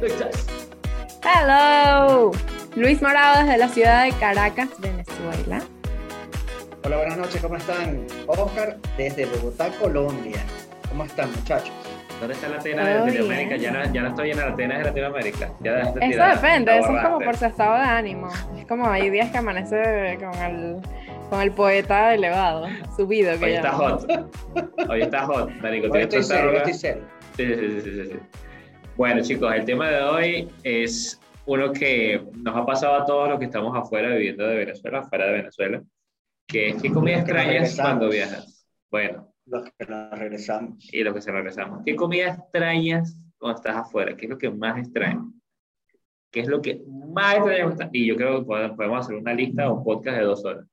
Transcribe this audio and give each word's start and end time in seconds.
Texas. 0.00 0.46
Hello. 1.22 2.30
Luis 2.76 3.02
Morado 3.02 3.42
desde 3.44 3.58
la 3.58 3.68
ciudad 3.68 4.04
de 4.04 4.12
Caracas, 4.12 4.68
Venezuela. 4.78 5.60
Hola, 6.84 6.96
buenas 6.98 7.18
noches, 7.18 7.40
¿cómo 7.42 7.56
están? 7.56 8.06
Oscar 8.26 8.76
desde 8.96 9.26
Bogotá, 9.26 9.68
Colombia. 9.80 10.38
¿Cómo 10.88 11.04
están, 11.04 11.30
muchachos? 11.32 11.72
¿Dónde 12.20 12.34
está 12.34 12.48
la 12.48 12.56
Atena 12.56 12.84
de 12.88 12.94
Latinoamérica? 13.00 13.56
Ya 13.56 13.70
no, 13.72 13.92
ya 13.92 14.02
no 14.02 14.08
estoy 14.08 14.30
en 14.30 14.36
la 14.38 14.46
Atenas 14.48 14.78
de 14.78 14.84
Latinoamérica. 14.84 15.50
Ya 15.60 15.80
Eso 15.80 15.92
tirada, 15.94 16.34
depende, 16.36 16.78
eso 16.78 16.96
es 16.96 17.02
como 17.04 17.18
por 17.20 17.36
su 17.36 17.44
estado 17.44 17.74
de 17.76 17.82
ánimo. 17.84 18.28
Es 18.56 18.66
como 18.66 18.88
hay 18.88 19.10
días 19.10 19.30
que 19.30 19.38
amanece 19.38 20.18
con 20.20 20.34
el, 20.42 20.76
con 21.30 21.40
el 21.40 21.52
poeta 21.52 22.14
elevado, 22.14 22.66
subido 22.96 23.38
que 23.38 23.44
Hoy 23.44 23.52
está 23.54 23.72
llaman. 23.72 23.98
hot. 23.98 24.88
Hoy 24.88 25.02
está 25.02 25.26
hot, 25.26 25.50
marico. 25.60 25.92
Hoy 25.92 26.02
estoy 26.02 26.36
arruga. 26.36 26.62
estoy. 26.62 26.74
Sí, 27.36 27.44
sí, 27.46 27.54
sí, 27.54 27.80
sí, 27.82 27.90
sí, 27.90 28.10
sí. 28.12 28.18
Bueno, 28.98 29.22
chicos, 29.22 29.54
el 29.54 29.64
tema 29.64 29.88
de 29.90 30.02
hoy 30.02 30.48
es 30.64 31.20
uno 31.46 31.72
que 31.72 32.20
nos 32.34 32.56
ha 32.56 32.66
pasado 32.66 32.94
a 32.96 33.04
todos 33.06 33.28
los 33.28 33.38
que 33.38 33.44
estamos 33.44 33.72
afuera 33.76 34.08
viviendo 34.12 34.44
de 34.44 34.56
Venezuela, 34.56 34.98
afuera 34.98 35.26
de 35.26 35.32
Venezuela, 35.34 35.82
que 36.48 36.70
es 36.70 36.82
qué 36.82 36.90
comida 36.90 37.18
extrañas 37.18 37.76
cuando 37.80 38.08
viajas. 38.08 38.66
Bueno, 38.90 39.32
Los 39.46 39.70
que 39.70 39.86
nos 39.86 40.18
regresamos. 40.18 40.92
y 40.92 41.04
los 41.04 41.14
que 41.14 41.20
se 41.22 41.30
regresamos. 41.30 41.82
¿Qué 41.86 41.94
comida 41.94 42.26
extrañas 42.26 43.16
cuando 43.38 43.58
estás 43.58 43.76
afuera? 43.76 44.16
¿Qué 44.16 44.24
es 44.26 44.30
lo 44.30 44.36
que 44.38 44.50
más 44.50 44.78
extrañas? 44.80 45.26
¿Qué 46.32 46.40
es 46.40 46.48
lo 46.48 46.60
que 46.60 46.82
más 46.88 47.36
extrañas? 47.36 47.90
Y 47.92 48.04
yo 48.04 48.16
creo 48.16 48.40
que 48.40 48.46
podemos 48.46 49.06
hacer 49.06 49.14
una 49.14 49.32
lista 49.32 49.70
o 49.70 49.76
un 49.78 49.84
podcast 49.84 50.18
de 50.18 50.24
dos 50.24 50.44
horas. 50.44 50.66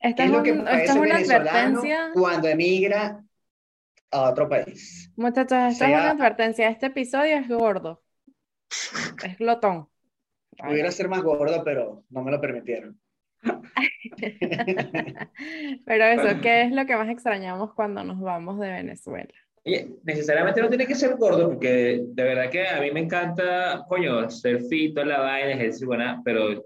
Esta 0.00 0.24
¿Qué 0.24 0.24
es, 0.24 0.30
lo 0.32 0.42
que 0.42 0.50
esta 0.50 0.82
es 0.82 0.96
una 0.96 1.16
advertencia. 1.16 2.10
cuando 2.12 2.48
emigra 2.48 3.22
a 4.12 4.30
otro 4.30 4.48
país? 4.48 5.10
Muchachos, 5.16 5.52
esta 5.52 5.68
es 5.68 5.78
sea- 5.78 5.88
una 5.88 6.10
advertencia. 6.10 6.68
Este 6.68 6.86
episodio 6.86 7.36
es 7.36 7.48
gordo. 7.48 8.02
Es 9.24 9.38
glotón. 9.38 9.88
Pudiera 10.56 10.90
ser 10.90 11.08
más 11.08 11.22
gordo, 11.22 11.62
pero 11.64 12.04
no 12.10 12.22
me 12.22 12.30
lo 12.30 12.40
permitieron. 12.40 12.98
Pero 15.84 16.04
eso, 16.04 16.40
¿qué 16.40 16.62
es 16.62 16.70
lo 16.72 16.86
que 16.86 16.94
más 16.94 17.08
extrañamos 17.08 17.74
cuando 17.74 18.04
nos 18.04 18.20
vamos 18.20 18.60
de 18.60 18.70
Venezuela? 18.70 19.32
Oye, 19.64 19.96
necesariamente 20.04 20.60
no 20.60 20.68
tiene 20.68 20.86
que 20.86 20.94
ser 20.94 21.16
gordo, 21.16 21.48
porque 21.48 22.02
de 22.04 22.22
verdad 22.22 22.50
que 22.50 22.68
a 22.68 22.80
mí 22.80 22.90
me 22.90 23.00
encanta, 23.00 23.84
coño, 23.88 24.28
ser 24.30 24.62
fito, 24.62 25.04
la 25.04 25.20
vaina, 25.20 25.52
ejercicio, 25.52 25.88
buena, 25.88 26.20
pero, 26.24 26.64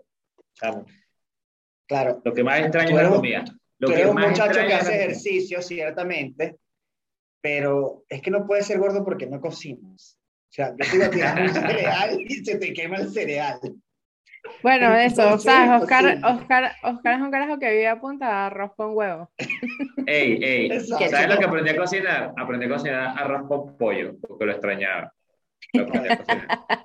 Claro, 1.86 2.20
lo 2.24 2.34
que 2.34 2.42
más 2.42 2.60
extraño 2.60 2.98
es 2.98 3.04
la 3.04 3.10
comida. 3.10 3.44
Lo 3.78 3.88
tú 3.88 3.94
que 3.94 4.00
eres 4.00 4.10
un 4.10 4.16
más 4.16 4.30
muchacho 4.30 4.60
que 4.66 4.74
hace 4.74 4.96
ejercicio, 4.96 5.62
ciertamente, 5.62 6.56
pero 7.40 8.04
es 8.08 8.22
que 8.22 8.30
no 8.30 8.46
puede 8.46 8.62
ser 8.62 8.78
gordo 8.78 9.04
porque 9.04 9.26
no 9.26 9.40
cocinas. 9.40 10.18
O 10.48 10.52
sea, 10.56 10.70
yo 10.70 10.90
te 10.90 10.96
iba 10.96 11.06
a 11.06 11.10
tirar 11.10 11.42
un 11.42 11.48
cereal 11.54 12.20
y 12.20 12.44
se 12.44 12.56
te 12.56 12.72
quema 12.72 12.96
el 12.96 13.12
cereal. 13.12 13.60
Bueno, 14.62 14.94
eso, 14.94 15.22
Entonces, 15.22 15.52
¿sabes? 15.52 15.82
Oscar. 15.82 16.18
Oscar, 16.24 16.72
Oscar 16.82 17.14
es 17.14 17.20
un 17.20 17.30
carajo 17.30 17.58
que 17.58 17.70
vive 17.70 17.88
a 17.88 18.00
punta 18.00 18.26
de 18.26 18.32
arroz 18.32 18.72
con 18.76 18.96
huevo. 18.96 19.30
Ey, 20.06 20.38
ey, 20.42 20.66
Exacto. 20.66 21.08
¿sabes 21.08 21.28
lo 21.28 21.38
que 21.38 21.44
aprendí 21.44 21.70
a 21.70 21.76
cocinar? 21.76 22.32
Aprendí 22.36 22.66
a 22.66 22.68
cocinar 22.68 23.18
arroz 23.18 23.48
con 23.48 23.76
pollo, 23.76 24.16
porque 24.20 24.46
lo 24.46 24.52
extrañaba. 24.52 25.12
Lo. 25.72 25.86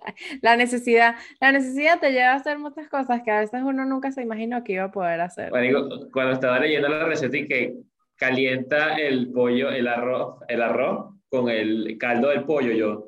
La 0.41 0.55
necesidad, 0.55 1.15
la 1.39 1.51
necesidad 1.51 1.99
te 1.99 2.11
lleva 2.11 2.33
a 2.33 2.35
hacer 2.35 2.59
muchas 2.59 2.87
cosas 2.89 3.21
que 3.23 3.31
a 3.31 3.39
veces 3.39 3.61
uno 3.63 3.85
nunca 3.85 4.11
se 4.11 4.21
imaginó 4.21 4.63
que 4.63 4.73
iba 4.73 4.85
a 4.85 4.91
poder 4.91 5.21
hacer. 5.21 5.49
Bueno, 5.49 5.65
digo, 5.65 6.11
cuando 6.11 6.33
estaba 6.33 6.59
leyendo 6.59 6.89
la 6.89 7.05
receta 7.05 7.37
y 7.37 7.47
que 7.47 7.75
calienta 8.21 8.95
el 8.97 9.31
pollo, 9.31 9.71
el 9.71 9.87
arroz, 9.87 10.37
el 10.47 10.61
arroz 10.61 11.15
con 11.29 11.49
el 11.49 11.97
caldo 11.99 12.29
del 12.29 12.45
pollo, 12.45 12.71
yo 12.73 13.05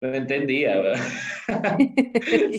no 0.00 0.14
entendía, 0.14 0.76
¿verdad? 0.80 1.04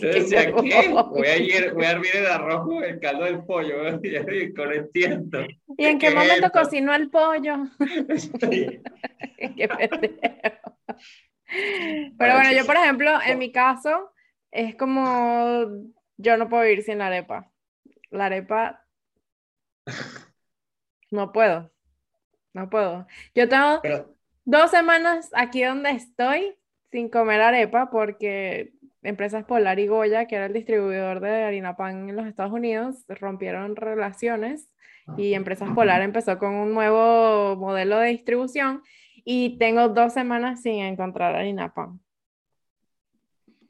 Yo 0.02 0.08
decía, 0.08 0.52
¿qué? 0.54 0.88
Voy 1.10 1.26
a, 1.28 1.36
hier- 1.38 1.72
voy 1.74 1.84
a 1.84 1.92
hervir 1.92 2.16
el 2.16 2.26
arroz 2.26 2.66
con 2.66 2.84
el 2.84 2.98
caldo 3.00 3.24
del 3.24 3.44
pollo, 3.44 3.82
¿verdad? 3.82 4.00
y 4.04 4.52
no 4.52 4.72
entiendo. 4.72 5.46
¿Y 5.78 5.86
en 5.86 5.98
qué 5.98 6.08
¿Qué 6.08 6.14
momento 6.14 6.46
esto? 6.46 6.58
cocinó 6.60 6.94
el 6.94 7.10
pollo? 7.10 7.54
Sí. 8.40 8.82
Qué 9.56 9.68
pendejo. 9.68 10.76
Pero 12.18 12.34
bueno, 12.34 12.52
yo 12.52 12.66
por 12.66 12.76
ejemplo, 12.76 13.10
en 13.26 13.38
mi 13.38 13.52
caso, 13.52 14.12
es 14.50 14.76
como 14.76 15.66
yo 16.16 16.36
no 16.36 16.48
puedo 16.48 16.64
vivir 16.64 16.82
sin 16.82 16.98
la 16.98 17.06
arepa. 17.06 17.50
La 18.10 18.26
arepa 18.26 18.86
no 21.10 21.32
puedo. 21.32 21.70
No 22.52 22.68
puedo. 22.68 23.06
Yo 23.34 23.48
tengo 23.48 23.80
Pero 23.82 24.14
dos 24.44 24.70
semanas 24.70 25.30
aquí 25.34 25.62
donde 25.62 25.90
estoy 25.90 26.56
sin 26.90 27.08
comer 27.08 27.40
arepa 27.40 27.90
porque 27.90 28.72
Empresas 29.02 29.44
Polar 29.44 29.78
y 29.78 29.86
Goya, 29.86 30.26
que 30.26 30.34
era 30.36 30.46
el 30.46 30.52
distribuidor 30.52 31.20
de 31.20 31.44
harina 31.44 31.76
pan 31.76 32.08
en 32.08 32.16
los 32.16 32.26
Estados 32.26 32.52
Unidos, 32.52 33.04
rompieron 33.08 33.76
relaciones 33.76 34.68
y 35.16 35.34
Empresas 35.34 35.70
Polar 35.74 36.02
empezó 36.02 36.38
con 36.38 36.54
un 36.54 36.74
nuevo 36.74 37.56
modelo 37.56 37.98
de 37.98 38.08
distribución 38.10 38.82
y 39.24 39.56
tengo 39.58 39.88
dos 39.88 40.12
semanas 40.12 40.62
sin 40.62 40.80
encontrar 40.82 41.34
harina 41.36 41.72
pan. 41.72 42.00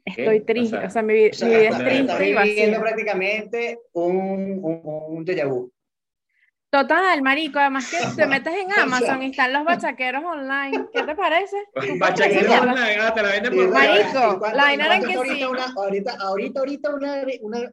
Estoy 0.03 0.41
triste, 0.41 0.77
sea, 0.77 0.87
o 0.87 0.89
sea, 0.89 1.01
mi, 1.03 1.13
vi- 1.13 1.29
o 1.29 1.33
sea, 1.33 1.47
mi 1.47 1.55
vida 1.55 1.69
es 1.69 1.77
triste 1.77 2.29
y 2.29 2.33
viviendo 2.49 2.79
prácticamente 2.81 3.79
un, 3.93 4.59
un, 4.63 4.81
un 4.83 5.25
déjà 5.25 5.47
vu. 5.47 5.71
Total, 6.71 7.21
marico, 7.21 7.59
además 7.59 7.91
que 7.91 7.97
te 8.15 8.25
metes 8.27 8.53
en 8.55 8.67
O 8.67 8.73
sea- 8.73 8.83
Amazon 8.83 9.23
y 9.23 9.31
están 9.31 9.51
los 9.53 9.65
bachaqueros 9.65 10.23
online. 10.23 10.87
¿Qué 10.93 11.03
te 11.03 11.15
parece? 11.15 11.57
¿Tú 11.75 11.81
Bachaquero 11.99 12.39
puedes 12.47 12.51
hacerlo? 12.53 12.71
online, 12.71 12.97
ah, 13.01 13.13
te 13.13 13.21
la 13.23 13.29
venden 13.29 13.55
por 13.55 13.69
Marico, 13.69 14.07
¿y 14.09 14.39
cuánto- 14.39 14.55
la 14.57 14.63
vaina 14.63 14.85
era 14.85 14.99
que 14.99 15.11
está 15.11 15.11
sí. 15.11 15.17
ahorita 15.43 15.49
una- 15.49 15.73
ahorita, 15.75 16.17
ahorita, 16.21 16.59
ahorita 16.61 16.89
una, 16.95 17.15
una, 17.41 17.71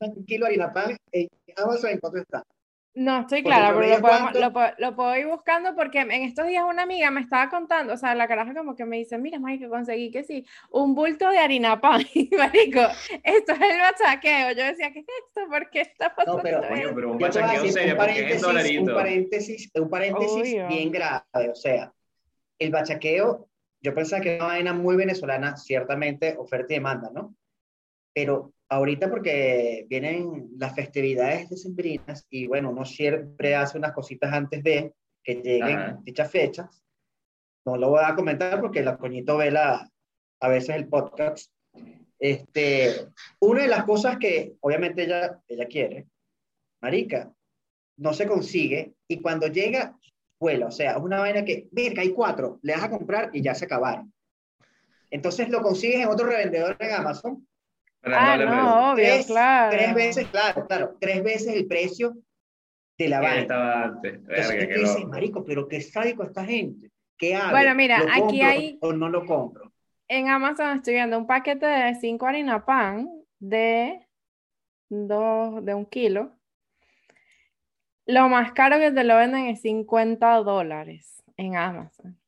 un 0.00 0.26
kilo 0.26 0.46
de 0.46 0.50
harina 0.50 0.72
pan 0.72 0.96
en 1.12 1.28
Amazon, 1.56 1.90
¿en 1.90 1.98
cuánto 2.00 2.18
está? 2.18 2.42
No 2.96 3.22
estoy 3.22 3.42
clara, 3.42 3.74
pero 3.74 3.88
lo, 3.88 4.00
podemos- 4.00 4.20
cuánto- 4.30 4.40
lo, 4.40 4.52
puedo- 4.52 4.72
lo 4.78 4.94
puedo 4.94 5.16
ir 5.16 5.26
buscando 5.26 5.74
porque 5.74 5.98
en 6.00 6.12
estos 6.12 6.46
días 6.46 6.62
una 6.68 6.84
amiga 6.84 7.10
me 7.10 7.20
estaba 7.22 7.50
contando, 7.50 7.92
o 7.92 7.96
sea, 7.96 8.14
la 8.14 8.28
caraja 8.28 8.54
como 8.54 8.76
que 8.76 8.84
me 8.84 8.98
dice, 8.98 9.18
mira, 9.18 9.40
marico, 9.40 9.68
conseguí 9.68 10.12
que 10.12 10.22
sí, 10.22 10.46
un 10.70 10.94
bulto 10.94 11.28
de 11.30 11.38
harina 11.38 11.80
pan. 11.80 12.02
Y 12.14 12.30
marico, 12.36 12.80
esto 13.24 13.52
es 13.52 13.60
el 13.60 13.78
bachaqueo. 13.80 14.52
Yo 14.52 14.64
decía, 14.64 14.92
¿qué 14.92 15.00
es 15.00 15.06
esto? 15.26 15.48
¿Por 15.50 15.70
qué 15.70 15.80
está 15.80 16.14
pasando 16.14 16.40
pero, 16.42 16.62
esto? 16.62 16.68
Coño, 16.72 16.92
pero 16.94 17.10
un 17.10 17.18
bachaqueo 17.18 17.62
decir 17.62 17.72
serio, 17.72 17.94
un 17.94 17.98
porque 17.98 18.12
es 18.12 18.18
en 18.18 18.26
paréntesis, 18.28 18.78
un 18.78 18.84
dolarito. 18.86 18.94
paréntesis, 18.94 19.70
un 19.74 19.90
paréntesis 19.90 20.54
Obvio. 20.54 20.68
bien 20.68 20.90
grave. 20.92 21.50
O 21.50 21.54
sea, 21.56 21.92
el 22.60 22.70
bachaqueo, 22.70 23.48
yo 23.82 23.92
pensaba 23.92 24.22
que 24.22 24.36
era 24.36 24.44
una 24.44 24.54
vaina 24.54 24.72
muy 24.72 24.94
venezolana, 24.94 25.56
ciertamente 25.56 26.36
oferta 26.38 26.72
y 26.72 26.76
demanda, 26.76 27.10
¿no? 27.12 27.34
Pero 28.14 28.52
ahorita 28.74 29.10
porque 29.10 29.86
vienen 29.88 30.48
las 30.58 30.74
festividades 30.74 31.48
decembrinas 31.48 32.26
y 32.28 32.46
bueno, 32.46 32.70
uno 32.70 32.84
siempre 32.84 33.54
hace 33.54 33.78
unas 33.78 33.92
cositas 33.92 34.32
antes 34.32 34.62
de 34.62 34.92
que 35.22 35.36
lleguen 35.36 35.78
Ajá. 35.78 35.98
dichas 36.02 36.30
fechas. 36.30 36.82
No 37.64 37.76
lo 37.76 37.90
voy 37.90 38.02
a 38.04 38.14
comentar 38.14 38.60
porque 38.60 38.82
la 38.82 38.98
coñito 38.98 39.36
ve 39.38 39.50
la, 39.50 39.88
a 40.40 40.48
veces 40.48 40.76
el 40.76 40.88
podcast. 40.88 41.50
Este, 42.18 43.08
una 43.40 43.62
de 43.62 43.68
las 43.68 43.84
cosas 43.84 44.18
que 44.18 44.54
obviamente 44.60 45.04
ella, 45.04 45.40
ella 45.48 45.66
quiere, 45.66 46.06
marica, 46.82 47.32
no 47.96 48.12
se 48.12 48.26
consigue 48.26 48.94
y 49.08 49.20
cuando 49.20 49.46
llega, 49.46 49.96
vuela. 50.38 50.66
O 50.66 50.70
sea, 50.70 50.92
es 50.92 50.98
una 50.98 51.20
vaina 51.20 51.44
que, 51.44 51.68
verga, 51.70 52.02
hay 52.02 52.12
cuatro, 52.12 52.58
le 52.62 52.74
vas 52.74 52.84
a 52.84 52.90
comprar 52.90 53.30
y 53.32 53.42
ya 53.42 53.54
se 53.54 53.66
acabaron. 53.66 54.12
Entonces 55.10 55.48
lo 55.48 55.62
consigues 55.62 56.00
en 56.00 56.08
otro 56.08 56.26
revendedor 56.26 56.76
en 56.80 56.92
Amazon, 56.92 57.46
Ah, 58.06 58.36
no, 58.36 58.44
precio. 58.46 58.74
obvio, 58.92 58.94
tres, 59.04 59.26
claro. 59.26 59.70
tres 59.76 59.94
veces, 59.94 60.28
claro, 60.28 60.66
claro, 60.66 60.96
tres 61.00 61.22
veces 61.22 61.54
el 61.54 61.66
precio 61.66 62.16
de 62.98 63.08
la 63.08 63.20
vaina. 63.20 63.40
estaba 63.42 63.82
antes. 63.84 64.14
Entonces 64.14 64.48
Verga, 64.48 64.62
tú 64.64 64.68
qué 64.68 64.78
dices, 64.78 65.06
marico, 65.06 65.44
pero 65.44 65.68
qué 65.68 65.80
sádico 65.80 66.22
esta 66.24 66.44
gente. 66.44 66.90
¿Qué 67.16 67.34
hago? 67.34 67.50
Bueno, 67.52 67.74
mira, 67.74 67.98
¿Lo 68.00 68.10
aquí 68.10 68.20
compro 68.20 68.46
hay- 68.46 68.78
o 68.80 68.92
no 68.92 69.08
lo 69.08 69.24
compro? 69.24 69.72
En 70.08 70.28
Amazon 70.28 70.76
estoy 70.76 70.94
viendo 70.94 71.16
un 71.16 71.26
paquete 71.26 71.64
de 71.66 71.94
5 71.94 72.26
harina 72.26 72.64
pan 72.66 73.08
de, 73.38 74.06
dos, 74.90 75.64
de 75.64 75.74
un 75.74 75.86
kilo. 75.86 76.36
Lo 78.06 78.28
más 78.28 78.52
caro 78.52 78.78
que 78.78 78.90
te 78.90 79.02
lo 79.02 79.16
venden 79.16 79.46
es 79.46 79.62
50 79.62 80.36
dólares 80.42 81.22
en 81.38 81.56
Amazon. 81.56 82.18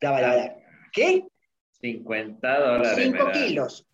Ya. 0.00 0.56
¿Qué? 0.92 1.26
50 1.80 2.58
dólares. 2.60 2.92
5 2.94 3.24
¿verdad? 3.24 3.32
kilos. 3.32 3.86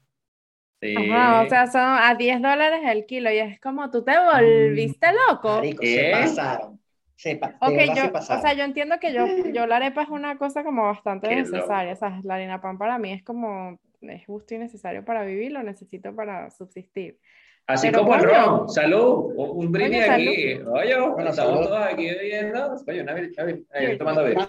Sí. 0.80 0.94
Ajá, 0.96 1.42
o 1.42 1.48
sea, 1.48 1.66
son 1.68 1.80
a 1.82 2.14
10 2.16 2.40
dólares 2.42 2.80
el 2.84 3.06
kilo 3.06 3.30
y 3.32 3.38
es 3.38 3.58
como 3.60 3.90
tú 3.90 4.04
te 4.04 4.12
volviste 4.18 5.06
loco. 5.28 5.56
Marico, 5.56 5.80
¿Qué? 5.80 5.94
se 5.94 6.10
pasaron. 6.10 6.80
Se 7.16 7.36
pa- 7.36 7.48
de 7.48 7.54
Ok, 7.60 7.72
verdad 7.76 7.94
yo, 7.96 8.02
se 8.02 8.08
o 8.08 8.12
pasaron. 8.12 8.42
sea, 8.42 8.52
yo 8.52 8.64
entiendo 8.64 8.98
que 9.00 9.12
yo, 9.14 9.26
yo 9.54 9.66
la 9.66 9.76
arepa 9.76 10.02
es 10.02 10.10
una 10.10 10.36
cosa 10.36 10.62
como 10.64 10.82
bastante 10.84 11.28
Qué 11.28 11.36
necesaria, 11.36 11.94
o 11.94 11.96
sea, 11.96 12.20
la 12.24 12.34
harina 12.34 12.60
pan 12.60 12.76
para 12.76 12.98
mí 12.98 13.10
es 13.12 13.22
como, 13.22 13.78
es 14.02 14.26
justo 14.26 14.54
y 14.54 14.58
necesario 14.58 15.02
para 15.02 15.24
vivir, 15.24 15.52
lo 15.52 15.62
necesito 15.62 16.14
para 16.14 16.50
subsistir. 16.50 17.18
Así 17.66 17.88
Pero, 17.88 18.00
como 18.02 18.14
el 18.14 18.22
ron. 18.22 18.68
Salud. 18.68 19.32
Un, 19.34 19.72
brindis 19.72 20.08
aquí. 20.08 20.54
Oye, 20.54 21.00
Bueno, 21.00 21.30
estamos 21.30 21.66
todos 21.66 21.82
aquí 21.84 22.04
bebiendo. 22.06 22.76
Oye, 22.86 23.00
una, 23.02 23.14
una 23.14 23.44
bir- 23.44 23.64
eh, 23.74 23.96
tomando 23.96 24.24
birra. 24.24 24.48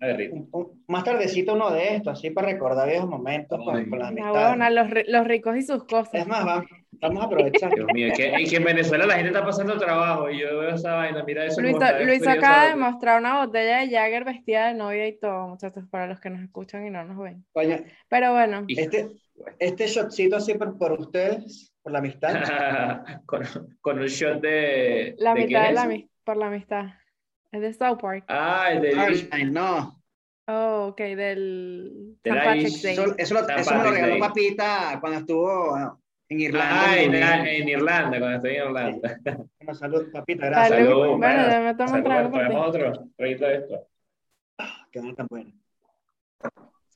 Un- 0.00 0.48
un- 0.52 0.84
más 0.88 1.04
tardecito 1.04 1.54
uno 1.54 1.70
de 1.70 1.96
estos, 1.96 2.18
así 2.18 2.30
para 2.30 2.48
recordar 2.48 2.88
viejos 2.88 3.08
momentos 3.08 3.58
con, 3.64 3.76
Ay. 3.76 3.88
con 3.88 3.98
las 3.98 4.12
La 4.12 4.70
los, 4.70 4.88
los 5.06 5.26
ricos 5.26 5.56
y 5.56 5.62
sus 5.62 5.84
cosas. 5.84 6.14
Es 6.14 6.26
más, 6.26 6.44
vamos, 6.44 6.66
vamos 6.92 7.22
a 7.22 7.26
aprovechar. 7.26 7.74
Dios 7.74 7.88
mío, 7.92 8.12
que, 8.16 8.34
es 8.34 8.50
que 8.50 8.56
en 8.56 8.64
Venezuela 8.64 9.06
la 9.06 9.14
gente 9.14 9.28
está 9.28 9.44
pasando 9.44 9.78
trabajo 9.78 10.30
y 10.30 10.40
yo 10.40 10.58
veo 10.58 10.70
esa 10.70 10.94
vaina, 10.94 11.24
mira 11.24 11.44
eso. 11.44 11.60
Luis, 11.60 12.26
acaba 12.26 12.68
de 12.68 12.76
mostrar 12.76 13.20
una 13.20 13.44
botella 13.44 13.80
de 13.80 13.90
Jagger 13.90 14.24
vestida 14.24 14.68
de 14.68 14.74
novia 14.74 15.08
y 15.08 15.18
todo, 15.18 15.48
muchachos, 15.48 15.84
para 15.90 16.06
los 16.06 16.20
que 16.20 16.30
nos 16.30 16.42
escuchan 16.42 16.86
y 16.86 16.90
no 16.90 17.04
nos 17.04 17.18
ven. 17.18 17.44
Coño, 17.52 17.78
Pero 18.08 18.32
bueno, 18.32 18.64
este, 18.68 19.08
este 19.58 19.86
shotcito 19.86 20.36
así 20.36 20.54
por, 20.54 20.78
por 20.78 20.92
ustedes, 20.92 21.72
por 21.82 21.92
la 21.92 21.98
amistad. 21.98 22.32
con, 23.26 23.42
con 23.80 23.98
un 23.98 24.06
shot 24.06 24.40
de. 24.40 25.14
la 25.18 25.34
¿de 25.34 25.46
mitad 25.46 25.66
de 25.68 25.72
la 25.72 25.88
por 26.24 26.36
la 26.36 26.48
amistad. 26.48 26.86
Es 27.52 27.60
de 27.60 27.72
South 27.72 27.98
Park. 28.00 28.24
Ah, 28.28 28.68
el 28.72 28.82
de 28.82 29.28
Ay, 29.30 29.44
no. 29.46 30.02
Oh, 30.48 30.88
ok, 30.90 30.98
del 30.98 32.16
Del 32.22 32.34
St. 32.36 32.44
Patrick's. 32.46 32.82
Day. 32.82 32.92
Eso, 32.94 33.14
eso, 33.18 33.34
lo- 33.34 33.44
San 33.44 33.58
eso 33.58 33.74
me 33.74 33.84
lo 33.84 33.90
regaló 33.90 34.12
Day. 34.12 34.20
Papita 34.20 34.98
cuando 35.00 35.18
estuvo 35.18 36.00
en 36.28 36.40
Irlanda. 36.40 36.84
Ah, 36.90 36.98
en, 37.00 37.14
en- 37.14 37.46
en 37.46 37.68
Irlanda, 37.68 38.18
cuando 38.18 38.36
estoy 38.36 38.56
en 38.56 38.66
Irlanda. 38.66 39.20
Bueno, 39.58 39.74
salud, 39.74 40.12
Papita, 40.12 40.46
gracias. 40.46 40.78
Salud. 40.78 40.88
Salud, 40.90 41.16
Bueno, 41.18 41.62
me 41.64 41.74
tomo 41.74 41.82
un 41.84 41.88
salud, 41.88 42.04
trago 42.04 42.30
por 42.30 42.38
traemos 42.40 42.72
ti. 42.72 42.78
otro 42.78 43.08
traguito 43.16 43.46
de 43.46 43.54
esto. 43.56 43.88
Que 44.92 45.00
no 45.00 45.10
es 45.10 45.16
tan 45.16 45.26
bueno. 45.28 45.52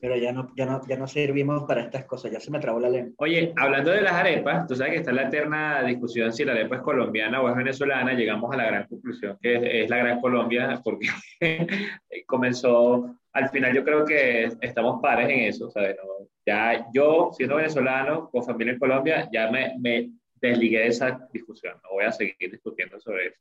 Pero 0.01 0.17
ya 0.17 0.31
no, 0.31 0.51
ya, 0.55 0.65
no, 0.65 0.81
ya 0.87 0.97
no 0.97 1.07
servimos 1.07 1.63
para 1.65 1.83
estas 1.83 2.05
cosas, 2.05 2.31
ya 2.31 2.39
se 2.39 2.49
me 2.49 2.59
trabó 2.59 2.79
la 2.79 2.89
lengua. 2.89 3.13
Oye, 3.17 3.53
hablando 3.55 3.91
de 3.91 4.01
las 4.01 4.13
arepas, 4.13 4.67
tú 4.67 4.75
sabes 4.75 4.93
que 4.93 4.99
está 4.99 5.11
la 5.11 5.27
eterna 5.27 5.83
discusión 5.83 6.33
si 6.33 6.43
la 6.43 6.53
arepa 6.53 6.77
es 6.77 6.81
colombiana 6.81 7.39
o 7.39 7.47
es 7.47 7.55
venezolana. 7.55 8.13
Llegamos 8.13 8.51
a 8.51 8.57
la 8.57 8.65
gran 8.65 8.87
conclusión 8.87 9.37
que 9.39 9.55
es, 9.55 9.61
es 9.83 9.89
la 9.91 9.97
gran 9.97 10.19
Colombia, 10.19 10.81
porque 10.83 11.07
comenzó, 12.25 13.15
al 13.31 13.49
final 13.49 13.75
yo 13.75 13.83
creo 13.83 14.03
que 14.03 14.51
estamos 14.59 14.99
pares 15.01 15.29
en 15.29 15.41
eso, 15.41 15.69
¿sabes? 15.69 15.95
No, 15.97 16.27
ya 16.45 16.87
yo, 16.93 17.29
siendo 17.33 17.57
venezolano, 17.57 18.27
con 18.31 18.43
familia 18.43 18.73
en 18.73 18.79
Colombia, 18.79 19.29
ya 19.31 19.51
me, 19.51 19.75
me 19.79 20.09
desligué 20.41 20.79
de 20.79 20.87
esa 20.87 21.27
discusión. 21.31 21.75
No 21.83 21.91
voy 21.91 22.05
a 22.05 22.11
seguir 22.11 22.49
discutiendo 22.51 22.99
sobre 22.99 23.27
eso. 23.27 23.37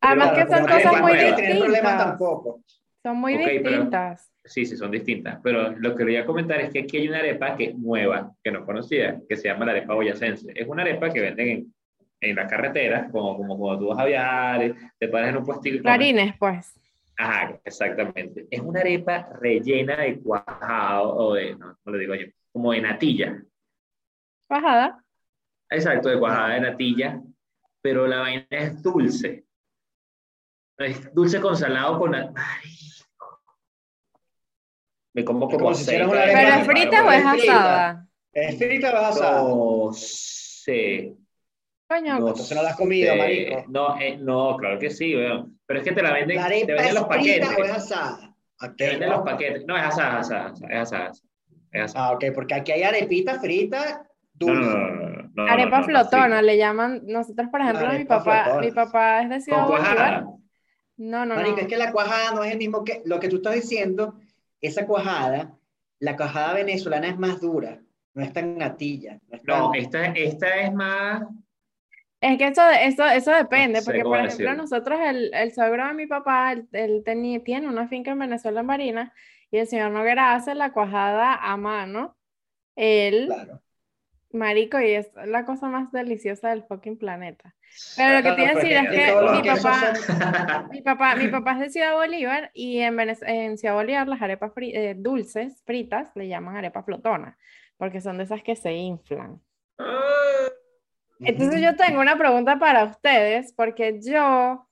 Además 0.00 0.30
Pero 0.34 0.46
que 0.46 0.56
son 0.56 0.66
cosas 0.66 1.02
muy 1.02 1.12
nueva. 1.12 1.30
No 1.30 1.36
problemas 1.36 1.72
distintas. 1.72 1.98
tampoco. 1.98 2.62
Son 3.02 3.16
muy 3.16 3.36
pero- 3.36 3.50
distintas. 3.50 4.26
Sí, 4.44 4.64
sí, 4.64 4.76
son 4.76 4.90
distintas. 4.90 5.38
Pero 5.42 5.70
lo 5.78 5.90
que 5.94 5.98
quería 6.04 6.24
comentar 6.24 6.60
es 6.60 6.72
que 6.72 6.80
aquí 6.80 6.96
hay 6.96 7.08
una 7.08 7.18
arepa 7.18 7.56
que 7.56 7.64
es 7.64 7.78
nueva, 7.78 8.34
que 8.42 8.50
no 8.50 8.64
conocía, 8.64 9.20
que 9.28 9.36
se 9.36 9.48
llama 9.48 9.66
la 9.66 9.72
arepa 9.72 9.94
boyacense. 9.94 10.50
Es 10.54 10.66
una 10.66 10.82
arepa 10.82 11.10
que 11.10 11.20
venden 11.20 11.48
en, 11.48 11.74
en 12.22 12.36
las 12.36 12.50
carreteras, 12.50 13.10
como, 13.12 13.36
como 13.36 13.58
cuando 13.58 13.80
tú 13.80 13.88
vas 13.88 13.98
a 13.98 14.06
viajar, 14.06 14.74
te 14.98 15.08
paras 15.08 15.28
en 15.30 15.36
un 15.36 15.44
puestico. 15.44 15.82
Clarines, 15.82 16.34
pues. 16.38 16.74
Ajá, 17.18 17.60
exactamente. 17.64 18.46
Es 18.50 18.60
una 18.60 18.80
arepa 18.80 19.28
rellena 19.40 19.98
de 19.98 20.18
cuajado, 20.20 21.14
o 21.16 21.34
de, 21.34 21.54
no, 21.54 21.76
no 21.84 21.92
le 21.92 21.98
digo 21.98 22.14
yo, 22.14 22.26
como 22.50 22.72
de 22.72 22.80
natilla. 22.80 23.42
Bajada. 24.48 25.04
Exacto, 25.68 26.08
de 26.08 26.18
cuajada 26.18 26.54
de 26.54 26.60
natilla, 26.62 27.20
pero 27.82 28.06
la 28.06 28.20
vaina 28.20 28.46
es 28.50 28.82
dulce. 28.82 29.44
Es 30.80 31.12
dulce 31.14 31.40
con 31.40 31.54
salado 31.56 31.98
con... 31.98 32.12
Me 35.12 35.24
como 35.24 35.46
como 35.46 35.58
como 35.58 35.74
si 35.74 35.84
seis 35.84 36.02
una 36.02 36.22
¿Pero 36.22 36.38
es 36.38 36.66
frita 36.66 37.04
o 37.04 37.10
es 37.10 37.26
asada? 37.26 38.06
¿Es 38.32 38.58
frita 38.58 38.90
o 38.90 38.96
es 38.96 39.04
asada? 39.04 39.42
No 39.42 39.90
sé. 39.92 41.16
Coño, 41.88 42.18
No 42.20 42.28
Entonces 42.28 42.56
no 42.56 42.62
la 42.62 42.70
has 42.70 42.76
comido, 42.76 43.12
sé. 43.12 43.18
marico. 43.18 43.64
No, 43.68 44.00
eh, 44.00 44.16
no, 44.16 44.56
claro 44.56 44.78
que 44.78 44.88
sí, 44.88 45.14
weón. 45.14 45.58
Pero 45.66 45.80
es 45.80 45.84
que 45.84 45.92
te 45.92 46.02
la 46.02 46.12
venden, 46.12 46.36
¿La 46.36 46.48
te 46.48 46.64
venden 46.64 46.94
los 46.94 47.04
paquetes. 47.04 47.46
frita 47.48 47.62
o 47.62 47.64
es 47.64 47.70
asada? 47.72 48.34
Te 48.76 48.86
venden 48.86 49.08
¿no? 49.10 49.16
los 49.16 49.24
paquetes. 49.24 49.66
No, 49.66 49.76
es 49.76 49.82
asada, 49.82 50.18
asada, 50.20 50.46
asada, 50.46 50.72
es 50.72 50.80
asada. 50.80 51.10
Es 51.72 51.82
asada. 51.82 52.06
Ah, 52.06 52.12
ok, 52.12 52.24
porque 52.34 52.54
aquí 52.54 52.72
hay 52.72 52.84
arepita 52.84 53.38
frita 53.40 54.06
dulce. 54.32 54.60
no, 54.60 54.78
no, 54.78 54.90
no, 54.94 55.08
no, 55.08 55.30
no, 55.34 55.52
arepa 55.52 55.70
no, 55.70 55.78
no, 55.78 55.84
flotona, 55.84 56.38
sí. 56.40 56.46
le 56.46 56.56
llaman, 56.56 57.02
nosotros 57.04 57.48
por 57.50 57.60
ejemplo, 57.60 57.92
mi 57.92 58.04
papá, 58.04 58.44
flotona. 58.44 58.66
mi 58.66 58.70
papá 58.72 59.22
es 59.22 59.28
de 59.28 59.40
Ciudad 59.40 59.66
Bolívar. 59.66 60.24
No, 61.00 61.24
no, 61.24 61.34
Marico, 61.34 61.56
no. 61.56 61.62
es 61.62 61.68
que 61.68 61.76
la 61.76 61.92
cuajada 61.92 62.34
no 62.34 62.44
es 62.44 62.52
el 62.52 62.58
mismo 62.58 62.84
que 62.84 63.02
lo 63.04 63.18
que 63.20 63.28
tú 63.28 63.36
estás 63.36 63.54
diciendo. 63.54 64.14
Esa 64.60 64.86
cuajada, 64.86 65.56
la 65.98 66.16
cuajada 66.16 66.54
venezolana 66.54 67.08
es 67.08 67.18
más 67.18 67.40
dura, 67.40 67.80
no 68.14 68.22
es 68.22 68.32
tan 68.32 68.58
natilla. 68.58 69.18
No, 69.28 69.36
es 69.36 69.44
No, 69.44 69.70
tan- 69.70 69.80
esta, 69.80 70.06
esta 70.12 70.60
es 70.60 70.72
más. 70.74 71.22
Es 72.20 72.36
que 72.36 72.48
eso, 72.48 72.68
eso, 72.68 73.06
eso 73.06 73.30
depende, 73.32 73.78
No 73.78 73.80
sé 73.80 73.84
porque 73.86 74.02
por 74.02 74.18
ejemplo 74.18 74.50
decirlo. 74.50 74.54
nosotros, 74.54 75.00
el, 75.02 75.30
el 75.32 75.54
suegro 75.54 75.86
de 75.86 75.94
mi 75.94 76.06
papá, 76.06 76.52
él, 76.52 76.68
él 76.72 77.02
tenía, 77.02 77.42
tiene 77.42 77.66
una 77.66 77.88
finca 77.88 78.10
en 78.10 78.18
Venezuela 78.18 78.60
en 78.60 78.66
Barinas, 78.66 79.12
y 79.50 79.56
el 79.56 79.66
señor 79.66 79.90
Noguera 79.90 80.34
hace 80.34 80.54
la 80.54 80.72
cuajada 80.72 81.34
a 81.34 81.56
mano. 81.56 82.16
Él, 82.76 83.26
Claro. 83.26 83.62
Marico, 84.32 84.80
y 84.80 84.90
es 84.92 85.10
la 85.26 85.44
cosa 85.44 85.68
más 85.68 85.90
deliciosa 85.92 86.50
del 86.50 86.62
fucking 86.64 86.98
planeta. 86.98 87.54
Pero 87.96 88.16
lo 88.16 88.22
que 88.22 88.32
te 88.32 88.42
iba 88.42 88.50
a 88.50 88.52
pues, 88.52 88.64
decir 88.64 88.76
es 88.76 88.90
que 88.90 89.14
mi 89.32 89.42
papá, 89.42 90.68
mi 90.70 90.82
papá, 90.82 91.14
mi 91.16 91.28
papá 91.28 91.52
es 91.52 91.58
de 91.60 91.70
Ciudad 91.70 91.94
Bolívar 91.94 92.50
y 92.54 92.78
en, 92.80 92.96
Venez- 92.96 93.26
en 93.26 93.58
Ciudad 93.58 93.74
Bolívar 93.74 94.08
las 94.08 94.22
arepas 94.22 94.52
fri- 94.52 94.72
eh, 94.74 94.94
dulces, 94.96 95.62
fritas, 95.64 96.10
le 96.14 96.28
llaman 96.28 96.56
arepa 96.56 96.82
flotona, 96.82 97.38
porque 97.76 98.00
son 98.00 98.18
de 98.18 98.24
esas 98.24 98.42
que 98.42 98.56
se 98.56 98.72
inflan. 98.72 99.40
Entonces 101.20 101.60
yo 101.60 101.76
tengo 101.76 102.00
una 102.00 102.16
pregunta 102.16 102.58
para 102.58 102.84
ustedes, 102.84 103.52
porque 103.52 104.00
yo 104.02 104.66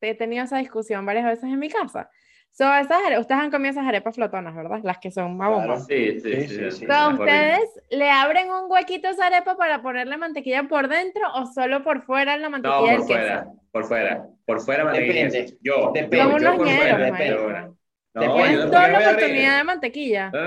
he 0.00 0.14
tenido 0.14 0.44
esa 0.44 0.58
discusión 0.58 1.06
varias 1.06 1.24
veces 1.24 1.44
en 1.44 1.58
mi 1.58 1.68
casa. 1.68 2.10
So, 2.52 2.74
esas, 2.74 2.98
ustedes 3.20 3.40
han 3.40 3.50
comido 3.52 3.70
esas 3.70 3.86
arepas 3.86 4.16
flotonas, 4.16 4.54
¿verdad? 4.54 4.80
Las 4.82 4.98
que 4.98 5.12
son 5.12 5.36
más 5.36 5.48
claro, 5.48 5.78
sí, 5.78 6.18
sí, 6.18 6.20
sí. 6.20 6.48
sí, 6.48 6.48
sí, 6.48 6.70
sí 6.72 6.86
so, 6.86 7.10
¿Ustedes 7.10 7.68
le 7.90 8.10
abren 8.10 8.50
un 8.50 8.70
huequito 8.70 9.08
a 9.08 9.10
esa 9.12 9.26
arepa 9.26 9.56
para 9.56 9.80
ponerle 9.80 10.16
mantequilla 10.16 10.64
por 10.64 10.88
dentro 10.88 11.22
o 11.34 11.46
solo 11.46 11.84
por 11.84 12.02
fuera 12.02 12.36
la 12.36 12.48
mantequilla 12.48 12.92
no, 12.92 12.96
por 12.96 13.06
fuera, 13.06 13.46
por 13.70 13.84
fuera. 13.84 14.26
Por 14.44 14.60
fuera 14.60 14.84
mantequilla 14.84 15.24
Depende. 15.26 15.56
Yo, 15.62 15.92
depende. 15.94 16.24
Como 16.24 16.36
unos 16.36 16.58
ñeros, 16.66 17.78
no, 18.14 18.34
Tienen 18.34 18.70
toda 18.70 18.88
la 18.88 18.98
oportunidad 18.98 19.58
de 19.58 19.64
mantequilla. 19.64 20.30
No, 20.30 20.40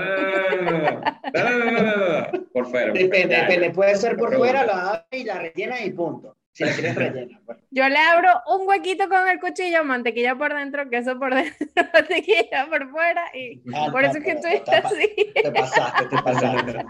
Por 2.52 2.66
fuera. 2.66 2.92
Depende, 2.92 3.70
puede 3.70 3.96
ser 3.96 4.16
por 4.16 4.36
fuera, 4.36 4.66
la 4.66 5.06
y 5.10 5.24
la 5.24 5.38
rellena 5.38 5.82
y 5.82 5.90
punto. 5.92 6.36
Si 6.52 6.64
la 6.64 6.72
quieres 6.72 6.94
rellena. 6.94 7.40
pues. 7.46 7.58
Yo 7.70 7.88
le 7.88 7.96
abro 7.98 8.28
un 8.46 8.68
huequito 8.68 9.08
con 9.08 9.26
el 9.28 9.40
cuchillo, 9.40 9.84
mantequilla 9.84 10.36
por 10.36 10.54
dentro, 10.54 10.88
queso 10.90 11.18
por 11.18 11.34
dentro, 11.34 11.66
mantequilla 11.94 12.66
por 12.68 12.90
fuera 12.90 13.24
y 13.34 13.62
Ah, 13.74 13.88
por 13.90 14.02
no, 14.02 14.08
eso 14.08 14.18
es 14.18 14.24
que 14.24 14.30
estoy 14.32 14.60
te 14.64 14.76
así. 14.76 15.32
Te 15.42 15.50
pasaste, 15.52 16.06
te 16.06 16.22
pasaste. 16.22 16.84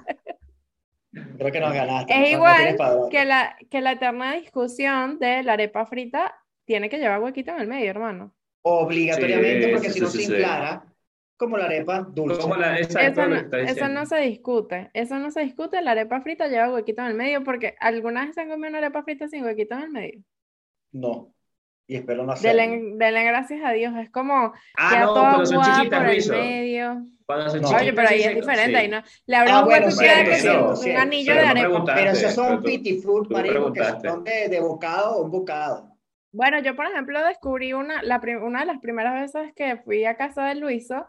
Creo 1.39 1.53
que 1.53 1.61
nos 1.61 1.73
ganaste. 1.75 2.13
Es 2.15 2.21
no 2.21 2.27
igual 2.27 2.77
que 3.11 3.25
la, 3.25 3.57
que 3.71 3.81
la 3.83 3.93
eterna 3.93 4.33
discusión 4.35 5.19
de 5.19 5.43
la 5.43 5.53
arepa 5.55 5.85
frita 5.87 6.35
tiene 6.65 6.89
que 6.89 6.99
llevar 6.99 7.21
huequito 7.21 7.51
en 7.53 7.61
el 7.61 7.69
medio, 7.69 7.91
hermano. 7.91 8.35
Obligatoriamente, 8.63 9.67
Sí, 9.67 9.73
porque 9.73 9.89
sí, 9.89 9.95
si 9.95 10.01
no 10.01 10.07
sí, 10.09 10.19
se 10.19 10.25
sí. 10.27 10.33
inflara, 10.33 10.85
como 11.45 11.59
la 11.59 11.65
arepa 11.67 12.01
dulce. 12.01 12.41
Como 12.41 12.57
la, 12.57 12.79
exacto, 12.79 13.23
Eso 13.23 13.29
no, 13.29 13.57
eso 13.59 13.89
no 13.89 14.07
se 14.07 14.17
discute, 14.19 14.91
eso 14.95 15.19
no 15.19 15.31
se 15.31 15.41
discute, 15.43 15.83
la 15.83 15.93
arepa 15.93 16.21
frita 16.21 16.49
lleva 16.49 16.73
huequito 16.73 17.03
en 17.03 17.09
el 17.09 17.15
medio 17.15 17.45
porque 17.45 17.75
alguna 17.81 18.25
vez 18.25 18.35
se 18.35 18.41
han 18.43 18.49
comido 18.49 18.69
una 18.69 18.79
arepa 18.79 19.03
frita 19.03 19.29
sin 19.29 19.45
huequito 19.45 19.75
en 19.75 19.83
el 19.83 19.91
medio. 19.91 20.21
No. 20.93 21.33
Y 21.87 21.97
espero 21.97 22.25
no 22.25 22.33
hacerlo. 22.33 22.63
Denle, 22.63 22.97
denle 22.97 23.25
gracias 23.25 23.61
a 23.65 23.73
Dios, 23.73 23.93
es 23.97 24.11
como 24.11 24.53
Ah, 24.79 25.01
no, 25.01 25.13
cuando 25.13 25.47
son 25.47 25.63
chiquitas, 25.63 25.99
por 25.99 26.09
el 26.09 26.15
Luiso. 26.15 26.33
medio. 26.33 27.07
Cuando 27.27 27.51
son 27.51 27.61
No. 27.61 27.69
chiquitas, 27.69 27.83
Oye, 27.83 27.93
pero 27.93 28.09
ahí 28.09 28.23
es 28.23 28.35
diferente, 28.35 28.71
sí. 28.71 28.75
ahí 28.77 28.89
no. 28.89 29.03
Le 29.27 29.37
abres 29.37 29.53
Ah, 29.55 29.59
un 29.61 29.65
bueno, 29.65 29.91
cierto, 29.91 30.31
que 30.31 30.37
sí, 30.37 30.41
cierto, 30.43 30.69
un 30.71 30.77
cierto. 30.77 31.03
anillo 31.03 31.33
Pero 31.35 31.43
de 31.43 31.49
arepa. 31.49 31.85
Pero 31.95 32.11
esos 32.13 32.33
son 32.35 32.63
tú 32.63 33.27
marico, 33.31 33.73
que 33.73 33.85
son 33.85 34.25
de, 34.25 34.49
de 34.49 34.61
bocado 34.61 35.17
o 35.17 35.25
un 35.25 35.31
bocado. 35.31 35.93
Bueno, 36.33 36.61
yo 36.61 36.75
por 36.75 36.87
ejemplo 36.87 37.23
descubrí 37.27 37.75
una, 37.75 38.03
la 38.03 38.21
una 38.43 38.61
de 38.61 38.67
las 38.67 38.79
primeras 38.79 39.21
veces 39.21 39.53
que 39.55 39.77
fui 39.77 40.05
a 40.07 40.17
casa 40.17 40.47
de 40.47 40.55
Luiso, 40.55 41.07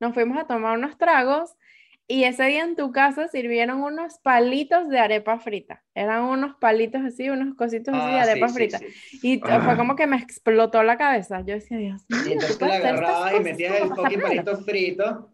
nos 0.00 0.14
fuimos 0.14 0.38
a 0.38 0.46
tomar 0.46 0.76
unos 0.78 0.98
tragos 0.98 1.54
y 2.08 2.22
ese 2.24 2.44
día 2.44 2.62
en 2.62 2.76
tu 2.76 2.92
casa 2.92 3.26
sirvieron 3.28 3.82
unos 3.82 4.18
palitos 4.20 4.88
de 4.88 4.98
arepa 5.00 5.38
frita. 5.40 5.82
Eran 5.94 6.22
unos 6.24 6.54
palitos 6.60 7.02
así, 7.04 7.28
unos 7.30 7.56
cositos 7.56 7.92
así 7.94 8.06
de 8.12 8.20
Ah, 8.20 8.24
sí, 8.24 8.30
arepa 8.30 8.48
sí, 8.48 8.54
frita. 8.54 8.78
sí. 8.78 8.86
Y 9.22 9.40
Ah. 9.44 9.60
fue 9.64 9.76
como 9.76 9.96
que 9.96 10.06
me 10.06 10.16
explotó 10.16 10.82
la 10.84 10.96
cabeza. 10.96 11.40
Yo 11.40 11.54
decía, 11.54 11.78
Dios 11.78 12.04
mío, 12.08 12.20
Y 12.20 12.24
¿tú 12.24 12.30
entonces 12.30 12.58
la 12.60 12.74
agarrabas 12.76 13.34
y 13.34 13.40
metías 13.40 13.80
el 13.80 13.88
fucking 13.88 14.20
palito 14.20 14.56
frito 14.58 15.32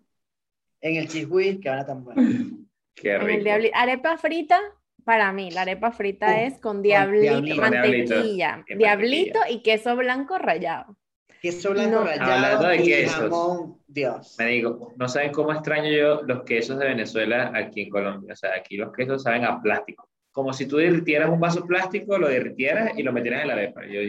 en 0.81 0.97
el 0.97 1.09
cheese 1.09 1.27
whiz, 1.29 1.61
que 1.61 1.69
ahora 1.69 1.85
tan 1.87 2.05
bueno. 2.05 2.23
Qué 2.95 3.15
el 3.17 3.21
rico. 3.21 3.45
diabli- 3.45 3.71
Arepa 3.75 4.17
frita, 4.17 4.59
para 5.05 5.31
mí, 5.33 5.51
la 5.51 5.63
arepa 5.63 5.91
frita 5.93 6.29
Uh, 6.29 6.39
es 6.47 6.59
con 6.59 6.81
diablito, 6.83 7.23
diablito. 7.41 7.61
Con 7.61 7.71
diablito. 7.71 8.15
mantequilla, 8.15 8.65
Y 8.69 8.75
diablito 8.77 9.39
y 9.51 9.63
queso 9.63 9.95
blanco 9.97 10.39
rallado. 10.39 10.97
Queso 11.43 11.73
blanco 11.73 11.97
No. 11.99 12.05
rallado 12.05 12.33
Hablando 12.33 12.69
de 12.69 12.77
y 12.77 12.85
quesos. 12.85 13.17
jamón, 13.21 13.79
Dios. 13.89 14.37
Me 14.39 14.47
digo, 14.47 14.93
no 14.97 15.09
saben 15.09 15.33
cómo 15.33 15.53
extraño 15.53 15.91
yo 15.91 16.23
los 16.23 16.45
quesos 16.45 16.79
de 16.79 16.87
Venezuela 16.87 17.51
aquí 17.55 17.83
en 17.83 17.91
Colombia. 17.91 18.33
O 18.33 18.37
sea, 18.37 18.51
aquí 18.57 18.77
los 18.77 18.93
quesos 18.93 19.23
saben 19.25 19.45
a 19.45 19.61
plástico. 19.61 20.09
Como 20.31 20.53
si 20.53 20.67
tú 20.67 20.77
derritieras 20.77 21.29
un 21.29 21.41
vaso 21.41 21.67
plástico, 21.67 22.17
lo 22.17 22.29
derritieras 22.29 22.97
y 22.97 23.03
lo 23.03 23.13
metieras 23.13 23.43
en 23.43 23.49
la 23.49 23.55
arepa. 23.55 23.83
Yo, 23.87 24.01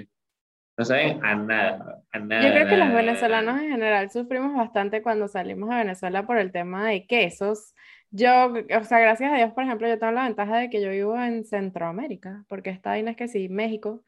No 0.77 0.85
saben 0.85 1.23
a 1.25 1.35
nada, 1.35 2.01
a 2.11 2.19
nada. 2.19 2.43
Yo 2.47 2.51
creo 2.53 2.67
que 2.67 2.77
nada, 2.77 2.85
los 2.85 2.95
venezolanos 2.95 3.61
en 3.61 3.69
general 3.71 4.09
sufrimos 4.11 4.55
bastante 4.55 5.01
cuando 5.01 5.27
salimos 5.27 5.69
de 5.69 5.75
Venezuela 5.77 6.25
por 6.25 6.37
el 6.37 6.51
tema 6.51 6.87
de 6.87 7.05
quesos. 7.07 7.73
Yo, 8.11 8.53
o 8.53 8.83
sea, 8.83 8.99
gracias 8.99 9.33
a 9.33 9.37
Dios, 9.37 9.51
por 9.53 9.63
ejemplo, 9.63 9.87
yo 9.87 9.97
tengo 9.99 10.13
la 10.13 10.23
ventaja 10.23 10.57
de 10.57 10.69
que 10.69 10.81
yo 10.81 10.89
vivo 10.91 11.19
en 11.19 11.45
Centroamérica, 11.45 12.43
porque 12.47 12.69
esta 12.69 12.91
vaina 12.91 13.11
es 13.11 13.17
que 13.17 13.27
sí, 13.27 13.49
México. 13.49 14.03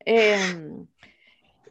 Em, 0.00 0.86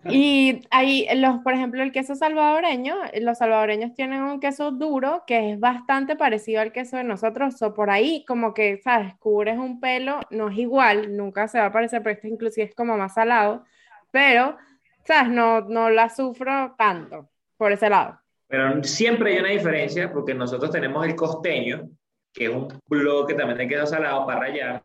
y 0.07 0.61
ahí, 0.69 1.07
los, 1.15 1.39
por 1.39 1.53
ejemplo, 1.53 1.81
el 1.81 1.91
queso 1.91 2.15
salvadoreño, 2.15 2.95
los 3.21 3.37
salvadoreños 3.37 3.93
tienen 3.93 4.21
un 4.21 4.39
queso 4.39 4.71
duro 4.71 5.23
que 5.25 5.51
es 5.51 5.59
bastante 5.59 6.15
parecido 6.15 6.61
al 6.61 6.71
queso 6.71 6.97
de 6.97 7.03
nosotros, 7.03 7.61
o 7.61 7.73
por 7.73 7.89
ahí 7.89 8.23
como 8.27 8.53
que, 8.53 8.79
¿sabes? 8.83 9.15
Cubres 9.19 9.57
un 9.57 9.79
pelo, 9.79 10.19
no 10.29 10.49
es 10.49 10.57
igual, 10.57 11.15
nunca 11.15 11.47
se 11.47 11.59
va 11.59 11.67
a 11.67 11.71
parecer, 11.71 12.03
pero 12.03 12.15
este 12.15 12.27
inclusive 12.27 12.67
es 12.67 12.75
como 12.75 12.97
más 12.97 13.15
salado, 13.15 13.65
pero, 14.11 14.57
¿sabes? 15.03 15.31
No, 15.31 15.61
no 15.61 15.89
la 15.89 16.09
sufro 16.09 16.75
tanto 16.77 17.29
por 17.57 17.71
ese 17.71 17.89
lado. 17.89 18.19
Pero 18.47 18.83
siempre 18.83 19.33
hay 19.33 19.39
una 19.39 19.49
diferencia 19.49 20.11
porque 20.11 20.33
nosotros 20.33 20.71
tenemos 20.71 21.05
el 21.05 21.15
costeño, 21.15 21.89
que 22.31 22.45
es 22.45 22.49
un 22.51 22.67
bloque 22.87 23.33
también 23.33 23.57
de 23.57 23.67
queso 23.67 23.87
salado 23.87 24.25
para 24.25 24.41
rallar, 24.41 24.83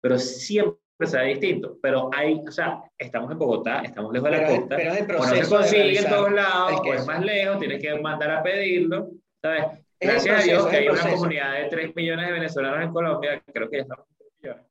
pero 0.00 0.18
siempre 0.18 0.81
sabe 1.00 1.28
distinto. 1.28 1.78
Pero 1.82 2.10
hay, 2.14 2.42
o 2.46 2.50
sea, 2.50 2.82
estamos 2.98 3.30
en 3.32 3.38
Bogotá, 3.38 3.80
estamos 3.80 4.12
lejos 4.12 4.30
de 4.30 4.36
la 4.36 4.46
Pero, 4.46 4.60
costa, 4.60 4.76
pero 4.76 4.92
es 4.92 4.98
el 5.00 5.04
o 5.04 5.18
no 5.18 5.24
se 5.24 5.28
proceso 5.30 5.58
de 5.58 5.60
consigue 5.62 5.98
en 5.98 6.08
todos 6.08 6.32
lados, 6.32 6.80
o 6.80 6.94
es 6.94 7.06
más 7.06 7.24
lejos, 7.24 7.58
tienes 7.58 7.82
que 7.82 8.00
mandar 8.00 8.30
a 8.30 8.42
pedirlo, 8.42 9.10
¿sabes? 9.42 9.64
Gracias 10.00 10.40
a 10.40 10.42
Dios 10.44 10.62
proceso, 10.62 10.70
que 10.70 10.76
hay 10.76 10.84
una 10.88 10.92
proceso. 10.94 11.16
comunidad 11.16 11.52
de 11.62 11.68
3 11.68 11.96
millones 11.96 12.26
de 12.26 12.32
venezolanos 12.32 12.82
en 12.84 12.92
Colombia, 12.92 13.42
creo 13.52 13.70
que 13.70 13.76
ya 13.76 13.82
estamos 13.82 14.06
en 14.10 14.16
3 14.16 14.30
millones. 14.42 14.66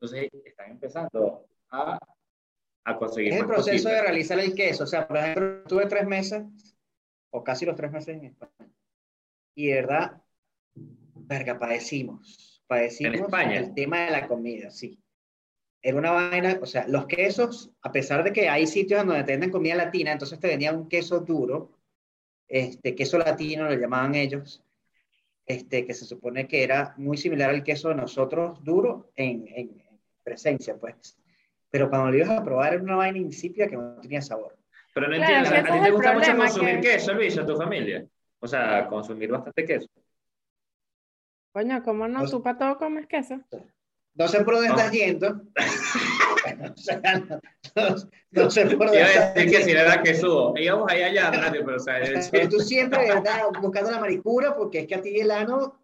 Entonces 0.00 0.30
están 0.44 0.70
empezando 0.70 1.46
a, 1.70 1.98
a 2.84 2.96
conseguir 2.96 3.32
Es 3.32 3.40
el 3.40 3.46
proceso 3.46 3.88
de 3.88 3.94
cositas. 3.94 4.02
realizar 4.02 4.38
el 4.38 4.54
queso. 4.54 4.84
O 4.84 4.86
sea, 4.86 5.06
por 5.08 5.16
ejemplo, 5.16 5.62
tuve 5.66 5.86
tres 5.86 6.06
meses, 6.06 6.44
o 7.32 7.42
casi 7.42 7.66
los 7.66 7.74
tres 7.76 7.90
meses 7.90 8.16
en 8.16 8.24
España. 8.26 8.70
Y 9.56 9.66
de 9.68 9.74
verdad, 9.74 10.22
verga, 10.74 11.58
padecimos. 11.58 12.62
Padecimos 12.68 13.14
¿En 13.14 13.24
España? 13.24 13.58
el 13.58 13.74
tema 13.74 14.04
de 14.06 14.10
la 14.12 14.28
comida, 14.28 14.70
sí. 14.70 15.00
Era 15.86 15.98
una 15.98 16.10
vaina, 16.10 16.58
o 16.60 16.66
sea, 16.66 16.84
los 16.88 17.06
quesos, 17.06 17.70
a 17.80 17.92
pesar 17.92 18.24
de 18.24 18.32
que 18.32 18.48
hay 18.48 18.66
sitios 18.66 19.06
donde 19.06 19.22
te 19.22 19.30
venden 19.30 19.52
comida 19.52 19.76
latina, 19.76 20.10
entonces 20.10 20.40
te 20.40 20.48
vendían 20.48 20.76
un 20.76 20.88
queso 20.88 21.20
duro, 21.20 21.70
este, 22.48 22.96
queso 22.96 23.18
latino 23.18 23.66
lo 23.66 23.74
llamaban 23.74 24.16
ellos, 24.16 24.64
este, 25.46 25.86
que 25.86 25.94
se 25.94 26.04
supone 26.04 26.48
que 26.48 26.64
era 26.64 26.92
muy 26.96 27.16
similar 27.16 27.50
al 27.50 27.62
queso 27.62 27.90
de 27.90 27.94
nosotros, 27.94 28.58
duro 28.64 29.12
en, 29.14 29.46
en 29.46 29.80
presencia, 30.24 30.76
pues. 30.76 31.16
Pero 31.70 31.88
cuando 31.88 32.10
lo 32.10 32.16
ibas 32.16 32.30
a 32.30 32.42
probar 32.42 32.74
era 32.74 32.82
una 32.82 32.96
vaina 32.96 33.18
insípida 33.18 33.68
que 33.68 33.76
no 33.76 33.94
tenía 34.00 34.22
sabor. 34.22 34.56
Pero 34.92 35.06
no 35.06 35.14
Claro, 35.14 35.46
entiendo, 35.46 35.70
¿a 35.70 35.72
ti 35.78 35.84
te 35.84 35.90
gusta 35.92 36.14
mucho 36.14 36.36
consumir 36.36 36.80
que- 36.80 36.80
queso, 36.80 37.14
Luis, 37.14 37.38
a 37.38 37.46
tu 37.46 37.56
familia? 37.56 38.04
O 38.40 38.48
sea, 38.48 38.88
consumir 38.88 39.30
bastante 39.30 39.64
queso. 39.64 39.86
Coño, 41.52 41.80
¿cómo 41.84 42.08
no? 42.08 42.28
¿Tú 42.28 42.42
para 42.42 42.58
todo 42.58 42.76
comes 42.76 43.06
queso? 43.06 43.40
No 44.18 44.28
sé 44.28 44.42
por 44.44 44.54
dónde 44.54 44.68
No. 44.70 44.76
estás 44.76 44.92
yendo. 44.92 45.28
o 46.74 46.76
sea, 46.76 47.00
no, 47.18 47.40
no- 47.74 47.96
no 48.30 48.50
sé 48.50 48.66
por 48.66 48.86
dónde 48.86 48.98
Iba 48.98 49.06
a 49.06 49.10
estás 49.12 49.34
decir 49.34 49.50
que 49.50 49.62
si 49.64 49.70
era 49.72 50.02
quesudo. 50.02 50.54
Íbamos 50.56 50.90
allá 50.90 51.06
allá, 51.06 51.30
radio, 51.30 51.62
pero 51.64 51.76
o 51.76 51.80
sea, 51.80 51.96
Pero 52.30 52.48
tú 52.48 52.60
siempre, 52.60 53.02
de 53.02 53.14
¿verdad? 53.14 53.42
Buscando 53.60 53.90
la 53.90 54.00
maricura, 54.00 54.54
porque 54.56 54.80
es 54.80 54.86
que 54.86 54.94
a 54.94 55.02
ti 55.02 55.18
el 55.20 55.30
ano 55.30 55.78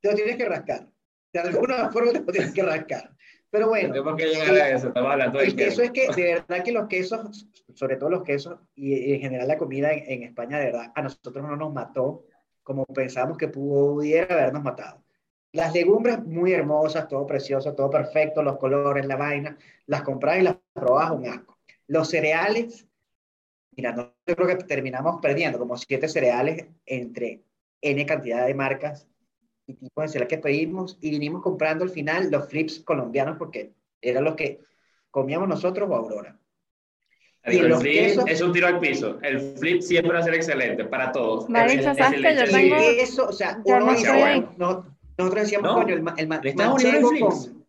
te 0.00 0.10
lo 0.10 0.14
tienes 0.16 0.36
que 0.36 0.44
rascar. 0.46 0.88
De 1.32 1.40
alguna 1.40 1.90
forma 1.92 2.12
te 2.12 2.20
lo 2.20 2.26
tienes 2.26 2.52
que 2.52 2.62
rascar. 2.62 3.10
Pero 3.50 3.66
no 3.66 3.70
bueno, 3.70 3.94
tengo 3.94 4.16
que 4.16 4.26
llegar 4.26 4.50
a 4.50 4.68
eso, 4.70 4.88
estamos 4.88 5.12
hablando 5.12 5.38
de 5.38 5.44
el 5.44 5.54
queso. 5.56 5.82
es 5.82 5.92
que 5.92 6.08
de 6.08 6.34
verdad 6.34 6.64
que 6.64 6.72
los 6.72 6.88
quesos, 6.88 7.46
sobre 7.74 7.96
todo 7.96 8.10
los 8.10 8.24
quesos 8.24 8.58
y, 8.74 8.94
y 8.94 9.14
en 9.14 9.20
general 9.20 9.46
la 9.46 9.56
comida 9.56 9.92
en, 9.92 10.10
en 10.10 10.22
España, 10.24 10.58
de 10.58 10.66
verdad, 10.66 10.90
a 10.92 11.02
nosotros 11.02 11.36
no 11.44 11.54
nos 11.56 11.72
mató 11.72 12.24
como 12.64 12.84
pensábamos 12.86 13.38
que 13.38 13.46
pudiera 13.46 14.34
habernos 14.34 14.64
matado. 14.64 15.03
Las 15.54 15.72
legumbres 15.72 16.22
muy 16.24 16.52
hermosas, 16.52 17.06
todo 17.08 17.24
precioso, 17.26 17.74
todo 17.74 17.88
perfecto, 17.88 18.42
los 18.42 18.58
colores, 18.58 19.06
la 19.06 19.14
vaina, 19.16 19.56
las 19.86 20.02
compras 20.02 20.38
y 20.40 20.42
las 20.42 20.56
probas 20.72 21.12
un 21.12 21.28
asco. 21.28 21.56
Los 21.86 22.08
cereales, 22.10 22.86
mira, 23.76 23.92
no, 23.92 24.12
yo 24.26 24.34
creo 24.34 24.48
que 24.48 24.56
terminamos 24.64 25.20
perdiendo 25.22 25.58
como 25.60 25.76
siete 25.76 26.08
cereales 26.08 26.66
entre 26.84 27.44
N 27.80 28.04
cantidad 28.04 28.44
de 28.46 28.54
marcas 28.54 29.06
y 29.66 29.74
tipos 29.74 30.02
de 30.04 30.08
cereal 30.08 30.28
que 30.28 30.38
pedimos 30.38 30.98
y 31.00 31.10
vinimos 31.10 31.40
comprando 31.40 31.84
al 31.84 31.90
final 31.90 32.30
los 32.32 32.48
flips 32.48 32.80
colombianos 32.80 33.36
porque 33.38 33.74
eran 34.00 34.24
los 34.24 34.34
que 34.34 34.60
comíamos 35.12 35.48
nosotros 35.48 35.88
o 35.88 35.94
Aurora. 35.94 36.36
Y 37.46 37.58
el 37.58 37.68
los 37.68 37.80
flip 37.80 37.94
quesos- 37.94 38.24
es 38.26 38.40
un 38.42 38.52
tiro 38.52 38.66
al 38.66 38.80
piso. 38.80 39.18
El 39.22 39.38
flip 39.58 39.82
siempre 39.82 40.14
va 40.14 40.18
a 40.18 40.22
ser 40.24 40.34
excelente 40.34 40.84
para 40.86 41.12
todos. 41.12 41.48
Marico, 41.48 41.80
Es 41.82 41.86
el- 41.86 41.94
¿sabes 41.96 42.00
es 42.00 42.12
el 42.14 42.22
que 42.22 42.34
yo 42.46 42.58
tengo- 42.58 42.76
eso, 43.02 43.28
o 43.28 43.32
sea, 43.32 43.60
uno 43.64 43.80
no 43.80 43.92
dice, 43.92 44.10
bueno, 44.12 44.54
no- 44.56 44.96
nosotros 45.18 45.42
decíamos, 45.44 45.70
No. 45.70 45.74
coño, 45.82 45.94
el, 45.94 46.04
el 46.18 46.28
ma- 46.28 46.36
¿En 46.42 46.46
Estados 46.46 46.74
Unidos 46.74 46.94
hay 46.94 47.02
manchego 47.02 47.30
flips? 47.30 47.46
con, 47.48 47.64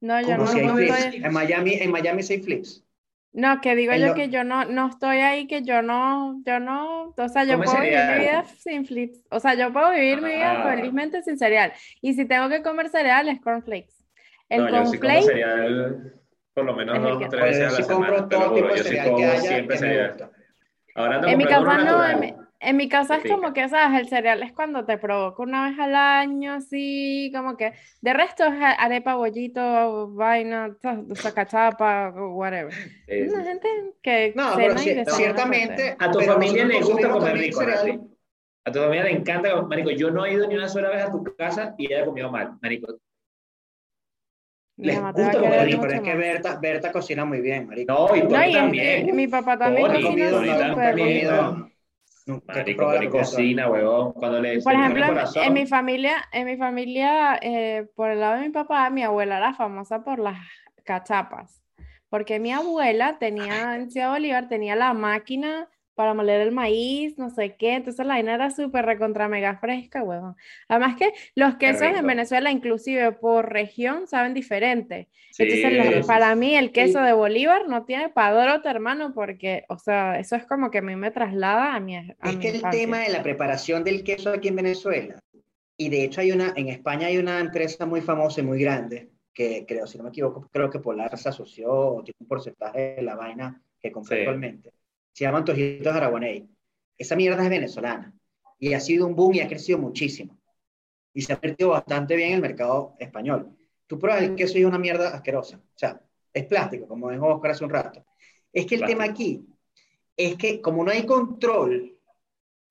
No, 0.00 0.20
yo 0.22 0.36
no, 0.38 0.46
si 0.46 0.60
no 0.62 0.74
flips. 0.76 0.98
estoy... 0.98 1.24
En 1.24 1.32
Miami, 1.32 1.74
en 1.74 1.90
Miami 1.90 2.22
sí 2.22 2.32
hay 2.34 2.42
flips. 2.42 2.84
No, 3.32 3.60
que 3.60 3.76
digo 3.76 3.92
En 3.92 4.00
yo 4.00 4.06
lo- 4.08 4.14
que 4.14 4.28
yo 4.28 4.42
no, 4.44 4.64
no 4.64 4.88
estoy 4.88 5.18
ahí, 5.18 5.46
que 5.46 5.62
yo 5.62 5.82
no, 5.82 6.42
yo 6.44 6.58
no, 6.58 7.14
o 7.16 7.28
sea, 7.28 7.44
yo 7.44 7.58
puedo 7.62 7.80
vivir 7.80 7.98
mi 8.12 8.18
vida 8.20 8.44
sin 8.58 8.84
flips, 8.86 9.24
o 9.30 9.38
sea, 9.38 9.54
yo 9.54 9.72
puedo 9.72 9.90
vivir 9.92 10.20
mi 10.20 10.30
vida 10.30 10.62
Ah. 10.64 10.70
felizmente 10.74 11.22
sin 11.22 11.38
cereal, 11.38 11.72
y 12.00 12.14
si 12.14 12.24
tengo 12.24 12.48
que 12.48 12.60
comer 12.62 12.88
cereal 12.88 13.28
es 13.28 13.40
cornflakes. 13.40 13.94
El 14.48 14.64
No, 14.64 14.70
yo 14.70 14.86
sí 14.86 14.98
cereal 14.98 16.14
por 16.54 16.64
lo 16.64 16.74
menos 16.74 16.96
el 16.96 17.02
dos 17.04 17.22
o 17.24 17.28
tres 17.28 17.42
veces 17.42 17.68
a 17.68 17.78
la 17.78 17.86
semana, 17.86 18.28
yo 18.28 18.82
sí 18.82 18.96
como 19.04 19.18
siempre 19.38 19.78
cereal. 19.78 20.30
Ahora 20.96 21.14
ando 21.16 21.28
en 21.28 21.38
mi 21.38 21.44
casa 21.44 21.78
no. 21.78 22.49
En 22.60 22.76
mi, 22.76 22.88
casa 22.88 23.16
es 23.16 23.24
como 23.24 23.52
que, 23.52 23.68
¿sabes? 23.68 24.00
El 24.00 24.08
cereal 24.08 24.42
es 24.42 24.52
cuando 24.52 24.84
te 24.84 24.98
provoca 24.98 25.42
una 25.42 25.70
vez 25.70 25.78
al 25.78 25.94
año, 25.94 26.54
así, 26.54 27.32
como 27.34 27.56
que, 27.56 27.72
de 28.02 28.12
resto 28.12 28.44
es 28.44 28.52
arepa, 28.60 29.14
bollito, 29.14 30.08
vaina, 30.12 30.76
sa- 30.82 31.02
sacachapa, 31.14 32.10
whatever. 32.10 32.72
Sí, 32.72 33.28
sí. 33.28 33.34
Una 33.34 33.44
gente 33.44 33.68
que 34.02 34.32
No, 34.36 34.54
cena 34.54 34.74
pero 34.84 35.04
ciertamente. 35.16 35.96
A 35.98 36.10
tu 36.10 36.18
pero 36.18 36.34
familia 36.34 36.64
le 36.66 36.80
gusta 36.80 37.10
comer 37.10 37.20
también 37.30 37.50
rico. 37.50 37.62
Nati. 37.62 37.98
A 38.64 38.72
tu 38.72 38.78
familia 38.78 39.04
le 39.04 39.12
encanta, 39.12 39.62
marico, 39.62 39.90
yo 39.90 40.10
no 40.10 40.26
he 40.26 40.34
ido 40.34 40.46
ni 40.46 40.54
una 40.54 40.68
sola 40.68 40.90
vez 40.90 41.02
a 41.04 41.10
tu 41.10 41.24
casa 41.36 41.74
y 41.78 41.86
ella 41.86 42.02
ha 42.02 42.06
comido 42.06 42.30
mal, 42.30 42.58
marico. 42.60 42.98
Les 44.76 44.96
gusta 44.98 45.32
comer, 45.40 45.66
mucho 45.66 45.80
pero 45.80 45.92
es 45.94 46.00
que. 46.02 46.14
Berta, 46.16 46.58
Berta 46.60 46.92
cocina 46.92 47.24
muy 47.24 47.40
bien, 47.40 47.66
marico. 47.68 47.92
No, 47.92 48.16
y 48.16 48.22
No, 48.22 48.28
Tony 48.28 48.50
y, 48.50 48.52
también. 48.52 49.08
y 49.08 49.12
mi 49.12 49.28
papá 49.28 49.58
también 49.58 49.86
Tony, 49.86 50.02
cocina 50.04 50.30
comido, 50.30 51.42
no, 51.42 51.70
nunca 52.30 52.54
Marico, 52.54 52.84
comida 52.84 53.10
cocina, 53.10 53.70
huevón. 53.70 54.12
Cuando 54.12 54.40
le 54.40 54.60
Por 54.60 54.72
ejemplo, 54.72 55.02
en, 55.04 55.08
corazón, 55.08 55.42
en 55.44 55.52
mi 55.52 55.66
familia, 55.66 56.28
en 56.32 56.46
mi 56.46 56.56
familia, 56.56 57.38
eh, 57.42 57.86
por 57.94 58.10
el 58.10 58.20
lado 58.20 58.36
de 58.36 58.46
mi 58.46 58.50
papá, 58.50 58.88
mi 58.90 59.02
abuela 59.02 59.38
era 59.38 59.54
famosa 59.54 60.02
por 60.02 60.18
las 60.18 60.38
cachapas, 60.84 61.62
porque 62.08 62.40
mi 62.40 62.52
abuela 62.52 63.18
tenía 63.18 63.76
en 63.76 63.90
Ciudad 63.90 64.10
Bolívar, 64.10 64.48
tenía 64.48 64.76
la 64.76 64.94
máquina 64.94 65.68
para 66.00 66.14
moler 66.14 66.40
el 66.40 66.50
maíz, 66.50 67.18
no 67.18 67.28
sé 67.28 67.56
qué, 67.56 67.74
entonces 67.74 68.06
la 68.06 68.14
vaina 68.14 68.32
era 68.34 68.50
súper 68.50 68.86
recontra 68.86 69.28
mega 69.28 69.58
fresca, 69.58 70.02
huevón. 70.02 70.34
Además 70.66 70.96
que 70.96 71.12
los 71.34 71.56
quesos 71.56 71.82
en. 71.82 72.06
Venezuela, 72.06 72.50
inclusive 72.50 73.12
por 73.12 73.52
región, 73.52 74.06
saben 74.06 74.32
diferente. 74.32 75.10
Sí, 75.30 75.42
Entonces, 75.42 75.72
los- 75.74 76.06
sí, 76.06 76.08
para 76.08 76.32
sí. 76.32 76.38
mí 76.38 76.54
el 76.56 76.72
queso 76.72 77.02
de 77.02 77.12
Bolívar 77.12 77.68
no 77.68 77.84
tiene 77.84 78.08
padrote, 78.08 78.70
hermano, 78.70 79.12
porque, 79.12 79.64
o 79.68 79.76
sea, 79.76 80.18
eso 80.18 80.36
es 80.36 80.46
como 80.46 80.70
que 80.70 80.78
a 80.78 80.82
mí 80.82 80.96
me 80.96 81.10
traslada 81.10 81.74
a 81.74 81.80
mi, 81.80 81.96
a 81.96 82.00
Es 82.00 82.34
mi 82.36 82.40
que 82.40 82.48
el 82.48 82.54
infancia. 82.56 82.80
tema 82.80 83.00
de 83.00 83.10
la 83.10 83.22
preparación 83.22 83.84
del 83.84 84.02
queso 84.02 84.30
aquí 84.30 84.48
en 84.48 84.56
Venezuela, 84.56 85.20
y 85.76 85.90
de 85.90 86.04
hecho 86.04 86.22
hay 86.22 86.32
una, 86.32 86.54
en 86.56 86.68
España 86.68 87.08
hay 87.08 87.18
una 87.18 87.40
empresa 87.40 87.84
muy 87.84 88.00
famosa 88.00 88.40
y 88.40 88.44
muy 88.44 88.58
grande, 88.58 89.10
que 89.34 89.66
creo, 89.68 89.86
si 89.86 89.98
no 89.98 90.04
me 90.04 90.10
equivoco, 90.10 90.48
creo 90.50 90.70
que 90.70 90.78
Polar 90.80 91.16
se 91.18 91.28
asoció 91.28 91.70
o 91.70 92.02
tiene 92.02 92.16
un 92.20 92.26
porcentaje 92.26 92.94
de 92.96 93.02
la 93.02 93.16
vaina 93.16 93.60
que 93.80 93.92
compró 93.92 94.14
Sí. 94.16 94.20
actualmente. 94.22 94.70
Se 95.12 95.24
llama 95.24 95.38
Antojitos 95.38 95.94
Aragonés. 95.94 96.44
Esa 96.96 97.16
mierda 97.16 97.42
es 97.42 97.50
venezolana 97.50 98.12
y 98.58 98.74
ha 98.74 98.80
sido 98.80 99.06
un 99.06 99.14
boom 99.16 99.34
y 99.34 99.40
ha 99.40 99.48
crecido 99.48 99.78
muchísimo. 99.78 100.36
Y 101.12 101.22
se 101.22 101.32
ha 101.32 101.38
metido 101.42 101.70
bastante 101.70 102.14
bien 102.16 102.30
en 102.30 102.34
el 102.36 102.42
mercado 102.42 102.94
español. 102.98 103.56
Tú 103.86 103.98
pruebas 103.98 104.22
el 104.22 104.36
queso 104.36 104.58
y 104.58 104.62
es 104.62 104.66
una 104.66 104.78
mierda 104.78 105.08
asquerosa. 105.08 105.56
O 105.58 105.78
sea, 105.78 106.00
es 106.32 106.44
plástico, 106.46 106.86
como 106.86 107.10
dijo 107.10 107.26
Oscar 107.26 107.50
hace 107.52 107.64
un 107.64 107.70
rato. 107.70 108.04
Es 108.52 108.66
que 108.66 108.76
el 108.76 108.82
tema 108.82 109.04
Plástico. 109.04 109.12
aquí 109.12 109.46
es 110.16 110.36
que 110.36 110.60
como 110.60 110.84
no 110.84 110.90
hay 110.90 111.04
control, 111.06 111.96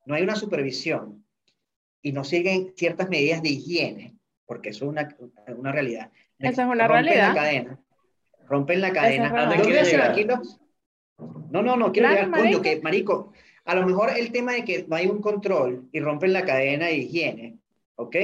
no 0.05 0.15
hay 0.15 0.24
una 0.24 0.36
supervisión 0.36 1.25
y 2.01 2.12
no 2.13 2.24
siguen 2.24 2.74
ciertas 2.77 3.10
medidas 3.10 3.41
de 3.41 3.50
higiene, 3.50 4.15
porque 4.46 4.69
eso 4.69 4.86
es 4.86 4.91
una, 4.91 5.17
una 5.58 5.72
realidad. 5.72 6.12
Eso 6.38 6.62
es 6.62 6.67
una 6.67 6.88
rompen 6.88 7.05
realidad. 7.05 7.27
la 7.29 7.34
cadena. 7.36 7.79
Rompen 8.48 8.81
la 8.81 8.93
cadena. 8.93 9.25
es 9.25 9.31
verdad. 9.34 9.48
¿Dónde 9.50 9.63
¿Dónde 9.63 9.79
hacen 9.79 9.91
llegar? 10.00 10.12
aquí 10.12 10.24
los- 10.24 10.60
No, 11.51 11.61
no, 11.61 11.75
no, 11.75 11.91
quiero 11.91 12.09
Claro, 12.09 12.25
llegar, 12.27 12.31
coño, 12.31 12.43
marico. 12.43 12.61
que, 12.61 12.81
marico, 12.81 13.33
a 13.65 13.75
lo 13.75 13.85
mejor 13.85 14.09
el 14.15 14.31
tema 14.31 14.53
de 14.53 14.63
que 14.63 14.85
no 14.88 14.95
hay 14.95 15.07
un 15.07 15.21
control 15.21 15.88
y 15.91 15.99
rompen 15.99 16.33
la 16.33 16.45
cadena 16.45 16.85
de 16.88 16.97
higiene, 16.97 17.57
¿ok? 17.95 18.15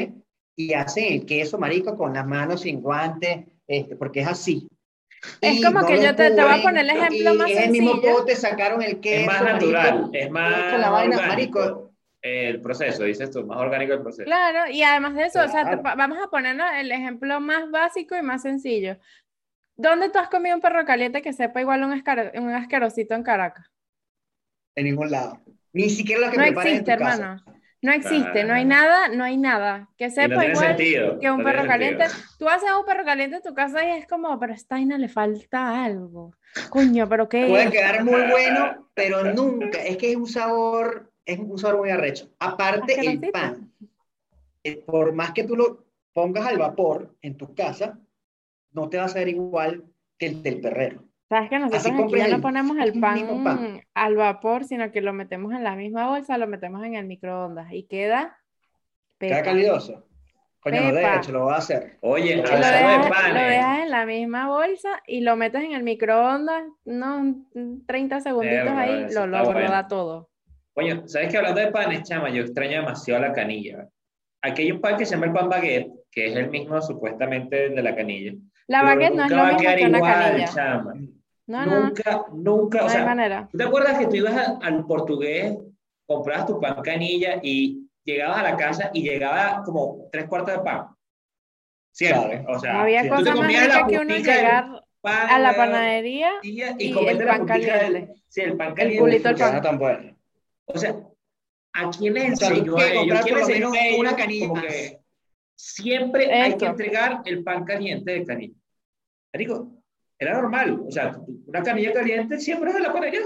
Y 0.55 0.73
hacen 0.73 1.13
el 1.13 1.25
queso, 1.25 1.57
marico, 1.57 1.95
con 1.97 2.13
las 2.13 2.25
manos 2.25 2.61
sin 2.61 2.81
guantes, 2.81 3.45
este, 3.67 3.95
porque 3.95 4.21
es 4.21 4.27
así. 4.27 4.67
Es 5.41 5.55
y 5.59 5.63
como 5.63 5.81
no 5.81 5.87
que 5.87 6.01
yo 6.01 6.15
te, 6.15 6.29
te 6.31 6.41
voy 6.43 6.59
a 6.59 6.61
poner 6.61 6.83
el 6.85 6.89
ejemplo 6.91 7.33
y 7.33 7.37
más 7.37 7.49
en 7.49 7.57
el 7.63 7.69
mismo 7.71 7.91
sencillo. 7.93 8.15
pote 8.15 8.35
sacaron 8.35 8.81
el 8.83 8.99
queso. 8.99 9.21
Es 9.21 9.27
más 9.27 9.41
marico, 9.43 9.71
natural, 9.71 10.09
es 10.13 10.29
más 10.31 10.71
con 10.71 10.81
la 10.81 10.89
vaina, 10.91 11.15
orgánico. 11.17 11.59
marico. 11.59 11.81
El 12.21 12.59
proceso, 12.61 13.03
dices 13.03 13.29
tú, 13.29 13.45
más 13.45 13.57
orgánico 13.59 13.93
el 13.93 14.01
proceso. 14.01 14.23
Claro, 14.25 14.71
y 14.71 14.81
además 14.81 15.13
de 15.15 15.25
eso, 15.25 15.43
o 15.43 15.47
sea, 15.47 15.63
te 15.69 15.79
Claro. 15.79 15.97
vamos 15.97 16.17
a 16.23 16.29
ponernos 16.29 16.67
el 16.79 16.91
ejemplo 16.91 17.39
más 17.39 17.69
básico 17.69 18.15
y 18.15 18.21
más 18.23 18.41
sencillo. 18.43 18.97
¿Dónde 19.77 20.09
tú 20.09 20.19
has 20.19 20.29
comido 20.29 20.55
un 20.55 20.61
perro 20.61 20.85
caliente 20.85 21.21
que 21.21 21.33
sepa 21.33 21.61
igual 21.61 21.83
un, 21.83 21.91
escar- 21.93 22.31
un 22.39 22.49
asquerosito 22.51 23.13
en 23.13 23.23
Caracas? 23.23 23.67
En 24.75 24.85
ningún 24.85 25.11
lado. 25.11 25.39
Ni 25.73 25.89
siquiera 25.89 26.21
los 26.21 26.31
que 26.31 26.37
No 26.37 26.43
preparan 26.43 26.67
en 26.67 26.73
existe, 26.75 26.93
tu 26.97 26.99
casa. 27.03 27.21
hermano. 27.23 27.43
No 27.81 27.91
existe, 27.91 28.43
no 28.45 28.53
hay 28.55 28.65
Claro. 28.65 28.81
nada, 28.83 29.07
no 29.09 29.23
hay 29.23 29.37
nada 29.37 29.89
que 29.97 30.07
no 30.07 30.13
sepa 30.13 30.27
tiene 30.39 30.53
igual 30.53 30.67
sentido. 30.69 31.19
que 31.19 31.29
un 31.29 31.37
no 31.39 31.43
perro 31.43 31.67
caliente. 31.67 32.07
sentido. 32.07 32.29
Tú 32.39 32.49
haces 32.49 32.69
un 32.79 32.85
perro 32.85 33.05
caliente 33.05 33.35
en 33.35 33.41
tu 33.43 33.53
casa 33.53 33.83
y 33.85 33.91
es 33.99 34.07
como, 34.07 34.39
pero 34.39 34.53
a 34.53 34.55
esta 34.55 34.75
vaina 34.75 34.97
le 34.97 35.07
falta 35.09 35.83
algo. 35.83 36.33
Coño, 36.69 37.07
pero 37.07 37.29
qué 37.29 37.45
Puede 37.47 37.69
quedar 37.69 38.03
muy 38.03 38.21
bueno, 38.31 38.89
pero 38.95 39.33
nunca. 39.33 39.83
Es 39.83 39.97
que 39.97 40.11
es 40.11 40.15
un 40.15 40.27
sabor, 40.27 41.11
es 41.25 41.37
un 41.37 41.57
sabor 41.59 41.79
muy 41.79 41.89
arrecho. 41.91 42.29
Aparte, 42.39 42.99
el 42.99 43.19
pan, 43.29 43.71
eh, 44.63 44.77
por 44.77 45.13
más 45.13 45.31
que 45.33 45.43
tú 45.43 45.55
lo 45.55 45.85
pongas 46.13 46.47
al 46.47 46.57
vapor 46.57 47.15
en 47.21 47.37
tu 47.37 47.53
casa, 47.53 47.99
no 48.75 48.89
te 48.89 48.97
va 48.97 49.05
a 49.05 49.09
saber 49.09 49.29
igual 49.29 49.83
que 50.17 50.27
el 50.27 50.43
del 50.43 50.61
perrero. 50.61 51.03
Sabes 51.27 51.49
que 51.49 51.57
nosotros 51.57 51.85
aquí 51.87 52.17
ya 52.17 52.27
no 52.27 52.41
ponemos 52.41 52.77
el 52.77 52.99
pan 52.99 53.43
pan. 53.43 53.81
al 53.95 54.15
vapor, 54.15 54.63
sino 54.65 54.91
que 54.91 55.01
lo 55.01 55.11
metemos 55.13 55.53
en 55.53 55.63
la 55.63 55.75
misma 55.75 56.07
bolsa, 56.07 56.37
lo 56.37 56.45
metemos 56.47 56.83
en 56.85 56.95
el 56.95 57.05
microondas 57.07 57.71
y 57.73 57.83
queda 57.87 58.37
Queda 59.19 59.37
pepa. 59.37 59.43
calidoso. 59.43 60.05
Coño, 60.59 60.81
no 60.81 60.87
de 60.87 60.93
Pepa. 61.01 61.15
hecho, 61.17 61.31
lo 61.31 61.43
voy 61.45 61.53
a 61.53 61.57
hacer. 61.57 61.97
Oye, 62.01 62.37
Lo 62.37 62.43
Lo 62.43 62.49
de 62.49 62.55
dejas, 62.57 63.05
lo 63.05 63.09
panes. 63.13 63.49
dejas 63.49 63.79
en 63.79 63.91
la 63.91 64.05
misma 64.05 64.47
bolsa 64.49 64.89
y 65.07 65.21
lo 65.21 65.35
metes 65.35 65.63
en 65.63 65.73
el 65.73 65.83
microondas, 65.83 66.63
unos 66.85 67.35
30 67.87 68.21
segunditos 68.21 68.69
ahí, 68.69 69.07
lo, 69.13 69.27
lo, 69.27 69.37
lo 69.43 69.45
bueno. 69.45 69.69
da 69.71 69.87
todo. 69.87 70.29
Coño, 70.73 71.07
¿sabes 71.07 71.29
que 71.31 71.37
hablando 71.37 71.61
de 71.61 71.67
panes, 71.71 72.03
chama? 72.03 72.29
Yo 72.31 72.41
extraño 72.41 72.81
demasiado 72.81 73.21
la 73.21 73.31
canilla. 73.33 73.87
Aquí 74.41 74.63
hay 74.63 74.71
un 74.71 74.81
pan 74.81 74.97
que 74.97 75.05
se 75.05 75.13
llama 75.15 75.27
el 75.27 75.33
pan 75.33 75.49
baguette, 75.49 75.87
que 76.11 76.27
es 76.27 76.35
el 76.35 76.49
mismo 76.49 76.81
supuestamente 76.81 77.69
de 77.69 77.81
la 77.83 77.95
canilla. 77.95 78.33
La 78.67 78.79
Pero 78.81 78.89
baguette 78.95 79.13
no 79.15 79.23
es 79.25 79.29
nunca 79.31 79.35
lo 79.35 79.45
mismo 79.45 79.59
que 79.75 79.85
una 79.85 79.97
igual, 79.97 80.13
canilla. 80.13 80.47
chama. 80.47 80.93
No, 81.47 81.65
no, 81.65 81.65
no, 81.65 81.79
Nunca, 81.85 82.25
nunca, 82.33 82.77
no 82.79 82.83
o 82.85 82.87
hay 82.89 82.95
sea, 82.95 83.05
manera. 83.05 83.49
¿tú 83.51 83.57
te 83.57 83.63
acuerdas 83.63 83.97
que 83.99 84.07
tú 84.07 84.15
ibas 84.15 84.35
a- 84.35 84.57
al 84.63 84.85
portugués, 84.85 85.57
comprabas 86.07 86.47
tu 86.47 86.59
pan 86.59 86.81
canilla 86.81 87.39
y 87.43 87.87
llegabas 88.03 88.37
a 88.39 88.43
la 88.43 88.57
casa 88.57 88.89
y 88.93 89.03
llegaba 89.03 89.61
como 89.63 90.07
tres 90.11 90.25
cuartos 90.25 90.53
de 90.57 90.59
pan? 90.63 90.87
Siempre, 91.91 92.39
Claro. 92.41 92.57
o 92.57 92.59
sea, 92.59 92.73
No 92.73 92.79
había 92.79 93.03
sí, 93.03 93.09
tú 93.09 93.15
te 93.15 93.19
cosa 93.21 93.31
más 93.35 93.39
comías 93.41 93.67
la 93.67 93.75
rica 93.75 93.87
que 93.87 93.99
uno 93.99 94.15
llegar 94.15 94.83
pan, 95.01 95.29
a 95.29 95.39
la 95.39 95.55
panadería 95.55 96.31
y 96.41 96.49
y 96.49 96.61
el 96.63 96.93
pan 96.95 97.45
del- 97.45 97.45
caliente. 97.45 98.13
sí, 98.27 98.41
el 98.41 98.57
pan 98.57 98.67
El 98.69 98.73
caliente. 98.75 98.99
culito 98.99 99.27
del 99.29 99.37
pan. 99.37 99.61
tan 99.61 99.77
bueno. 99.77 100.17
O 100.65 100.77
sea, 100.79 100.95
¿a 101.73 101.89
quién 101.91 102.13
les 102.15 102.33
O 102.33 102.35
sea, 102.37 102.49
tú 102.49 102.55
enseñó 102.55 102.77
a 102.77 102.87
ellos? 102.87 103.19
¿Quién 103.23 103.35
les 103.35 103.49
enseñó 103.49 103.71
una 103.99 104.15
canilla 104.15 104.47
siempre 105.55 106.31
hay 106.31 106.57
que 106.57 106.65
entregar 106.65 107.21
el 107.25 107.43
pan 107.43 107.63
caliente 107.65 108.11
de 108.11 108.25
canilla? 108.25 108.53
Marico, 109.33 109.71
era 110.19 110.33
normal. 110.41 110.81
O 110.87 110.91
sea, 110.91 111.17
una 111.47 111.63
canilla 111.63 111.93
caliente 111.93 112.39
siempre 112.39 112.69
es 112.69 112.75
de 112.75 112.81
la 112.81 112.93
panadería. 112.93 113.21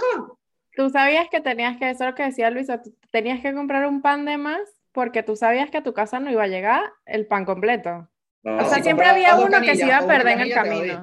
Tú 0.76 0.90
sabías 0.90 1.28
que 1.30 1.42
tenías 1.42 1.78
que, 1.78 1.90
eso 1.90 2.04
es 2.04 2.10
lo 2.12 2.16
que 2.16 2.24
decía 2.24 2.50
Luisa, 2.52 2.82
tú 2.82 2.96
tenías 3.12 3.42
que 3.42 3.54
comprar 3.54 3.86
un 3.88 4.02
pan 4.02 4.26
de 4.26 4.38
más 4.38 4.62
porque 4.92 5.24
tú 5.24 5.36
sabías 5.36 5.70
que 5.70 5.78
a 5.78 5.84
tu 5.84 5.94
casa 5.94 6.20
no 6.20 6.32
iba 6.32 6.44
a 6.44 6.48
llegar 6.48 6.82
el 7.06 7.28
pan 7.28 7.46
completo. 7.46 8.08
No, 8.44 8.58
O 8.58 8.66
sea, 8.66 8.76
Si 8.78 8.84
siempre 8.84 9.06
había 9.06 9.36
uno 9.36 9.60
que 9.62 9.76
se 9.76 9.86
iba 9.86 9.98
a 9.98 10.08
perder 10.08 10.34
en 10.34 10.40
el 10.42 10.54
camino. 10.54 11.02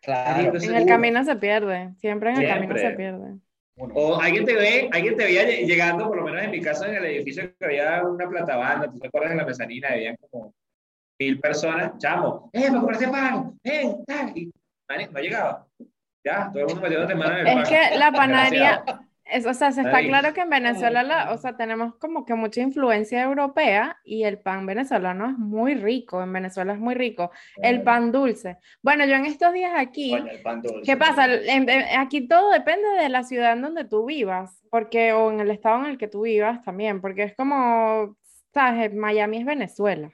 Claro. 0.00 0.40
En 0.40 0.54
el 0.56 0.60
seguro. 0.60 0.86
camino 0.86 1.24
se 1.24 1.36
pierde, 1.36 1.94
siempre 1.98 2.30
en 2.30 2.42
el 2.42 2.48
camino 2.48 2.76
se 2.76 2.90
pierde. 2.90 3.34
O 3.76 4.20
alguien 4.20 4.44
te 4.44 4.54
ve, 4.54 4.90
alguien 4.92 5.16
te 5.16 5.24
veía 5.24 5.44
lle- 5.44 5.64
llegando, 5.66 6.08
por 6.08 6.16
lo 6.16 6.24
menos 6.24 6.42
en 6.42 6.50
mi 6.50 6.60
casa, 6.60 6.88
en 6.88 6.96
el 6.96 7.04
edificio 7.06 7.54
que 7.58 7.64
había 7.64 8.02
una 8.04 8.28
plata 8.28 8.56
banda, 8.56 8.90
¿tú 8.90 8.98
te 8.98 9.06
acuerdas 9.06 9.30
de 9.30 9.36
la 9.36 9.46
mezanina? 9.46 9.88
Habían 9.90 10.16
como 10.30 10.52
mil 11.24 11.40
personas, 11.40 11.92
chamo, 11.98 12.50
¡eh, 12.52 12.70
me 12.70 12.78
compraste 12.78 13.08
pan! 13.08 13.52
¡eh, 13.64 13.94
tal! 14.06 14.32
Y 14.36 14.52
no 15.12 15.20
llegaba. 15.20 15.66
Ya, 16.24 16.50
todo 16.52 16.60
el 16.60 16.66
mundo 16.66 16.82
metiéndote 16.82 17.14
mano 17.14 17.32
en 17.38 17.46
el 17.46 17.54
pan. 17.54 17.62
Es 17.62 17.68
que 17.68 17.98
la 17.98 18.12
panadería, 18.12 18.84
es, 19.24 19.46
o 19.46 19.54
sea, 19.54 19.72
se 19.72 19.80
está 19.80 19.96
Ay. 19.96 20.08
claro 20.08 20.34
que 20.34 20.40
en 20.42 20.50
Venezuela, 20.50 21.02
la, 21.02 21.32
o 21.32 21.38
sea, 21.38 21.56
tenemos 21.56 21.94
como 21.96 22.24
que 22.26 22.34
mucha 22.34 22.60
influencia 22.60 23.22
europea 23.22 23.96
y 24.04 24.24
el 24.24 24.38
pan 24.38 24.66
venezolano 24.66 25.30
es 25.30 25.38
muy 25.38 25.74
rico, 25.74 26.22
en 26.22 26.32
Venezuela 26.32 26.74
es 26.74 26.78
muy 26.78 26.94
rico. 26.94 27.30
El 27.56 27.82
pan 27.82 28.12
dulce. 28.12 28.58
Bueno, 28.82 29.04
yo 29.06 29.14
en 29.14 29.24
estos 29.24 29.52
días 29.52 29.72
aquí, 29.74 30.10
Coño, 30.10 30.30
el 30.30 30.42
pan 30.42 30.60
dulce. 30.60 30.82
¿qué 30.84 30.96
pasa? 30.96 31.24
En- 31.26 31.68
en- 31.68 31.98
aquí 31.98 32.28
todo 32.28 32.50
depende 32.52 32.86
de 33.00 33.08
la 33.08 33.22
ciudad 33.24 33.54
en 33.54 33.62
donde 33.62 33.84
tú 33.84 34.04
vivas, 34.04 34.62
porque, 34.70 35.12
o 35.12 35.30
en 35.32 35.40
el 35.40 35.50
estado 35.50 35.78
en 35.84 35.90
el 35.92 35.98
que 35.98 36.08
tú 36.08 36.22
vivas 36.22 36.62
también, 36.62 37.00
porque 37.00 37.22
es 37.22 37.34
como, 37.34 38.16
¿sabes? 38.52 38.92
Miami 38.94 39.38
es 39.38 39.46
Venezuela. 39.46 40.10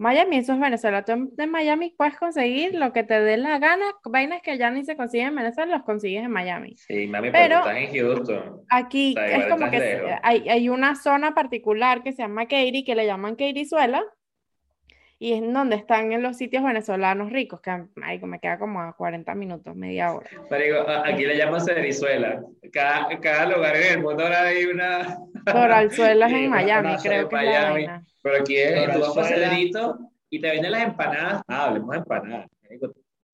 Miami, 0.00 0.36
eso 0.38 0.52
es 0.52 0.60
Venezuela. 0.60 1.04
Tú 1.04 1.12
en, 1.36 1.50
Miami 1.50 1.92
puedes 1.96 2.16
conseguir 2.16 2.74
lo 2.74 2.92
que 2.92 3.02
te 3.02 3.20
dé 3.20 3.36
la 3.36 3.58
gana, 3.58 3.84
vainas 4.04 4.40
que 4.42 4.56
ya 4.56 4.70
ni 4.70 4.84
se 4.84 4.96
consiguen 4.96 5.28
en 5.28 5.34
Venezuela, 5.36 5.74
los 5.76 5.84
consigues 5.84 6.24
en 6.24 6.30
Miami. 6.30 6.76
Sí, 6.76 7.08
mami, 7.08 7.30
Pero- 7.32 7.32
pero, 7.32 7.58
estás 7.58 7.76
en 7.76 7.94
Houston. 8.06 8.60
Aquí 8.70 9.14
O 9.18 9.20
sea, 9.20 9.36
es 9.36 9.46
como 9.46 9.70
que 9.70 9.78
se- 9.80 10.02
hay, 10.22 10.48
hay 10.48 10.68
una 10.68 10.94
zona 10.94 11.34
particular 11.34 12.02
que 12.04 12.12
se 12.12 12.22
llama 12.22 12.44
Katy, 12.46 12.84
que 12.84 12.94
le 12.94 13.06
llaman 13.06 13.34
Katyzuela, 13.34 14.04
y 15.20 15.32
es 15.32 15.52
donde 15.52 15.74
están 15.74 16.12
en 16.12 16.22
los 16.22 16.36
sitios 16.36 16.62
venezolanos 16.62 17.32
ricos, 17.32 17.60
que 17.60 17.72
ay, 18.04 18.20
me 18.20 18.38
queda 18.38 18.56
como 18.56 18.80
a 18.80 18.92
40 18.92 19.34
minutos, 19.34 19.74
media 19.74 20.12
hora. 20.14 20.28
Marico, 20.48 20.86
aquí 21.04 21.26
le 21.26 21.36
llaman 21.36 21.60
Cerizuela. 21.60 22.40
Cada, 22.72 23.08
cada 23.18 23.46
lugar 23.46 23.74
en 23.74 23.94
el 23.94 24.02
mundo 24.04 24.22
ahora 24.22 24.42
hay 24.46 24.64
una. 24.66 25.18
Doralzuelas 25.44 26.30
Sí, 26.30 26.44
en 26.44 26.50
Miami, 26.50 26.94
creo 27.02 27.28
que 27.28 27.34
es 27.36 27.42
la 27.42 27.50
Miami. 27.50 27.72
vaina. 27.86 28.04
Pero 28.28 28.42
aquí 28.42 28.56
es, 28.56 28.92
tú 28.92 29.00
vas 29.00 29.14
para. 29.14 29.28
Cedrito 29.28 29.98
y 30.28 30.40
te 30.40 30.50
venden 30.50 30.72
las 30.72 30.84
empanadas. 30.84 31.42
Ah, 31.48 31.64
hablemos 31.66 31.90
de 31.90 31.96
empanadas. 31.96 32.50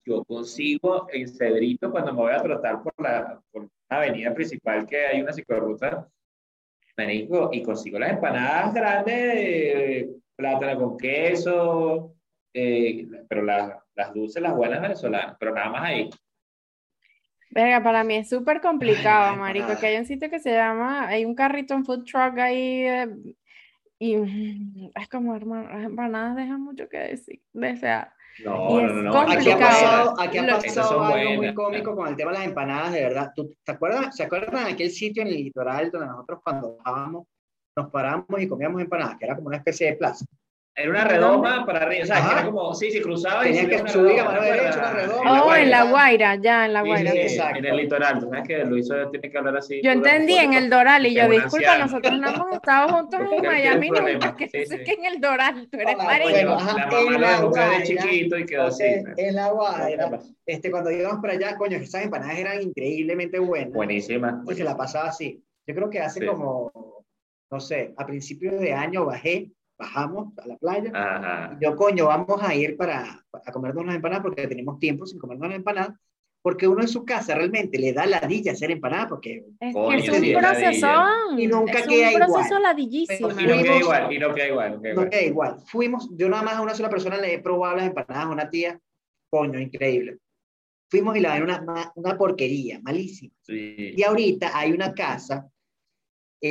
Yo 0.07 0.25
consigo 0.25 1.09
en 1.13 1.27
Cedrito 1.27 1.91
cuando 1.91 2.13
me 2.13 2.19
voy 2.21 2.33
a 2.33 2.43
trotar 2.43 2.83
por 2.83 2.93
la, 2.99 3.41
por 3.51 3.69
la 3.91 3.97
avenida 3.97 4.33
principal 4.33 4.87
que 4.87 5.05
hay 5.05 5.21
una 5.23 5.33
ciclorruta. 5.33 6.07
Marico, 6.97 7.51
y 7.53 7.63
consigo 7.63 7.99
las 7.99 8.13
empanadas 8.13 8.73
grandes 8.73 9.17
de 9.17 10.11
plátano 10.37 10.79
con 10.79 10.97
queso, 10.97 12.15
eh, 12.53 13.09
pero 13.29 13.43
las, 13.43 13.73
las 13.97 14.15
dulces, 14.15 14.41
las 14.41 14.55
buenas 14.55 14.81
venezolanas, 14.81 15.37
pero 15.41 15.55
nada 15.55 15.71
más 15.71 15.83
ahí. 15.83 16.11
Verga, 17.51 17.83
para 17.83 18.05
mí 18.05 18.17
es 18.17 18.29
súper 18.29 18.61
complicado, 18.61 19.33
Ay, 19.33 19.39
marico, 19.39 19.77
que 19.81 19.87
hay 19.87 19.97
un 19.97 20.07
sitio 20.07 20.31
que 20.31 20.39
se 20.39 20.53
llama, 20.53 21.09
hay 21.09 21.25
un 21.25 21.35
carrito 21.35 21.75
en 21.75 21.85
food 21.85 22.05
truck 22.05 22.39
ahí, 22.39 22.87
eh, 22.87 23.09
y 23.99 24.17
mm, 24.17 24.91
es 24.95 25.09
como, 25.09 25.35
hermano, 25.35 25.69
las 25.69 25.85
empanadas 25.85 26.37
dejan 26.37 26.61
mucho 26.61 26.89
que 26.89 26.99
decir, 26.99 27.41
desear. 27.53 28.13
No, 28.45 28.71
Y 28.71 28.83
no, 28.83 28.93
no, 28.95 29.03
no. 29.03 29.21
Aquí 29.21 29.51
ha 29.51 29.59
pasado, 29.59 30.15
aquí 30.19 30.39
ha 30.39 30.47
pasado 30.47 31.05
algo 31.05 31.29
muy 31.29 31.37
buenas. 31.37 31.55
cómico 31.55 31.95
con 31.95 32.09
el 32.09 32.17
tema 32.17 32.33
de 32.33 32.39
las 32.39 32.47
empanadas, 32.47 32.93
de 32.93 33.03
verdad. 33.03 33.33
¿Tú, 33.35 33.55
te 33.63 33.73
acuerdas, 33.73 34.17
¿Se 34.17 34.25
acuerdan 34.25 34.65
de 34.65 34.73
aquel 34.73 34.91
sitio 34.91 35.23
en 35.23 35.29
el 35.29 35.35
litoral 35.35 35.91
donde 35.91 36.09
nosotros 36.09 36.41
cuando 36.43 36.77
bajábamos 36.77 37.27
nos 37.77 37.91
parábamos 37.91 38.41
y 38.41 38.49
comíamos 38.49 38.81
empanadas, 38.81 39.19
que 39.19 39.25
era 39.25 39.37
como 39.37 39.49
una 39.49 39.59
especie 39.59 39.89
de 39.89 39.97
plaza? 39.97 40.25
Era 40.77 40.91
una 40.91 41.05
redoma 41.05 41.65
para 41.65 41.83
arriba, 41.83 42.03
o 42.03 42.07
sea, 42.07 42.17
que 42.27 42.33
era 42.33 42.45
como, 42.47 42.75
sí, 42.75 42.91
sí, 42.91 43.01
cruzaba 43.01 43.47
y 43.49 43.53
Tenías 43.53 43.65
subía 43.67 43.85
que 43.85 43.91
subir 43.93 44.21
a 44.21 44.25
redoma, 44.25 44.33
mano 44.33 44.41
¿te 44.41 44.53
derecha, 44.53 44.79
una 44.81 44.91
redoma. 44.93 45.45
Oh, 45.45 45.55
en. 45.55 45.71
La 45.71 45.85
Guaira, 45.85 46.35
ya, 46.35 46.67
en 46.67 46.73
La 46.73 46.83
Sí, 46.83 46.89
Guaira. 46.89 47.13
sí, 47.13 47.19
exacto. 47.19 47.59
en 47.59 47.65
el 47.67 47.77
litoral, 47.77 48.19
tú 48.19 48.27
sabes 48.29 48.49
que 48.49 48.65
Luis 48.65 48.89
tiene 49.13 49.31
que 49.31 49.39
hablar 49.39 49.57
así. 49.57 49.81
Yo 49.85 49.93
entendí 49.93 50.35
en 50.37 50.53
el 50.55 50.69
Doral 50.69 51.07
y 51.07 51.15
yo, 51.15 51.29
disculpa, 51.29 51.57
anciano. 51.75 51.85
nosotros 51.85 52.19
no 52.21 52.29
hemos 52.29 52.53
estado 52.55 52.89
juntos 52.89 53.21
en 53.33 53.43
Miami 53.47 53.89
nunca, 53.91 54.35
que 54.37 54.49
sí, 54.49 54.67
sí. 54.67 54.77
qué 54.85 54.93
en 54.95 55.05
el 55.05 55.21
Doral, 55.21 55.69
tú 55.71 55.79
eres 55.79 55.97
marino. 55.97 56.31
bueno, 56.33 56.57
La 56.57 56.65
mamá 56.65 56.99
en 56.99 57.13
lo 57.13 57.19
La 57.21 57.31
dejó 57.31 57.43
de 57.43 57.49
Guaira, 57.51 57.83
chiquito 57.85 58.39
y 58.39 58.47
quedó 58.47 58.63
así. 58.65 58.85
En 59.17 59.35
La 59.37 59.51
Guaira, 59.51 60.11
este, 60.45 60.71
cuando 60.73 60.91
íbamos 60.91 61.21
para 61.21 61.35
allá, 61.35 61.57
coño, 61.57 61.79
que 61.79 61.85
esas 61.85 62.03
empanadas 62.03 62.37
eran 62.37 62.61
increíblemente 62.63 63.39
buenas. 63.39 63.73
Buenísima. 63.73 64.43
Y 64.51 64.55
se 64.57 64.65
la 64.65 64.77
pasaba 64.77 65.11
así. 65.11 65.41
Yo 65.69 65.75
creo 65.77 65.89
que 65.89 66.01
hace 66.01 66.19
Sí. 66.19 66.27
como, 66.27 66.73
no 67.49 67.61
sé, 67.61 67.95
a 67.97 68.05
principios 68.05 68.61
de 68.61 68.73
año 68.73 69.05
bajé, 69.05 69.53
bajamos 69.79 70.37
a 70.39 70.47
la 70.47 70.57
playa. 70.57 70.91
Ajá. 70.95 71.57
Y 71.59 71.65
yo, 71.65 71.77
coño, 71.77 72.07
vamos 72.07 72.43
a 72.43 72.55
ir 72.55 72.77
para, 72.77 73.25
a 73.33 73.53
comernos 73.53 73.87
las 73.87 73.97
empanadas 73.97 74.23
porque 74.23 74.47
tenemos 74.47 74.79
tiempo 74.79 75.07
sin 75.07 75.19
comernos 75.19 75.49
las 75.49 75.57
empanadas. 75.59 75.97
Porque 76.43 76.69
uno 76.69 76.83
en 76.83 76.89
su 76.89 77.07
casa 77.07 77.35
realmente 77.35 77.79
le 77.79 77.95
da 77.95 78.05
ladilla 78.05 78.53
hacer 78.53 78.71
empanadas 78.71 79.07
porque 79.09 79.47
Es 79.61 79.73
Coño, 79.73 79.97
es 79.97 80.09
un 80.11 80.25
es 80.25 80.37
procesón. 80.37 81.39
Y 81.39 81.47
nunca 81.47 81.79
es 81.79 81.87
queda 81.87 82.09
un 82.11 82.15
proceso 82.17 82.47
igual. 82.47 82.63
ladillísimo. 82.63 83.31
Y 83.31 83.47
no 83.47 83.63
queda 83.63 83.79
igual, 83.79 84.13
y 84.13 84.19
no 84.19 84.35
queda 84.35 84.49
igual. 84.49 84.73
no 84.75 84.83
queda 84.83 84.95
no 84.95 85.01
igual. 85.01 85.09
queda 85.11 85.23
igual. 85.23 85.61
Fuimos, 85.65 86.11
yo 86.15 86.29
nada 86.29 86.43
más 86.43 86.55
a 86.57 86.61
una 86.61 86.75
sola 86.75 86.91
persona 86.91 87.17
le 87.17 87.33
he 87.33 87.39
probado 87.39 87.77
las 87.77 87.87
empanadas 87.87 88.25
a 88.27 88.29
una 88.29 88.51
tía, 88.51 88.79
coño, 89.31 89.59
increíble. 89.59 90.19
Fuimos 90.91 91.17
y 91.17 91.21
la 91.21 91.33
ven 91.33 91.45
una, 91.45 91.63
una, 91.63 91.93
una 91.95 92.19
porquería, 92.19 92.79
malísima. 92.83 93.33
Sí. 93.41 93.95
Y 93.97 94.03
ahorita 94.03 94.51
hay 94.53 94.73
una 94.73 94.93
casa 94.93 95.49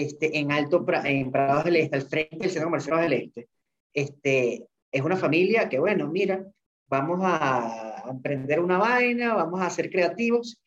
este, 0.01 0.39
en 0.39 0.51
Alto 0.51 0.83
en 1.03 1.31
Prados 1.31 1.65
del 1.65 1.75
Este, 1.75 1.95
al 1.95 2.01
frente 2.01 2.37
del 2.37 2.49
Centro 2.49 2.67
Comercial 2.67 2.95
Prados 2.95 3.09
del 3.11 3.21
Este. 3.21 3.47
Este, 3.93 4.65
es 4.91 5.01
una 5.01 5.17
familia 5.17 5.69
que, 5.69 5.77
bueno, 5.77 6.07
mira, 6.09 6.43
vamos 6.87 7.19
a 7.23 8.03
emprender 8.09 8.59
una 8.59 8.79
vaina, 8.79 9.35
vamos 9.35 9.61
a 9.61 9.69
ser 9.69 9.91
creativos. 9.91 10.59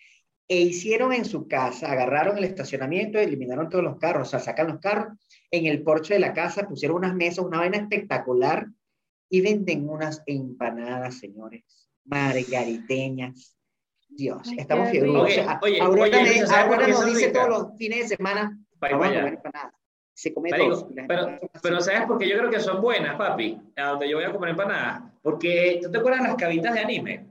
E 0.49 0.61
hicieron 0.61 1.12
en 1.12 1.25
su 1.25 1.49
casa, 1.49 1.91
agarraron 1.91 2.39
el 2.39 2.45
estacionamiento, 2.45 3.19
eliminaron 3.19 3.69
todos 3.69 3.83
los 3.83 3.99
carros, 3.99 4.29
o 4.29 4.31
sea, 4.31 4.39
sacan 4.39 4.69
los 4.69 4.79
carros, 4.79 5.09
en 5.51 5.67
el 5.67 5.83
porche 5.83 6.15
de 6.15 6.21
la 6.21 6.33
casa 6.33 6.69
pusieron 6.69 6.99
unas 6.99 7.17
mesas, 7.17 7.45
una 7.45 7.59
vaina 7.59 7.79
espectacular, 7.79 8.69
y 9.29 9.41
venden 9.41 9.89
unas 9.89 10.23
empanadas, 10.25 11.19
señores, 11.19 11.65
margariteñas. 12.05 13.57
Dios, 14.09 14.43
Ay, 14.49 14.59
estamos 14.61 14.87
qué 14.87 15.01
fieros. 15.01 15.09
rico. 15.09 15.23
O 15.25 15.29
sea, 15.29 15.59
Oye, 15.62 15.81
Aurora, 15.81 16.03
oye, 16.05 16.23
me- 16.35 16.41
¿tú 16.41 16.47
sabes 16.47 16.65
por 16.67 16.75
Aurora 16.75 16.89
nos 16.89 17.07
dice 17.07 17.29
todos 17.33 17.49
los 17.49 17.77
fines 17.77 18.09
de 18.09 18.17
semana, 18.17 18.57
Pa' 18.79 18.89
vamos 18.91 19.07
a 19.07 19.11
allá. 19.11 19.19
comer 19.21 19.35
empanadas. 19.35 19.73
Se 20.15 20.33
come 20.33 20.51
Marico, 20.51 20.71
dos. 20.71 20.87
y 20.91 20.95
las 20.95 21.07
pero, 21.62 21.81
¿sabes 21.81 22.07
por 22.07 22.19
qué 22.19 22.29
yo 22.29 22.39
creo 22.39 22.51
que 22.51 22.61
son 22.61 22.81
buenas, 22.81 23.17
papi? 23.17 23.61
A 23.77 23.89
donde 23.89 24.09
yo 24.09 24.17
voy 24.17 24.25
a 24.25 24.33
comer 24.33 24.51
empanadas. 24.51 25.03
Porque, 25.23 25.79
¿tú 25.83 25.91
te 25.91 25.99
acuerdas 25.99 26.23
de 26.23 26.29
las 26.29 26.37
cabitas 26.37 26.73
de 26.75 26.81
anime? 26.81 27.27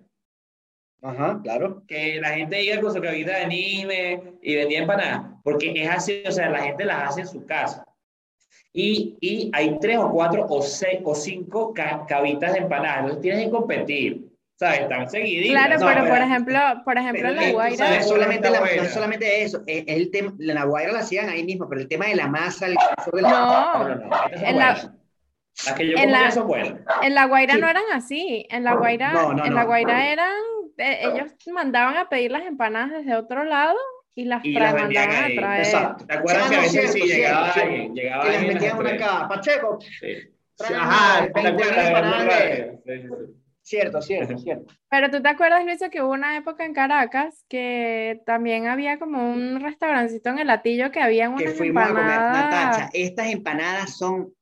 Ajá, 1.02 1.40
claro. 1.44 1.84
Que 1.88 2.20
la 2.20 2.30
gente 2.30 2.64
iba 2.64 2.80
con 2.82 2.94
su 2.94 3.02
cabita 3.02 3.38
de 3.38 3.44
anime 3.44 4.34
y 4.42 4.56
vendía 4.56 4.80
empanadas. 4.82 5.34
Porque 5.44 5.72
es 5.76 5.90
así, 5.90 6.24
o 6.28 6.32
sea, 6.32 6.50
la 6.50 6.62
gente 6.64 6.86
las 6.86 7.10
hace 7.10 7.22
en 7.22 7.28
su 7.28 7.46
casa. 7.46 7.86
Y, 8.74 9.18
y 9.22 9.52
hay 9.54 9.80
tres 9.80 9.98
o 9.98 10.12
cuatro 10.12 10.46
o 10.50 10.62
seis 10.62 11.00
o 11.04 11.16
cinco 11.16 11.74
ca- 11.74 12.06
cabitas 12.08 12.54
de 12.54 12.60
empanadas. 12.60 13.00
Entonces 13.00 13.22
tienes 13.22 13.46
que 13.46 13.52
competir. 13.52 14.25
¿Sabes? 14.58 14.82
Están 14.82 15.10
seguiditas. 15.10 15.52
Claro, 15.52 15.80
No, 15.80 15.86
pero, 15.88 16.08
por 16.08 16.18
ejemplo, 16.20 16.60
por 16.86 16.98
ejemplo, 16.98 17.30
La 17.32 17.52
Guaira, 17.52 17.90
no 17.90 17.96
es 17.96 18.08
solamente, 18.08 18.50
la- 18.50 18.60
no 18.62 18.86
solamente 18.86 19.44
eso, 19.44 19.64
es, 19.68 19.84
es 19.86 19.98
el 19.98 20.12
tema, 20.12 20.34
la 20.38 20.64
Guaira 20.64 20.94
la 20.94 21.00
hacían 21.00 21.28
ahí 21.30 21.44
mismo, 21.44 21.68
pero 21.68 21.82
el 21.82 21.88
tema 21.90 22.06
de 22.08 22.16
la 22.16 22.28
masa, 22.28 22.68
el 22.68 22.76
de 23.14 23.22
la 23.22 23.30
No, 23.30 23.84
no, 23.90 23.96
no, 23.96 24.10
En 24.32 24.58
la-. 24.58 24.92
Las 25.66 25.74
que 25.76 25.88
yo 25.88 25.98
en 25.98 26.12
la- 26.12 26.22
ya 26.24 26.32
son 26.32 26.48
buenas. 26.48 26.74
en 27.02 27.16
La 27.16 27.26
Guaira 27.26 27.54
Sí. 27.56 27.62
no 27.62 27.70
eran 27.70 27.84
así. 27.94 28.46
En 28.50 28.64
La 28.66 28.76
Guaira, 28.76 29.12
No, 29.14 29.34
no, 29.34 29.46
en 29.46 29.54
La 29.54 29.62
no. 29.62 29.68
Guaira 29.68 30.10
eran, 30.12 30.34
eh, 30.78 31.00
ellos 31.04 31.32
mandaban 31.54 31.96
a 31.98 32.10
pedir 32.10 32.32
las 32.32 32.46
empanadas 32.46 32.92
desde 32.92 33.16
otro 33.16 33.44
lado 33.46 33.76
y 34.16 34.24
las 34.26 34.44
Y 34.44 34.52
las 34.54 34.74
mandaban 34.74 35.10
ahí. 35.24 35.38
a 35.38 35.42
traer. 35.42 35.66
Exacto. 35.66 36.06
¿Te 36.06 36.14
acuerdas 36.14 36.44
Ah, 36.46 36.50
que 36.50 36.56
a 36.56 36.60
veces 36.60 36.72
cierto, 36.72 36.92
sí 36.94 37.00
cierto, 37.02 37.16
llegaba 37.16 37.52
cierto. 37.54 37.70
alguien? 37.72 37.94
Llegaba 37.96 38.24
alguien 38.24 38.44
a 38.44 38.54
metían 38.54 38.78
una 38.78 38.90
acá, 38.92 39.28
Pacheco, 39.30 39.80
Sí. 39.82 40.08
Ajá, 40.74 41.20
veinte 41.22 41.42
¿te 41.42 41.48
acuerdas 41.48 41.76
de 41.76 41.88
empanadas 41.88 42.44
cierto, 43.66 44.02
cierto, 44.02 44.38
cierto. 44.38 44.74
Pero 44.90 45.10
tú 45.10 45.22
te 45.22 45.30
acuerdas, 45.30 45.66
Luis, 45.66 45.80
que 45.92 46.02
hubo 46.02 46.14
una 46.14 46.38
época 46.38 46.66
en 46.66 46.74
Caracas 46.74 47.44
que 47.50 48.22
también 48.26 48.68
había 48.68 49.00
como 49.00 49.30
un 49.32 49.60
restaurancito 49.60 50.30
en 50.30 50.40
el 50.40 50.48
latillo 50.48 50.92
que 50.92 51.02
había 51.02 51.26
Que 51.36 51.44
unas 51.44 51.54
fuimos 51.56 51.84
a 51.84 51.88
comer, 51.90 52.04
empanadas. 52.04 52.78
Natacha, 52.78 52.90
estas 52.94 53.28
empanadas 53.28 53.98
son 53.98 54.34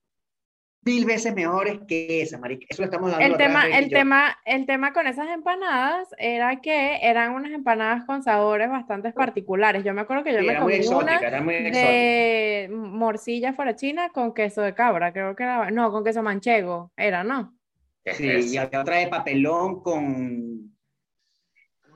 mil 0.85 1.05
veces 1.05 1.33
mejores 1.33 1.79
que 1.87 2.21
esas, 2.21 2.41
marica, 2.41 2.65
eso 2.69 2.81
lo 2.81 2.87
estamos 2.87 3.13
hablando 3.13 3.35
El 3.35 3.41
tema, 3.41 3.65
el 3.67 3.85
yo. 3.89 3.97
tema, 3.97 4.37
el 4.43 4.65
tema 4.65 4.91
con 4.91 5.07
esas 5.07 5.29
empanadas 5.29 6.09
era 6.17 6.59
que 6.59 6.99
eran 7.01 7.31
unas 7.33 7.53
empanadas 7.53 8.03
con 8.03 8.21
sabores 8.21 8.69
bastante 8.69 9.13
particulares. 9.13 9.85
Yo 9.85 9.93
me 9.93 10.01
acuerdo 10.01 10.25
que 10.25 10.33
yo 10.33 10.39
Sí, 10.39 10.45
me 10.45 10.51
era 10.51 10.61
muy 10.61 10.73
comí 10.73 10.87
una 10.87 11.15
exótica, 11.15 11.27
era 11.27 11.41
muy 11.41 11.55
exótica. 11.55 11.87
de 11.87 12.69
morcilla 12.73 13.53
fuera 13.53 13.75
china 13.77 14.09
con 14.09 14.33
queso 14.33 14.61
de 14.61 14.73
cabra, 14.73 15.13
creo 15.13 15.35
que 15.37 15.43
era, 15.43 15.71
no, 15.71 15.89
con 15.91 16.03
queso 16.03 16.21
manchego, 16.21 16.91
era, 16.97 17.23
¿no? 17.23 17.53
¿Qué 18.03 18.11
es 18.11 18.17
Sí, 18.17 18.29
eso? 18.29 18.47
y 18.53 18.57
había 18.57 18.81
otra 18.81 18.97
de 18.97 19.07
papelón 19.07 19.81
con 19.81 20.73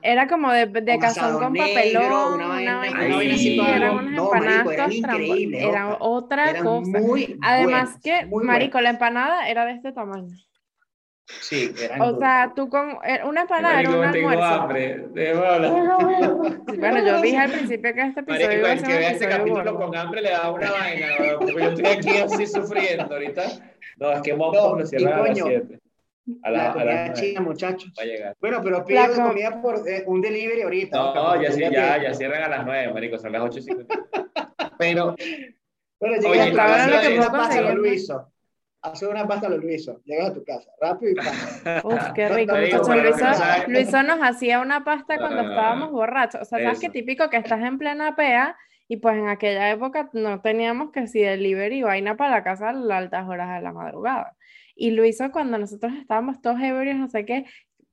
Era 0.00 0.26
como 0.28 0.50
de, 0.52 0.66
de 0.66 0.92
Con 0.92 1.00
cazón 1.00 1.38
con 1.38 1.52
negro, 1.52 1.68
papelón, 1.74 2.34
una 2.34 2.46
vaina- 2.48 2.78
una 2.80 3.16
vaina 3.16 3.34
así 3.34 3.48
así, 3.48 3.56
toda 3.56 3.76
eran 3.76 3.94
unas 3.96 4.12
No, 4.14 4.24
empanadas 4.34 4.92
increíbles, 4.94 5.62
Era 5.64 5.96
otra 6.00 6.50
eran 6.50 6.64
cosa. 6.64 6.98
muy 7.00 7.38
Además 7.42 7.90
buenas, 7.90 8.00
que, 8.02 8.26
muy 8.26 8.44
marico, 8.44 8.72
buenas. 8.74 8.82
la 8.84 8.90
empanada 8.90 9.48
era 9.48 9.64
de 9.66 9.72
este 9.72 9.92
tamaño. 9.92 10.36
Sí, 11.40 11.70
eran 11.78 12.00
O 12.00 12.12
muy 12.12 12.20
sea, 12.20 12.52
tú 12.56 12.70
con 12.70 12.90
eh, 13.04 13.20
una 13.26 13.42
empanada 13.42 13.80
era 13.80 13.90
un 13.90 14.12
tengo 14.12 14.28
almuerzo. 14.30 14.44
hambre. 14.62 14.94
Hablar. 15.34 15.72
Bueno, 16.78 17.04
yo 17.04 17.20
dije 17.20 17.36
al 17.36 17.50
principio 17.50 17.92
que 17.92 18.00
este 18.02 18.20
episodio 18.20 18.46
Marico, 18.46 18.60
iba 18.60 18.68
a 18.68 18.72
el 18.72 18.78
ser 18.78 18.86
que 18.88 18.92
un 18.94 18.98
vea 19.00 19.10
este 19.10 19.24
episodio 19.24 19.38
capítulo 19.38 19.72
gordo. 19.74 19.86
con 19.86 19.96
hambre 19.96 20.22
le 20.22 20.30
da 20.30 20.50
una 20.52 20.70
vaina, 20.70 21.06
porque 21.38 21.52
yo 21.54 21.68
estoy 21.70 21.86
aquí 21.86 22.16
así 22.18 22.46
sufriendo 22.46 23.12
ahorita. 23.14 23.42
No, 23.98 24.12
es 24.12 24.20
que 24.22 24.34
Mopo 24.34 24.56
No, 24.56 24.76
lo 24.76 24.84
y 24.84 24.86
cierran 24.86 25.12
a 25.12 25.16
las 25.22 25.28
coño, 25.40 25.44
7. 25.48 25.78
A, 26.42 26.50
La 26.50 26.58
la, 26.58 26.70
a 26.70 26.72
comida 26.72 26.84
nueve 26.94 27.12
china, 27.14 27.40
muchachos. 27.40 27.92
va 27.98 28.02
a 28.02 28.06
llegar. 28.06 28.36
Bueno, 28.40 28.60
pero 28.62 28.84
pido 28.84 29.06
com- 29.14 29.28
comida 29.28 29.62
por 29.62 29.88
eh, 29.88 30.04
un 30.06 30.20
delivery 30.20 30.62
ahorita. 30.62 30.96
No, 30.96 31.12
Oscar, 31.12 31.42
ya, 31.42 31.52
sí, 31.52 31.60
porque 31.62 31.76
ya, 31.76 32.02
ya 32.02 32.14
cierran 32.14 32.42
a 32.42 32.48
las 32.48 32.66
9, 32.66 32.92
marico, 32.92 33.18
son 33.18 33.32
las 33.32 33.42
8 33.42 33.58
y 33.58 33.62
50. 33.62 33.94
Pero, 34.78 35.16
Bueno, 36.00 36.16
Oye, 36.28 36.44
llegas 36.50 36.70
a 36.70 36.84
haces 36.84 37.08
puedo 37.08 37.18
una 37.18 37.32
pasta 37.32 37.58
a 37.58 37.62
lo 37.62 37.68
¿no? 37.70 37.74
Luiso. 37.76 38.32
Haces 38.80 39.08
una 39.08 39.26
pasta 39.26 39.46
a 39.48 39.50
lo 39.50 39.56
Luiso. 39.58 40.00
Llegas 40.04 40.30
a 40.30 40.34
tu 40.34 40.44
casa, 40.44 40.70
rápido 40.80 41.12
y. 41.12 41.14
Uf, 41.84 42.12
qué 42.14 42.28
rico, 42.28 42.54
digo, 42.56 42.78
Luiso, 42.78 43.18
no. 43.34 43.68
Luiso 43.68 44.02
nos 44.04 44.20
hacía 44.22 44.60
una 44.60 44.84
pasta 44.84 45.16
cuando 45.18 45.42
estábamos 45.42 45.90
borrachos. 45.90 46.42
O 46.42 46.44
sea, 46.44 46.62
¿sabes 46.62 46.78
qué 46.80 46.90
típico 46.90 47.28
que 47.28 47.38
estás 47.38 47.60
en 47.62 47.78
plena 47.78 48.14
pea? 48.14 48.56
Y 48.86 48.98
pues 48.98 49.16
en 49.18 49.28
aquella 49.28 49.70
época 49.70 50.08
no 50.12 50.40
teníamos 50.40 50.92
que 50.92 51.08
si 51.08 51.20
delivery 51.20 51.78
y 51.78 51.82
vaina 51.82 52.16
para 52.16 52.30
la 52.36 52.44
casa 52.44 52.70
a 52.70 52.72
las 52.72 52.98
altas 52.98 53.28
horas 53.28 53.54
de 53.56 53.62
la 53.62 53.72
madrugada. 53.72 54.36
Y 54.80 54.92
Luiso, 54.92 55.32
cuando 55.32 55.58
nosotros 55.58 55.92
estábamos 56.00 56.40
todos 56.40 56.60
ebrios, 56.60 56.96
no 56.96 57.08
sé 57.08 57.24
qué, 57.24 57.46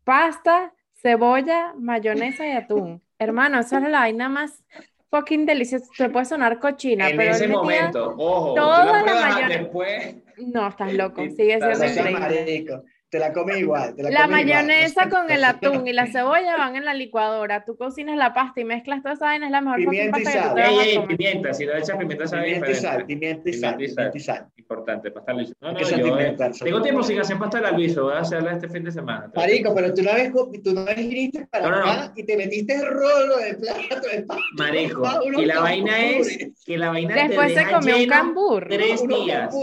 pasta, 0.03 0.71
cebolla, 1.01 1.73
mayonesa 1.79 2.47
y 2.47 2.51
atún. 2.51 3.01
Hermano, 3.19 3.59
eso 3.59 3.77
es 3.77 3.83
la 3.89 3.99
vaina 4.01 4.29
más 4.29 4.63
fucking 5.09 5.47
deliciosa. 5.47 5.87
Te 5.97 6.09
puede 6.09 6.25
sonar 6.25 6.59
cochina, 6.59 7.09
en 7.09 7.17
pero 7.17 7.31
ese 7.31 7.45
él 7.45 7.51
momento, 7.51 8.13
ojo, 8.17 8.53
toda 8.53 9.01
la 9.01 9.15
mayonesa- 9.15 9.47
después. 9.47 10.15
No, 10.37 10.67
estás 10.67 10.93
loco, 10.93 11.23
sigue 11.23 11.57
siendo 11.59 11.85
increíble. 11.85 12.81
Te 13.15 13.19
la 13.19 13.32
comes 13.32 13.58
igual. 13.60 13.95
Te 13.95 14.04
la, 14.04 14.10
La 14.10 14.21
comes 14.25 14.41
igual. 14.41 14.65
mayonesa 14.65 15.10
con 15.10 15.32
el 15.32 15.43
atún 15.45 15.88
y 15.88 15.93
la 15.93 16.08
cebolla 16.08 16.58
van 16.58 16.75
en 16.75 16.84
la 16.84 16.93
licuadora. 16.93 17.63
Tú 17.63 17.78
cocinas 17.78 18.17
la 18.17 18.34
pasta 18.34 18.60
y 18.60 18.65
mezclas 18.65 19.01
toda 19.01 19.13
esa 19.13 19.25
vaina, 19.25 19.45
es 19.45 19.51
la 19.54 19.62
mejor 19.62 19.78
Pimienta 19.78 20.19
y 20.19 20.23
pasta 20.23 20.32
que 20.32 20.38
tú 20.38 20.43
sal. 20.47 20.56
te 20.56 20.62
vas 20.62 20.71
Ey, 20.86 20.89
ey, 20.89 20.99
pimienta, 21.08 21.54
si 21.54 21.65
no 21.65 21.71
le 21.73 21.80
echas 21.80 21.97
pimienta 21.97 22.28
sabe 22.28 22.43
Pimienta 22.43 22.69
y 22.69 22.73
diferente. 22.73 22.82
sal, 22.97 23.06
pimienta 23.06 23.49
y 23.49 23.54
sal, 23.54 23.75
Pimienta 23.78 23.93
y 23.93 23.93
pimienta 23.95 24.17
y 24.17 24.19
sal. 24.19 24.47
Importante, 24.58 25.12
pasta. 25.12 25.34
No, 25.34 25.39
no, 25.71 25.80
yo 25.80 26.19
eh, 26.19 26.36
tengo 26.62 26.82
tiempo 26.82 27.04
sin 27.04 27.19
hacer 27.19 27.38
pasta 27.38 27.58
de 27.60 27.63
la 27.63 27.71
Luis, 27.71 27.95
voy 27.95 28.13
a 28.13 28.19
hacerla 28.19 28.51
este 28.51 28.67
fin 28.67 28.84
de 28.84 28.91
semana. 28.91 29.32
Marico, 29.34 29.73
pero 29.73 29.93
tú 29.93 30.01
una 30.01 30.13
vez, 30.15 30.32
tú 30.34 30.71
una 30.71 30.84
vez 30.84 30.95
viniste 30.97 31.47
para 31.47 31.69
No, 31.69 31.71
no, 31.71 31.86
no. 31.86 31.91
acá 31.91 32.13
y 32.17 32.23
te 32.25 32.36
metiste 32.36 32.75
el 32.75 32.86
rolo 32.86 33.38
de 33.38 33.54
plato 33.54 34.08
de 34.12 34.23
pasta. 34.23 34.43
Marico, 34.58 35.04
y 35.38 35.45
la 35.45 35.60
vaina 35.62 35.99
es 36.10 36.38
que 36.65 36.78
la 36.78 36.89
vaina 36.89 37.13
te 37.15 37.28
Después 37.30 37.54
se 37.54 37.71
comió 37.71 37.97
un 37.97 38.08
cambur. 38.08 38.67
tres 38.69 39.08
días. 39.08 39.56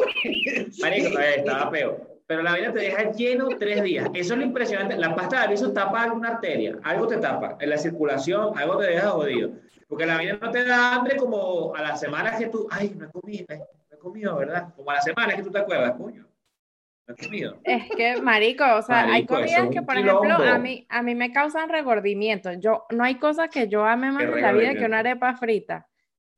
Marico, 0.80 1.18
estaba 1.18 1.70
peor. 1.70 2.11
Pero 2.32 2.44
la 2.44 2.52
vaina 2.52 2.72
te 2.72 2.78
deja 2.78 3.12
lleno 3.12 3.46
tres 3.58 3.82
días. 3.82 4.08
Eso 4.14 4.32
es 4.32 4.38
lo 4.38 4.46
impresionante. 4.46 4.96
La 4.96 5.14
pasta 5.14 5.40
de 5.40 5.44
aviso 5.48 5.70
tapa 5.70 6.04
alguna 6.04 6.30
arteria. 6.30 6.78
Algo 6.82 7.06
te 7.06 7.18
tapa. 7.18 7.58
En 7.60 7.68
la 7.68 7.76
circulación, 7.76 8.58
algo 8.58 8.78
te 8.78 8.86
deja 8.86 9.10
jodido. 9.10 9.50
Porque 9.86 10.06
la 10.06 10.14
vaina 10.16 10.38
no 10.40 10.50
te 10.50 10.64
da 10.64 10.94
hambre 10.94 11.16
como 11.16 11.76
a 11.76 11.82
las 11.82 12.00
semanas 12.00 12.38
que 12.38 12.46
tú, 12.46 12.66
ay, 12.70 12.94
no 12.96 13.04
he 13.04 13.10
comido, 13.10 13.44
eh, 13.50 13.58
no 13.90 13.96
he 13.96 13.98
comido, 13.98 14.36
¿verdad? 14.36 14.72
Como 14.74 14.90
a 14.90 14.94
las 14.94 15.04
semanas 15.04 15.34
que 15.36 15.42
tú 15.42 15.50
te 15.50 15.58
acuerdas, 15.58 15.92
coño. 15.92 16.26
No 17.06 17.14
he 17.14 17.22
comido. 17.22 17.58
Es 17.64 17.90
que, 17.94 18.22
marico, 18.22 18.64
o 18.76 18.80
sea, 18.80 19.02
hay 19.02 19.10
Marico, 19.26 19.36
eso 19.36 19.56
comidas 19.56 19.74
que, 19.74 19.82
por 19.82 19.94
ejemplo, 19.98 20.18
a 20.18 20.38
quilombo. 20.38 20.58
mí, 20.60 20.86
a 20.88 21.02
mí 21.02 21.14
me 21.14 21.32
causan 21.34 21.68
regordimiento. 21.68 22.50
Yo, 22.54 22.86
no 22.88 23.04
hay 23.04 23.16
cosa 23.16 23.48
que 23.48 23.68
yo 23.68 23.84
ame 23.84 24.10
más 24.10 24.22
en 24.22 24.40
la 24.40 24.52
vida 24.52 24.74
que 24.74 24.86
una 24.86 25.00
arepa 25.00 25.36
frita. 25.36 25.86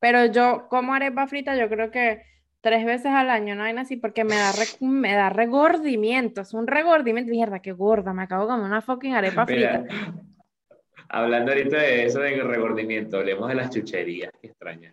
Pero 0.00 0.26
yo 0.26 0.66
como 0.68 0.92
arepa 0.92 1.28
frita, 1.28 1.54
yo 1.54 1.68
creo 1.68 1.92
que 1.92 2.33
tres 2.64 2.84
veces 2.84 3.12
al 3.12 3.30
año, 3.30 3.54
no 3.54 3.62
hay 3.62 3.76
así, 3.76 3.96
porque 3.96 4.24
me 4.24 4.34
da, 4.34 4.50
re- 4.50 4.84
me 4.86 5.14
da 5.14 5.28
regordimiento. 5.30 6.40
Es 6.40 6.52
un 6.54 6.66
regordimiento. 6.66 7.30
Mierda, 7.30 7.60
qué 7.60 7.70
gorda, 7.70 8.12
me 8.12 8.22
acabo 8.24 8.42
de 8.42 8.48
comer 8.48 8.64
una 8.66 8.80
fucking 8.82 9.14
arepa 9.14 9.46
frita. 9.46 9.78
Mira, 9.82 10.14
hablando 11.08 11.52
ahorita 11.52 11.76
de 11.76 12.06
eso 12.06 12.18
de 12.20 12.42
regordimiento, 12.42 13.18
hablemos 13.18 13.48
de 13.48 13.54
las 13.54 13.70
chucherías, 13.70 14.32
que 14.40 14.48
extraña. 14.48 14.92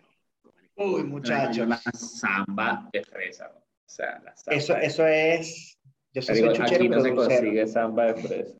Uy, 0.76 1.02
muchachos. 1.04 1.66
La 1.66 1.78
samba 1.78 2.88
de 2.92 3.02
fresa. 3.02 3.48
¿no? 3.52 3.58
O 3.60 3.64
sea, 3.86 4.20
la 4.24 4.36
samba. 4.36 4.56
Eso, 4.56 4.76
eso 4.76 5.06
es. 5.06 5.78
Yo 6.12 6.22
soy 6.22 6.36
Digo, 6.36 6.52
chuchero, 6.52 6.76
aquí 6.76 6.88
no 6.88 7.00
se 7.00 7.14
consigue 7.14 7.66
samba 7.66 8.12
de 8.12 8.14
fresa. 8.22 8.58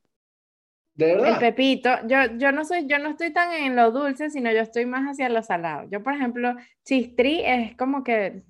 ¿De 0.95 1.13
El 1.13 1.21
verdad? 1.21 1.41
pepito, 1.41 1.91
yo, 2.07 2.19
yo 2.37 2.53
no 2.53 2.67
soy, 2.67 2.87
yo 2.87 2.99
no 2.99 3.09
estoy 3.09 3.33
tan 3.33 3.51
en 3.53 3.77
lo 3.77 3.93
dulce, 3.93 4.29
sino 4.29 4.53
yo 4.53 4.61
estoy 4.61 4.85
más 4.85 5.05
hacia 5.05 5.31
lo 5.31 5.43
salado. 5.43 5.89
Yo, 5.91 6.03
por 6.03 6.13
ejemplo, 6.15 6.55
chistrí 6.85 7.41
es 7.45 7.75
como 7.77 8.05
que 8.05 8.43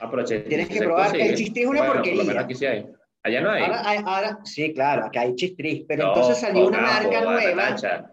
Ah, 0.00 0.10
pero 0.10 0.24
che- 0.24 0.40
Tienes 0.40 0.68
que 0.68 0.78
probar. 0.80 1.08
consigue. 1.10 1.28
El 1.30 1.34
chistrí 1.36 1.62
es 1.62 1.68
una 1.68 1.78
Bueno, 1.78 1.92
por 1.92 1.96
lo 1.96 2.02
porquería. 2.02 2.24
menos 2.32 2.44
aquí 2.44 2.54
sí 2.54 2.66
hay. 2.66 2.86
Allá 3.22 3.40
no 3.40 3.50
hay. 3.50 3.62
Ahora, 3.64 3.82
hay- 3.88 4.00
ahora, 4.04 4.38
sí, 4.44 4.72
claro, 4.72 5.06
acá 5.06 5.20
hay 5.22 5.34
chistris, 5.34 5.84
pero 5.88 6.04
No, 6.04 6.08
entonces 6.14 6.38
salió 6.38 6.66
una 6.68 6.78
joda, 6.78 6.92
marca 7.02 7.20
nueva. 7.22 7.54
Natacha. 7.54 8.10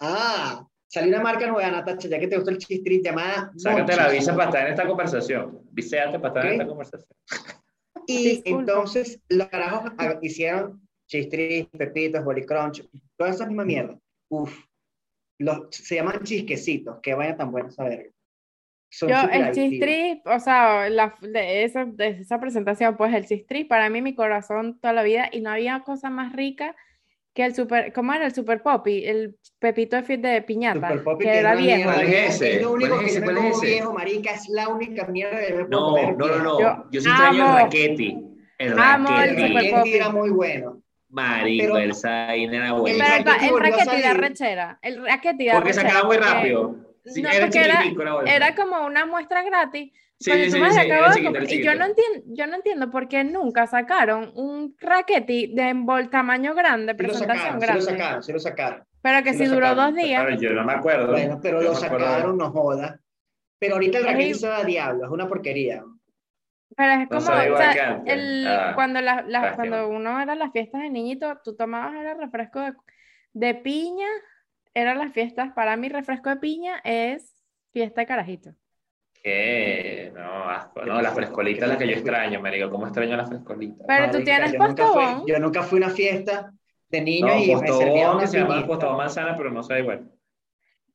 Ah, 0.00 0.66
salió 0.86 1.08
una 1.14 1.22
marca 1.22 1.46
nueva, 1.46 1.70
Natacha, 1.70 2.08
ya 2.08 2.18
que 2.18 2.28
te 2.28 2.36
gustó 2.36 2.50
el 2.50 2.58
chistris 2.58 3.02
llamada 3.02 3.52
Sácate 3.56 3.96
la 3.96 4.08
visa 4.08 4.32
para 4.34 4.46
estar 4.50 4.66
en 4.66 4.72
esta 4.72 4.86
conversación. 4.86 5.60
Viseate 5.70 6.18
para 6.18 6.28
estar 6.28 6.46
en 6.46 6.52
esta 6.52 6.66
conversación. 6.66 7.16
Y 8.06 8.24
Disculpa. 8.24 8.60
entonces 8.60 9.20
los 9.28 9.48
carajos 9.48 9.92
hicieron 10.22 10.86
chistris, 11.06 11.66
pepitos, 11.68 12.24
bolicrunch, 12.24 12.86
toda 13.16 13.30
esa 13.30 13.46
misma 13.46 13.64
mierda. 13.64 13.98
Uf, 14.30 14.64
los, 15.38 15.66
se 15.70 15.96
llaman 15.96 16.22
chisquecitos, 16.22 16.98
que 17.02 17.14
vayan 17.14 17.36
tan 17.36 17.50
buenos 17.50 17.78
a 17.78 17.84
ver. 17.84 18.12
Son 18.96 19.08
Yo, 19.08 19.16
el 19.32 19.42
adictivos. 19.44 19.54
chistri, 19.54 20.22
o 20.24 20.38
sea, 20.40 20.88
la, 20.88 21.14
de, 21.20 21.64
esa, 21.64 21.84
de 21.84 22.08
esa 22.20 22.38
presentación, 22.40 22.96
pues 22.96 23.12
el 23.14 23.26
chistri, 23.26 23.64
para 23.64 23.90
mí, 23.90 24.02
mi 24.02 24.14
corazón 24.14 24.78
toda 24.80 24.92
la 24.94 25.02
vida, 25.02 25.28
y 25.32 25.40
no 25.40 25.50
había 25.50 25.80
cosa 25.80 26.10
más 26.10 26.32
rica 26.32 26.76
que 27.34 27.44
el 27.44 27.54
super, 27.54 27.92
¿cómo 27.92 28.12
era? 28.14 28.26
El 28.26 28.34
super 28.34 28.62
poppy, 28.62 29.04
el 29.06 29.36
pepito 29.58 30.00
de, 30.00 30.16
de 30.18 30.42
piñata, 30.42 30.88
Super 30.88 31.02
Poppy, 31.02 31.24
que 31.24 31.30
que 31.32 31.38
era 31.38 31.54
viejo. 31.56 31.76
mierda. 31.78 31.94
¿Cuál 31.94 32.06
es 32.06 32.34
ese? 32.36 32.54
Es 32.56 32.62
lo 32.62 32.72
único 32.72 32.90
¿Cuál 32.94 33.04
es 33.06 33.12
que 33.12 33.18
ese? 33.18 33.20
me 33.20 33.26
¿Cuál 33.32 33.38
es 33.38 33.56
ese? 33.56 33.66
viejo, 33.66 33.92
marica, 33.92 34.30
es 34.30 34.48
la 34.50 34.68
única 34.68 35.06
mierda 35.08 35.40
que 35.46 35.54
me 35.54 35.64
puedo 35.64 35.68
No, 35.68 35.90
comer. 35.90 36.16
no, 36.16 36.26
no, 36.28 36.38
no. 36.44 36.60
Yo 36.60 36.84
Yo, 36.90 37.00
sí 37.00 37.08
extraño 37.08 37.44
el 37.58 37.64
raquete. 37.64 38.18
El 38.58 38.78
amo 38.78 39.08
el 39.20 39.36
raquete. 39.36 39.46
Super 39.48 39.64
El 39.64 39.70
Poppy. 39.70 39.94
era 39.94 40.08
muy 40.10 40.30
bueno. 40.30 40.80
Marico, 41.08 41.76
el 41.78 41.94
Zayn 41.94 42.54
era 42.54 42.72
bueno. 42.72 42.86
el, 42.86 43.00
raquete 43.00 43.24
pa- 43.24 43.46
el 43.46 43.50
volvió 43.50 43.74
a 43.74 43.78
raquete 43.78 44.00
da 44.02 44.02
salir. 44.02 44.20
rechera, 44.20 44.78
el 44.82 45.04
raquete 45.04 45.44
da 45.46 45.54
Porque 45.54 45.72
se 45.72 45.80
rechera, 45.80 45.98
acaba 45.98 46.08
muy 46.08 46.16
porque 46.18 46.30
rápido. 46.32 46.76
Sí, 47.04 47.22
no, 47.22 47.28
era 47.30 47.46
porque 47.46 47.64
era- 47.64 47.82
era 48.26 48.54
como 48.54 48.84
una 48.86 49.06
muestra 49.06 49.42
gratis. 49.42 49.92
Sí, 50.18 50.30
sí, 50.50 50.58
de 50.58 51.46
y 51.50 51.62
yo 51.62 51.74
no, 51.74 51.84
entiendo, 51.84 52.22
yo 52.28 52.46
no 52.46 52.54
entiendo 52.54 52.90
por 52.90 53.08
qué 53.08 53.24
nunca 53.24 53.66
sacaron 53.66 54.32
un 54.36 54.74
raquete 54.80 55.50
de 55.52 55.68
embol 55.68 56.08
tamaño 56.08 56.54
grande, 56.54 56.94
presentación 56.94 57.60
sacaron, 57.60 57.60
sí 57.60 57.66
lo 57.66 57.72
grande. 57.72 57.90
sacaron, 57.90 58.22
sí 58.22 58.32
lo 58.32 58.38
sacaron. 58.38 58.84
Pero 59.02 59.22
que 59.22 59.32
sí 59.34 59.38
si 59.40 59.46
duró 59.46 59.74
dos 59.74 59.94
días. 59.94 60.24
Pero 60.24 60.40
yo 60.40 60.50
no 60.54 60.64
me 60.64 60.72
acuerdo. 60.72 61.08
Bueno, 61.12 61.40
pero 61.42 61.60
Yo 61.60 61.70
lo 61.70 61.74
sacaron, 61.74 62.38
no 62.38 62.50
joda. 62.52 63.00
Pero 63.58 63.74
ahorita 63.74 63.98
el 63.98 64.06
Es 64.06 64.12
raquete 64.12 64.34
se 64.34 64.48
va 64.48 64.58
a 64.58 64.64
diablo, 64.64 65.04
es 65.04 65.10
una 65.10 65.28
porquería. 65.28 65.84
Pero 66.76 66.92
es 66.92 66.98
No 67.00 67.08
como, 67.08 67.20
sabe 67.20 67.50
o 67.50 67.56
sea, 67.56 68.02
el, 68.06 68.46
Ah, 68.48 68.72
cuando, 68.74 69.00
la- 69.00 69.22
la- 69.26 69.54
cuando 69.54 69.88
uno 69.88 70.20
era 70.20 70.34
las 70.34 70.52
fiestas 70.52 70.80
de 70.82 70.90
niñito, 70.90 71.40
tú 71.44 71.54
tomabas 71.54 71.94
era 71.96 72.14
refresco 72.14 72.60
de, 72.60 72.72
de 73.34 73.54
piña, 73.56 74.06
eran 74.74 74.98
las 74.98 75.12
fiestas, 75.12 75.52
para 75.54 75.76
mí 75.76 75.88
refresco 75.88 76.30
de 76.30 76.36
piña 76.36 76.80
es 76.84 77.34
fiesta 77.72 78.02
de 78.02 78.06
carajito. 78.06 78.54
¿Qué? 79.22 80.12
No, 80.14 80.48
asco. 80.50 80.82
No, 80.84 81.00
las 81.00 81.14
frescolitas 81.14 81.68
las 81.68 81.78
que 81.78 81.86
yo 81.86 81.94
extraño, 81.94 82.40
me 82.40 82.50
digo, 82.50 82.70
¿cómo 82.70 82.86
extraño 82.86 83.16
las 83.16 83.28
frescolitas? 83.28 83.86
Pero 83.86 84.10
tú 84.10 84.18
Marica, 84.18 84.24
tienes 84.24 84.52
yo 84.52 84.58
nunca 84.58 84.86
fui- 84.86 85.06
postobón. 85.06 85.26
Yo 85.26 85.38
nunca 85.38 85.62
fui 85.62 85.78
a 85.82 85.86
una 85.86 85.94
fiesta 85.94 86.52
de 86.90 87.00
No, 87.00 87.04
niños 87.06 87.36
y 87.40 87.56
me 87.56 87.72
servían 87.72 88.10
postobón, 88.10 88.16
una 88.16 88.20
que 88.20 88.26
se 88.26 88.38
llama 88.38 88.48
piñita. 88.54 88.66
postobón 88.66 88.96
manzana, 88.98 89.36
pero 89.36 89.50
no 89.50 89.62
sabe 89.62 89.80
igual. 89.80 90.10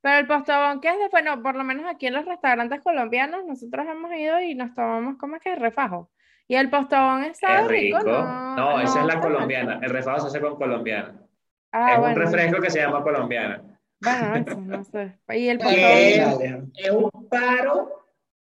Pero 0.02 0.20
el 0.20 0.28
postobón, 0.28 0.80
que 0.82 0.89
es 0.89 0.98
de, 0.98 1.10
bueno, 1.10 1.42
por 1.42 1.56
lo 1.56 1.63
menos 1.63 1.86
aquí 1.86 2.08
en 2.08 2.13
los 2.13 2.26
restaurantes 2.26 2.82
colombianos, 2.82 3.46
nosotros 3.46 3.86
hemos 3.88 4.12
ido 4.13 4.39
y 4.42 4.56
nos 4.56 4.74
tomamos, 4.74 5.18
¿cómo 5.18 5.36
es 5.36 5.42
que? 5.42 5.56
Refajo. 5.56 6.10
Y 6.48 6.56
el 6.56 6.70
postobón 6.70 7.24
está 7.26 7.62
Es 7.62 7.68
rico. 7.68 8.00
no, 8.04 8.56
No, 8.56 8.80
esa 8.82 9.02
es 9.02 9.06
la 9.06 9.20
colombiana. 9.20 9.80
El 9.84 9.89
refajo 9.92 10.20
se 10.22 10.28
hace 10.28 10.42
con 10.42 10.56
colombiana. 10.58 11.22
Ah, 11.71 11.93
es 11.93 11.99
bueno, 11.99 12.15
un 12.15 12.21
refresco 12.21 12.62
que 12.62 12.69
se 12.71 12.79
llama 12.79 13.03
colombiana. 13.03 13.62
bueno, 14.01 14.36
eso, 14.36 14.62
no 14.62 14.84
sé. 14.84 15.19
Y 15.29 15.47
el 15.49 15.58
postobón, 15.60 15.82
dale. 15.84 16.63
Es 16.75 16.91
un 16.91 17.27
paro 17.29 18.05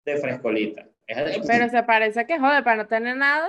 de 0.04 0.16
frescolita. 0.18 0.86
Es- 1.06 1.46
pero 1.46 1.68
se 1.68 1.82
parece 1.82 2.26
que 2.26 2.38
jode, 2.38 2.62
para 2.62 2.76
no 2.82 2.86
tener 2.88 3.16
nada. 3.16 3.48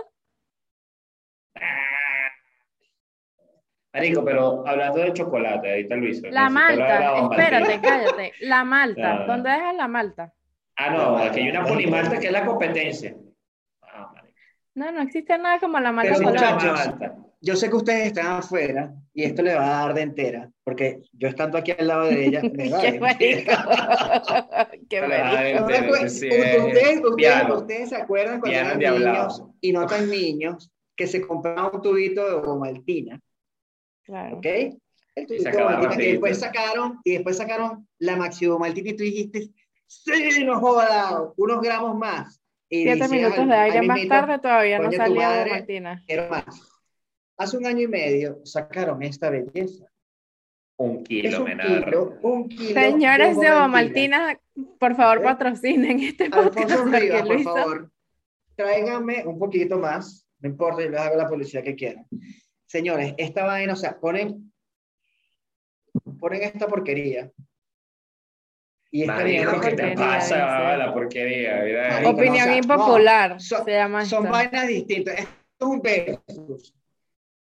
Marico, 3.93 4.23
pero 4.23 4.67
hablando 4.67 4.99
de 4.99 5.13
chocolate, 5.13 5.69
ahorita 5.71 5.95
Luis. 5.95 6.21
La 6.29 6.49
malta, 6.49 7.19
espérate, 7.31 7.79
cállate. 7.81 8.33
La 8.41 8.63
malta, 8.63 9.13
No, 9.13 9.19
no. 9.21 9.25
¿dónde 9.27 9.49
dejas 9.49 9.75
la 9.75 9.87
malta? 9.87 10.33
Ah, 10.75 10.91
no, 10.91 11.17
aquí 11.17 11.39
hay 11.39 11.49
una 11.49 11.65
polimalta 11.65 12.19
que 12.19 12.27
es 12.27 12.31
la 12.31 12.45
competencia. 12.45 13.15
Ah. 13.81 14.13
No, 14.75 14.91
no 14.91 15.01
existe 15.01 15.35
nada 15.39 15.59
como 15.59 15.79
la 15.79 15.91
malta 15.91 16.13
Pero 16.15 16.29
muchachos. 16.29 16.93
Yo 17.41 17.55
sé 17.55 17.69
que 17.69 17.75
ustedes 17.75 18.07
están 18.07 18.27
afuera 18.27 18.93
y 19.17 19.23
esto 19.23 19.41
le 19.41 19.55
va 19.55 19.65
a 19.65 19.85
dar 19.87 19.95
de 19.95 20.01
entera, 20.03 20.51
porque 20.63 21.01
yo 21.11 21.27
estando 21.27 21.57
aquí 21.57 21.71
al 21.71 21.87
lado 21.87 22.03
de 22.03 22.25
ella, 22.27 22.41
me 22.53 22.69
va 22.69 22.77
a 22.77 22.81
Qué 22.81 22.99
marico. 22.99 23.51
Qué 24.89 25.01
Ustedes, 25.59 26.21
ustedes, 26.61 27.01
piano. 27.15 27.57
ustedes 27.57 27.89
se 27.89 27.95
acuerdan 27.95 28.39
cuando 28.39 28.59
eran 28.59 28.77
niños 28.77 29.43
y 29.59 29.73
no 29.73 29.87
tan 29.87 30.07
niños 30.07 30.71
que 30.95 31.07
se 31.07 31.19
compraban 31.21 31.71
un 31.73 31.81
tubito 31.81 32.27
de 32.27 32.47
Ovaltina, 32.47 33.19
Claro. 34.03 34.37
¿ok? 34.37 34.45
El 35.15 35.25
tubito 35.25 35.49
de 35.49 35.97
que 35.97 36.11
después 36.11 36.39
sacaron 36.39 36.99
y 37.03 37.13
después 37.13 37.37
sacaron 37.37 37.87
la 37.97 38.17
Maxi 38.17 38.45
Ovaltina 38.45 38.91
y 38.91 38.95
tú 38.95 39.03
dijiste, 39.03 39.49
sí, 39.87 40.43
nos 40.43 40.59
joda, 40.59 41.23
unos 41.37 41.59
gramos 41.59 41.97
más. 41.97 42.39
Y 42.69 42.83
Siete 42.83 43.07
minutos 43.07 43.47
de 43.47 43.55
aire 43.55 43.81
más 43.81 44.07
tarde 44.07 44.37
todavía 44.37 44.77
no 44.77 44.91
salía 44.91 45.29
de 45.29 45.35
madre. 45.37 45.49
Martina. 45.49 46.03
quiero 46.05 46.29
más. 46.29 46.45
Hace 47.37 47.57
un 47.57 47.65
año 47.65 47.81
y 47.81 47.87
medio 47.87 48.41
sacaron 48.45 49.01
esta 49.03 49.29
belleza. 49.29 49.85
Un 50.79 50.97
Es 50.99 51.07
kilo, 51.07 51.39
un 51.39 51.43
menor. 51.45 51.85
kilo, 51.85 52.17
un 52.21 52.49
kilo 52.49 52.79
Señores 52.79 53.39
de. 53.39 53.51
Ovaltina, 53.51 54.39
por 54.79 54.95
favor 54.95 55.17
¿Eh? 55.19 55.21
patrocinen 55.23 55.99
este 55.99 56.29
podcast 56.29 56.85
Rivas, 56.93 57.23
por 57.27 57.41
favor, 57.43 57.91
tráiganme 58.55 59.25
un 59.25 59.39
poquito 59.39 59.79
más, 59.79 60.27
no 60.39 60.49
importa, 60.49 60.83
yo 60.83 60.89
les 60.89 60.99
hago 60.99 61.15
la 61.15 61.27
publicidad 61.27 61.63
que 61.63 61.75
quieran. 61.75 62.05
Señores, 62.67 63.13
esta 63.17 63.43
vaina, 63.45 63.73
o 63.73 63.75
sea, 63.75 63.99
ponen, 63.99 64.51
ponen 66.19 66.43
esta 66.43 66.67
porquería. 66.67 67.31
Y 68.91 69.01
esta 69.01 69.15
Marico, 69.15 69.59
¿qué 69.61 69.69
que 69.69 69.75
te 69.75 69.95
pasa? 69.95 70.35
dice. 70.35 70.77
La 70.77 70.93
porquería. 70.93 71.61
mira. 71.63 71.89
Marico, 71.89 72.11
no, 72.11 72.17
Opinión 72.17 72.41
o 72.43 72.51
sea, 72.51 72.57
impopular 72.57 73.31
no, 73.33 73.39
son- 73.39 73.65
se 73.65 73.71
llama 73.71 74.05
son 74.05 74.25
esto. 74.25 74.31
vainas 74.33 74.67
distintas. 74.67 75.19
Esto 75.19 75.31
es 75.59 75.65
un 75.67 75.81
versus. 75.81 76.73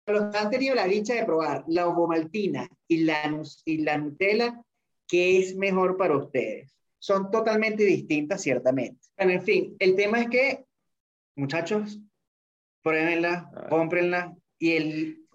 Los 0.06 0.30
que 0.30 0.38
han 0.38 0.50
tenido 0.50 0.74
la 0.74 0.86
dicha 0.86 1.14
de 1.14 1.24
probar 1.24 1.64
la 1.66 1.86
ovomaltina 1.88 2.68
y 2.86 3.04
la, 3.04 3.42
y 3.64 3.78
la 3.78 3.98
Nutella, 3.98 4.60
¿qué 5.08 5.38
es 5.38 5.56
mejor 5.56 5.96
para 5.96 6.16
ustedes? 6.16 6.76
Son 6.98 7.30
totalmente 7.30 7.84
distintas, 7.84 8.42
ciertamente. 8.42 9.00
Pero, 9.14 9.30
en 9.30 9.42
fin, 9.42 9.76
el 9.78 9.96
tema 9.96 10.20
es 10.20 10.28
que, 10.28 10.64
muchachos, 11.36 12.00
pruébenla, 12.82 13.50
cómprenla 13.70 14.34
y 14.58 14.72
el 14.72 15.26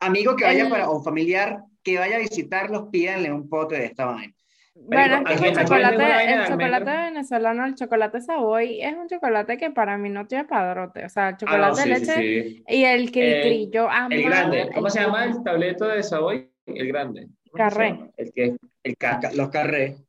amigo 0.00 0.34
que 0.36 0.44
vaya 0.44 0.64
El- 0.64 0.70
para, 0.70 0.90
o 0.90 1.02
familiar 1.02 1.62
que 1.82 1.98
vaya 1.98 2.16
a 2.16 2.20
visitarlos, 2.20 2.88
pídanle 2.90 3.32
un 3.32 3.48
pote 3.48 3.76
de 3.76 3.86
esta 3.86 4.06
vaina. 4.06 4.34
Bueno, 4.78 5.24
es 5.28 5.40
que 5.40 5.48
el 5.48 5.56
chocolate, 5.56 5.94
el 6.32 6.40
de 6.40 6.46
chocolate 6.48 6.84
venezolano, 6.90 7.64
el 7.64 7.74
chocolate 7.74 8.20
Savoy, 8.20 8.80
es 8.82 8.94
un 8.94 9.08
chocolate 9.08 9.56
que 9.56 9.70
para 9.70 9.96
mí 9.98 10.10
no 10.10 10.26
tiene 10.26 10.44
padrote. 10.44 11.04
O 11.04 11.08
sea, 11.08 11.30
el 11.30 11.34
Ah, 11.46 11.58
no, 11.58 11.74
chocolate 11.74 11.82
sí, 11.82 11.88
de 11.88 11.96
sí, 11.96 12.00
leche 12.06 12.44
sí. 12.50 12.64
y 12.68 12.84
el 12.84 13.10
cri-cri. 13.10 13.70
Yo 13.72 13.90
amo 13.90 14.08
El 14.14 14.22
grande. 14.24 14.70
¿Cómo 14.74 14.86
el 14.86 14.92
se 14.92 15.00
llama 15.00 15.24
el 15.24 15.42
tableto 15.42 15.88
de 15.88 16.02
Savoy? 16.02 16.50
El 16.66 16.88
grande. 16.88 17.28
¿Cómo 17.50 17.68
se 17.70 17.76
Carré. 17.76 18.10
El 18.16 18.32
que 18.32 18.44
el 18.44 18.58
Los 18.84 18.96
ca- 18.98 19.30
Los 19.34 19.48
carrés, 19.50 20.02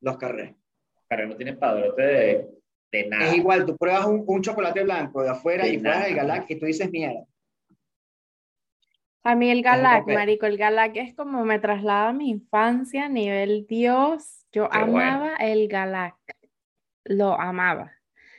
los 0.00 0.16
carrés. 0.18 0.54
Carré 1.08 1.26
no 1.26 1.36
tiene 1.36 1.54
padrote 1.54 2.02
de, 2.02 2.48
de 2.92 3.08
nada. 3.08 3.24
Es 3.26 3.34
igual, 3.36 3.64
tú 3.66 3.76
pruebas 3.76 4.06
un, 4.06 4.24
un 4.26 4.42
chocolate 4.42 4.82
blanco 4.84 5.22
de 5.22 5.30
afuera 5.30 5.64
De 5.64 5.70
y 5.74 5.78
fuera 5.78 5.94
nada. 5.96 6.06
el 6.08 6.14
Galac 6.14 6.50
y 6.50 6.58
tú 6.58 6.66
dices 6.66 6.90
mierda. 6.90 7.24
A 9.24 9.34
mí 9.36 9.50
el 9.50 9.62
Galac, 9.62 10.06
marico, 10.08 10.46
el 10.46 10.56
Galac 10.58 10.96
es 10.96 11.14
como 11.14 11.44
me 11.44 11.58
traslada 11.60 12.08
a 12.08 12.12
mi 12.12 12.28
infancia 12.30 13.04
a 13.04 13.08
nivel 13.08 13.66
Dios. 13.68 14.46
Yo 14.52 14.68
Qué 14.68 14.78
bueno. 14.78 14.98
amaba 15.00 15.36
el 15.36 15.68
Galac. 15.68 16.16
Lo 17.04 17.38
amaba. 17.40 17.92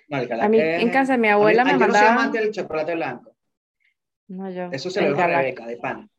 No, 0.10 0.18
el 0.18 0.26
A 0.26 0.28
Galac 0.28 0.50
mí 0.50 0.60
es- 0.60 0.82
en 0.84 0.90
casa 0.90 1.14
de 1.14 1.20
mi 1.20 1.28
a 1.28 1.32
mí- 1.32 1.34
abuela 1.36 1.62
a- 1.62 1.66
me 1.66 1.72
yo 1.72 1.88
no 1.88 1.94
soy 1.94 2.08
amante 2.08 2.40
del 2.40 2.52
chocolate 2.52 2.96
blanco. 2.96 3.36
No, 4.28 4.50
yo. 4.50 4.70
Eso 4.72 4.90
se 4.90 5.02
lo 5.02 5.10
dejo 5.10 5.22
a. 5.22 5.28
Rebeca, 5.28 5.66
de 5.68 5.78
pan. 5.78 6.10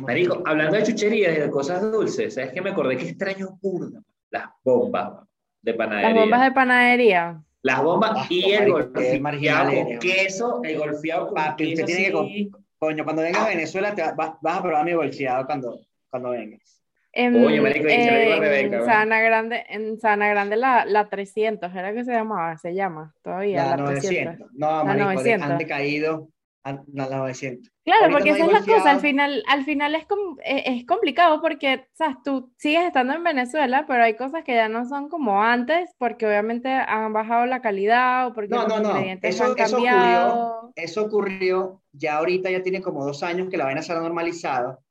Marico, 0.00 0.42
hablando 0.46 0.76
de 0.76 0.82
chucherías 0.84 1.36
y 1.36 1.40
de 1.40 1.50
cosas 1.50 1.82
dulces, 1.92 2.34
¿sabes 2.34 2.52
qué 2.52 2.60
me 2.60 2.70
acordé 2.70 2.96
que 2.96 3.08
extraño 3.08 3.58
burda? 3.60 4.00
Las 4.30 4.48
bombas 4.64 5.24
de 5.62 5.74
panadería. 5.74 6.08
Las 6.10 6.20
bombas 6.20 6.42
de 6.42 6.52
panadería. 6.52 7.42
Las 7.62 7.82
bombas 7.82 8.30
y 8.30 8.52
el 8.52 8.70
golfeado 8.72 9.70
con 9.70 9.76
eres, 9.76 9.98
queso, 9.98 10.60
el 10.64 10.78
golfeado 10.78 11.26
con 11.26 11.34
Papi, 11.34 11.72
usted 11.74 11.84
queso 11.86 11.96
tiene 11.96 12.50
que. 12.50 12.50
Coño, 12.78 13.04
cuando 13.04 13.22
vengas 13.22 13.44
a 13.44 13.48
Venezuela 13.48 13.94
te 13.94 14.02
va- 14.02 14.12
va- 14.12 14.38
vas 14.40 14.58
a 14.58 14.62
probar 14.62 14.84
mi 14.84 14.94
bolseado 14.94 15.46
cuando, 15.46 15.80
cuando 16.10 16.30
vengas. 16.30 16.82
En, 17.12 17.34
Oye, 17.44 17.60
marico, 17.60 17.88
a 17.88 17.90
en 17.92 18.40
Rebeca, 18.40 18.70
¿verdad? 18.70 18.86
Sabana 18.86 19.20
Grande, 19.20 19.64
en 19.68 19.98
Sabana 19.98 20.28
Grande 20.28 20.56
la, 20.56 20.84
la 20.84 21.08
300, 21.08 21.74
¿era 21.74 21.92
que 21.92 22.04
se 22.04 22.12
llamaba? 22.12 22.56
Se 22.58 22.74
llama 22.74 23.14
todavía, 23.22 23.64
La 23.64 23.76
la 23.76 23.84
300. 23.86 24.38
900. 24.38 24.52
No, 24.54 24.84
marico, 24.84 25.08
de- 25.08 25.14
900. 25.14 25.50
han 25.50 25.58
decaído 25.58 26.28
a 26.64 26.72
la 26.92 27.08
900. 27.18 27.72
Claro, 27.84 28.02
Ahorita 28.02 28.18
porque 28.18 28.30
no 28.30 28.36
esa 28.36 28.44
es 28.46 28.52
la 28.68 28.74
cosa, 28.74 28.90
al 28.90 29.00
final, 29.00 29.42
al 29.48 29.64
final 29.64 29.94
es, 29.94 30.06
com- 30.06 30.38
eh, 30.44 30.62
es 30.66 30.86
complicado 30.86 31.40
porque, 31.40 31.88
sabes, 31.94 32.16
tú 32.22 32.52
sigues 32.58 32.84
estando 32.86 33.14
en 33.14 33.24
Venezuela, 33.24 33.84
pero 33.86 34.02
hay 34.02 34.16
cosas 34.16 34.44
que 34.44 34.54
ya 34.54 34.68
no 34.68 34.84
son 34.84 35.08
como 35.08 35.42
antes, 35.42 35.90
porque 35.98 36.26
obviamente 36.26 36.68
han 36.68 37.12
bajado 37.12 37.46
la 37.46 37.62
calidad 37.62 38.26
o 38.26 38.34
porque 38.34 38.50
No, 38.54 38.68
los 38.68 38.82
no, 38.82 38.92
no. 38.94 38.98
Eso, 39.22 39.44
han 39.44 39.58
eso 39.58 39.76
ocurrió, 39.78 40.72
eso 40.76 41.02
ocurrió, 41.04 41.82
ya 41.92 42.18
ahorita 42.18 42.50
ya 42.50 42.62
tiene 42.62 42.82
como 42.82 43.04
dos 43.06 43.22
años 43.22 43.48
que 43.48 43.56
la 43.56 43.64
vaina 43.64 43.82
se 43.82 43.92
ha 43.92 44.00
normalizado, 44.00 44.84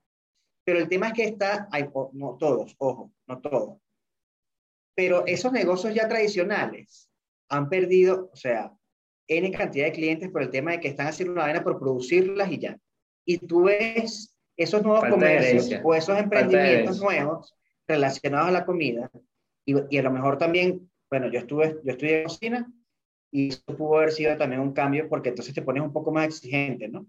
pero 0.66 0.80
el 0.80 0.90
tema 0.90 1.08
es 1.08 1.14
que 1.14 1.24
está, 1.26 1.68
hay, 1.72 1.88
no 2.14 2.36
todos, 2.40 2.76
ojo, 2.80 3.12
no 3.28 3.40
todos, 3.40 3.78
pero 4.96 5.26
esos 5.28 5.52
negocios 5.52 5.94
ya 5.94 6.08
tradicionales 6.08 7.10
han 7.50 7.70
perdido, 7.70 8.30
o 8.34 8.36
sea, 8.36 8.74
N 9.28 9.52
cantidad 9.52 9.86
de 9.86 9.92
clientes 9.92 10.30
por 10.30 10.42
el 10.42 10.50
tema 10.50 10.72
de 10.72 10.80
que 10.80 10.88
están 10.88 11.08
haciendo 11.08 11.34
una 11.34 11.44
vaina 11.44 11.64
por 11.64 11.80
producirlas 11.80 12.52
y 12.52 12.60
ya. 12.60 12.78
Y 13.26 13.40
tú 13.40 13.64
ves 13.64 14.36
esos 14.56 14.82
nuevos 14.84 15.02
Falta 15.02 15.16
comercios 15.16 15.82
o 15.84 15.94
esos 15.94 16.18
emprendimientos 16.18 17.02
nuevos 17.02 17.56
relacionados 17.88 18.50
a 18.50 18.52
la 18.52 18.66
comida 18.66 19.10
y, 19.66 19.76
y 19.90 19.98
a 19.98 20.04
lo 20.04 20.12
mejor 20.12 20.38
también 20.38 20.90
bueno, 21.10 21.30
yo 21.30 21.40
estuve, 21.40 21.80
yo 21.84 21.92
estudié 21.92 22.24
cocina 22.24 22.72
y 23.32 23.50
eso 23.50 23.64
pudo 23.66 23.98
haber 23.98 24.12
sido 24.12 24.38
también 24.38 24.62
un 24.62 24.74
cambio 24.74 25.08
porque 25.10 25.30
entonces 25.30 25.54
te 25.54 25.62
pones 25.62 25.84
un 25.84 25.94
poco 25.94 26.12
más 26.12 26.26
exigente, 26.26 26.88
¿no? 26.88 27.06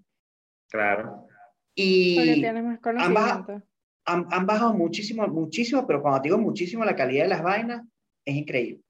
Claro. 0.71 1.27
Y 1.75 2.43
más 2.43 2.81
conocimiento. 2.81 3.63
han, 4.05 4.27
han 4.31 4.47
bajado 4.47 4.75
muchísimo, 4.75 5.27
muchísimo, 5.29 5.87
pero 5.87 6.03
cuando 6.03 6.21
digo 6.21 6.39
muchísimo, 6.39 6.85
la 6.85 6.97
calidad 6.97 7.25
de 7.25 7.29
las 7.31 7.43
vainas 7.43 7.87
es 8.25 8.37
increíble. 8.37 8.83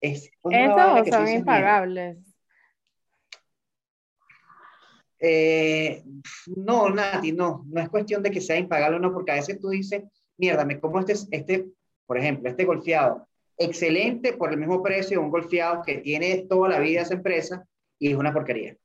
Es 0.00 0.30
Esos 0.42 1.08
son 1.08 1.28
impagables. 1.28 2.27
Eh, 5.20 6.02
no, 6.56 6.90
Nati, 6.90 7.32
no, 7.32 7.64
no 7.66 7.80
es 7.80 7.88
cuestión 7.88 8.22
de 8.22 8.30
que 8.30 8.40
sea 8.40 8.56
impagable 8.56 8.96
o 8.96 9.00
no, 9.00 9.12
porque 9.12 9.32
a 9.32 9.36
veces 9.36 9.58
tú 9.60 9.68
dices, 9.68 10.04
mierda, 10.36 10.64
me 10.64 10.78
como 10.78 11.00
este, 11.00 11.14
este, 11.30 11.66
por 12.06 12.18
ejemplo, 12.18 12.48
este 12.48 12.64
golfeado, 12.64 13.26
excelente 13.56 14.32
por 14.32 14.52
el 14.52 14.58
mismo 14.58 14.82
precio 14.82 15.18
de 15.18 15.24
un 15.24 15.30
golfeado 15.30 15.82
que 15.82 15.98
tiene 15.98 16.46
toda 16.48 16.68
la 16.68 16.78
vida 16.78 17.02
esa 17.02 17.14
empresa 17.14 17.64
y 17.98 18.10
es 18.10 18.16
una 18.16 18.32
porquería. 18.32 18.76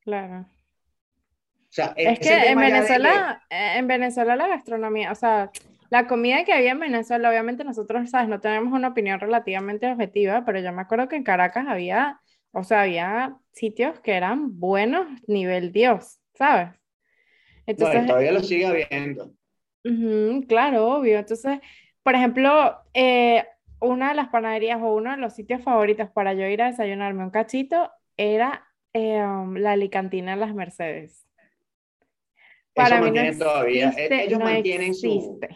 Claro. 0.00 0.40
O 0.40 1.72
sea, 1.76 1.92
Es 1.96 2.18
que 2.20 2.32
en 2.32 2.58
Venezuela, 2.58 3.42
eh, 3.50 3.74
en 3.76 3.86
Venezuela 3.86 4.36
la 4.36 4.48
gastronomía, 4.48 5.12
o 5.12 5.14
sea, 5.14 5.50
la 5.90 6.06
comida 6.06 6.44
que 6.44 6.52
había 6.52 6.72
en 6.72 6.80
Venezuela, 6.80 7.28
obviamente 7.28 7.64
nosotros, 7.64 8.10
¿sabes? 8.10 8.28
No 8.28 8.40
tenemos 8.40 8.72
una 8.72 8.88
opinión 8.88 9.20
relativamente 9.20 9.90
objetiva, 9.90 10.44
pero 10.44 10.60
yo 10.60 10.72
me 10.72 10.82
acuerdo 10.82 11.08
que 11.08 11.16
en 11.16 11.24
Caracas 11.24 11.66
había, 11.68 12.20
o 12.58 12.64
sea, 12.64 12.82
había 12.82 13.36
sitios 13.52 14.00
que 14.00 14.12
eran 14.14 14.58
buenos, 14.58 15.06
nivel 15.28 15.72
Dios, 15.72 16.18
¿sabes? 16.34 16.70
que- 16.70 16.78
no, 16.78 17.62
Entonces, 17.66 18.06
todavía 18.06 18.32
lo 18.32 18.40
sigue 18.42 18.66
habiendo. 18.66 19.32
Claro, 20.48 20.86
obvio. 20.96 21.18
Entonces, 21.18 21.60
por 22.02 22.14
ejemplo, 22.14 22.76
eh, 22.94 23.44
una 23.80 24.08
de 24.08 24.14
las 24.14 24.28
panaderías 24.28 24.80
o 24.80 24.94
uno 24.94 25.10
de 25.10 25.16
los 25.18 25.34
sitios 25.34 25.62
favoritos 25.62 26.08
para 26.10 26.32
yo 26.34 26.46
ir 26.46 26.62
a 26.62 26.66
desayunarme 26.66 27.22
un 27.24 27.30
cachito 27.30 27.90
era 28.16 28.66
eh, 28.94 29.20
um, 29.22 29.54
la 29.56 29.72
Alicantina 29.72 30.32
en 30.32 30.40
las 30.40 30.54
Mercedes. 30.54 31.28
Para 32.72 32.96
Eso 32.96 33.04
mí 33.04 33.10
no 33.10 33.38
todavía. 33.44 33.88
existe, 33.88 34.14
E- 34.14 34.24
Ellos 34.24 34.38
no 34.38 34.44
mantienen 34.46 34.94
su. 34.94 35.06
existe. 35.06 35.48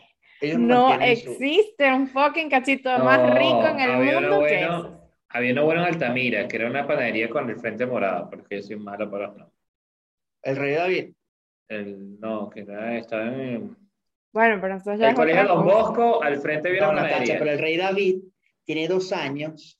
Ellos 0.43 0.59
No 0.61 0.95
su- 0.95 1.01
existe 1.03 1.93
un 1.93 2.07
fucking 2.09 2.51
cachito 2.51 2.99
más 2.99 3.21
rico 3.39 3.67
en 3.69 3.81
el 3.81 3.91
mundo 3.97 4.45
que 4.47 4.57
bueno, 4.59 4.79
eso. 4.79 5.00
Había 5.31 5.53
uno 5.53 5.65
bueno 5.65 5.81
en 5.83 5.95
Altamira, 5.95 6.47
que 6.49 6.57
era 6.57 6.69
una 6.69 6.87
panadería 6.87 7.29
con 7.31 7.49
el 7.49 7.57
frente 7.59 7.87
morado, 7.87 8.29
porque 8.31 8.57
yo 8.57 8.63
soy 8.63 8.77
malo 8.77 9.11
para 9.11 9.27
los 9.29 9.37
nombres. 9.37 9.59
El 10.43 10.57
rey 10.57 10.75
David. 10.75 11.13
El, 11.69 12.19
no, 12.21 12.51
que 12.51 12.61
era, 12.61 12.99
estaba 12.99 13.27
en 13.27 13.77
Bueno, 14.33 14.59
pero 14.61 14.77
eso 14.77 14.95
ya 14.95 15.11
el 15.11 15.15
colegio 15.15 15.45
Don. 15.47 15.65
Bosco, 15.65 16.23
al 16.23 16.39
frente 16.41 16.69
había 16.69 16.83
No, 16.83 16.91
una 16.91 17.03
Natacha, 17.03 17.15
panadería. 17.15 17.39
pero 17.39 17.51
el 17.53 17.59
rey 17.59 17.77
David 17.77 18.17
tiene 18.65 18.89
dos 18.89 19.13
años. 19.13 19.79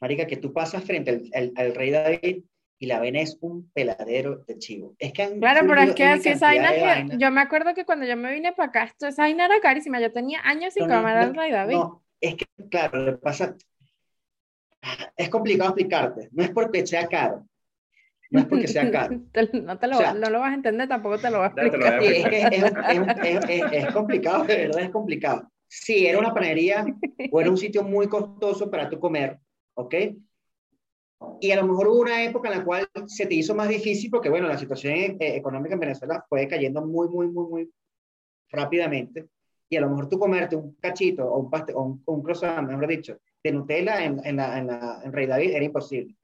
Marica, 0.00 0.26
que 0.26 0.36
tú 0.36 0.52
pasas 0.52 0.84
frente 0.84 1.10
al, 1.10 1.22
al- 1.34 1.52
al 1.56 1.74
rey 1.74 1.90
David 1.90 2.44
y 2.78 2.86
la 2.86 2.96
avena 2.98 3.20
es 3.20 3.38
un 3.40 3.70
peladero 3.72 4.44
de 4.46 4.58
chivo. 4.58 4.94
Es 4.98 5.12
que 5.12 5.38
Claro, 5.40 5.60
pero 5.66 5.80
es 5.80 5.94
que 5.94 6.02
una 6.04 6.14
así 6.14 6.28
esa 6.28 6.46
vaina, 6.48 6.70
vainas. 6.82 7.18
yo 7.18 7.30
me 7.30 7.40
acuerdo 7.40 7.74
que 7.74 7.84
cuando 7.84 8.04
yo 8.06 8.16
me 8.16 8.32
vine 8.32 8.52
para 8.52 8.68
acá, 8.68 8.84
esto, 8.84 9.06
esa 9.06 9.22
vaina 9.22 9.46
era 9.46 9.60
carísima. 9.60 10.00
Yo 10.00 10.12
tenía 10.12 10.40
años 10.44 10.74
sin 10.74 10.86
No, 10.86 10.96
comer 10.96 11.16
no, 11.16 11.22
al 11.22 11.34
Rey 11.34 11.50
David. 11.52 11.74
No, 11.74 12.02
es 12.20 12.34
que, 12.36 12.44
claro, 12.68 13.04
que 13.06 13.12
pasa, 13.12 13.56
es 15.16 15.28
complicado 15.28 15.70
explicarte. 15.70 16.28
No 16.32 16.42
es 16.44 16.50
porque 16.50 16.86
sea 16.86 17.06
caro. 17.08 17.46
No 18.30 18.40
es 18.40 18.46
porque 18.46 18.66
sea 18.68 18.90
caro. 18.90 19.20
No, 19.64 19.78
te 19.78 19.86
lo, 19.86 19.96
O 19.96 19.98
sea, 20.00 20.14
no 20.14 20.28
lo 20.30 20.40
vas 20.40 20.52
a 20.52 20.54
entender, 20.54 20.88
tampoco 20.88 21.18
te 21.18 21.30
lo 21.30 21.38
voy 21.38 21.46
a 21.46 21.48
explicar. 21.48 22.02
Sí, 22.02 22.06
es 22.08 22.28
que 22.28 22.42
es, 22.42 22.52
es- 22.52 23.24
es- 23.24 23.44
es- 23.48 23.72
es 23.72 23.92
complicado, 23.92 24.44
de 24.44 24.56
verdad 24.56 24.80
es 24.82 24.90
complicado. 24.90 25.50
Sí, 25.68 26.06
era 26.06 26.18
una 26.18 26.32
panadería 26.34 26.84
o 27.30 27.40
era 27.40 27.50
un 27.50 27.56
sitio 27.56 27.82
muy 27.82 28.06
costoso 28.08 28.70
para 28.70 28.88
tu 28.88 28.98
comer, 29.00 29.38
¿ok? 29.74 29.94
Y 31.40 31.50
a 31.50 31.56
lo 31.56 31.66
mejor 31.66 31.88
hubo 31.88 32.00
una 32.00 32.22
época 32.22 32.50
en 32.50 32.58
la 32.58 32.64
cual 32.64 32.86
se 33.06 33.26
te 33.26 33.34
hizo 33.34 33.54
más 33.54 33.68
difícil 33.68 34.10
porque, 34.10 34.28
bueno, 34.28 34.46
la 34.46 34.58
situación 34.58 34.94
eh, 34.94 35.16
económica 35.36 35.74
en 35.74 35.80
Venezuela 35.80 36.24
fue 36.28 36.46
cayendo 36.46 36.84
muy, 36.84 37.08
muy, 37.08 37.26
muy, 37.28 37.46
muy 37.48 37.70
rápidamente. 38.50 39.26
Y 39.68 39.76
a 39.76 39.80
lo 39.80 39.88
mejor 39.88 40.08
tú 40.08 40.18
comerte 40.18 40.54
un 40.54 40.74
cachito 40.74 41.26
o 41.26 41.38
un, 41.40 41.50
pastel, 41.50 41.74
o 41.76 41.82
un, 41.82 42.02
un 42.04 42.22
croissant, 42.22 42.68
mejor 42.68 42.86
dicho, 42.86 43.16
de 43.44 43.52
Nutella 43.52 44.02
en, 44.04 44.20
en, 44.24 44.36
la, 44.36 44.58
en, 44.58 44.66
la, 44.66 45.00
en 45.04 45.12
Rey 45.12 45.26
David 45.26 45.50
era 45.52 45.64
imposible. 45.64 46.16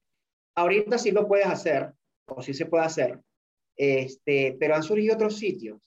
Ahorita 0.56 0.98
sí 0.98 1.10
lo 1.12 1.28
puedes 1.28 1.46
hacer, 1.46 1.92
o 2.26 2.42
sí 2.42 2.54
se 2.54 2.66
puede 2.66 2.84
hacer, 2.84 3.20
este, 3.76 4.56
pero 4.58 4.74
han 4.74 4.82
surgido 4.82 5.14
otros 5.14 5.36
sitios 5.36 5.78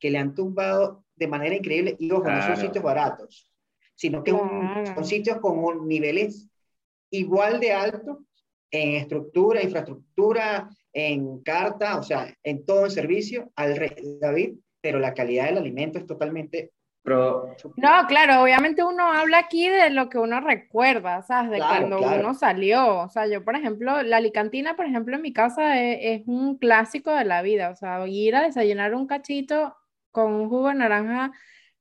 que 0.00 0.10
le 0.10 0.18
han 0.18 0.34
tumbado 0.34 1.04
de 1.14 1.28
manera 1.28 1.54
increíble 1.54 1.94
y 1.98 2.10
ojo, 2.10 2.24
no 2.24 2.40
son 2.40 2.54
Claro. 2.54 2.60
sitios 2.60 2.82
baratos, 2.84 3.48
sino 3.94 4.24
que 4.24 4.32
un- 4.32 4.48
Claro. 4.48 4.94
son 4.94 5.04
sitios 5.04 5.38
con 5.38 5.58
un- 5.58 5.86
niveles 5.86 6.48
igual 7.10 7.60
de 7.60 7.72
altos 7.72 8.18
en 8.70 8.94
estructura, 8.96 9.62
infraestructura, 9.62 10.70
en 10.94 11.42
carta, 11.42 11.98
o 11.98 12.02
sea, 12.02 12.34
en 12.42 12.64
todo 12.64 12.86
el 12.86 12.90
servicio 12.90 13.52
al 13.56 13.76
Rey 13.76 14.18
David, 14.20 14.54
pero 14.80 14.98
la 14.98 15.12
calidad 15.14 15.46
del 15.46 15.58
alimento 15.58 15.98
es 15.98 16.06
totalmente... 16.06 16.72
Pero 17.04 17.56
No, 17.76 18.06
claro, 18.06 18.42
obviamente 18.42 18.84
uno 18.84 19.12
habla 19.12 19.38
aquí 19.38 19.68
de 19.68 19.90
lo 19.90 20.08
que 20.08 20.18
uno 20.18 20.40
recuerda, 20.40 21.22
¿sabes? 21.22 21.50
De 21.50 21.56
Claro, 21.56 21.88
cuando 21.88 21.98
claro. 21.98 22.20
uno 22.20 22.34
salió. 22.34 23.00
O 23.00 23.08
sea, 23.08 23.26
yo, 23.26 23.44
por 23.44 23.56
ejemplo, 23.56 24.02
la 24.02 24.18
Alicantina, 24.18 24.76
por 24.76 24.86
ejemplo, 24.86 25.16
en 25.16 25.22
mi 25.22 25.32
casa 25.32 25.80
es, 25.82 26.20
es 26.20 26.22
un 26.26 26.58
clásico 26.58 27.10
de 27.12 27.24
la 27.24 27.42
vida. 27.42 27.70
O 27.70 27.76
sea, 27.76 28.06
ir 28.06 28.36
a 28.36 28.42
desayunar 28.42 28.94
un 28.94 29.06
cachito 29.06 29.76
con 30.12 30.32
un 30.32 30.48
jugo 30.48 30.68
de 30.68 30.74
naranja 30.74 31.32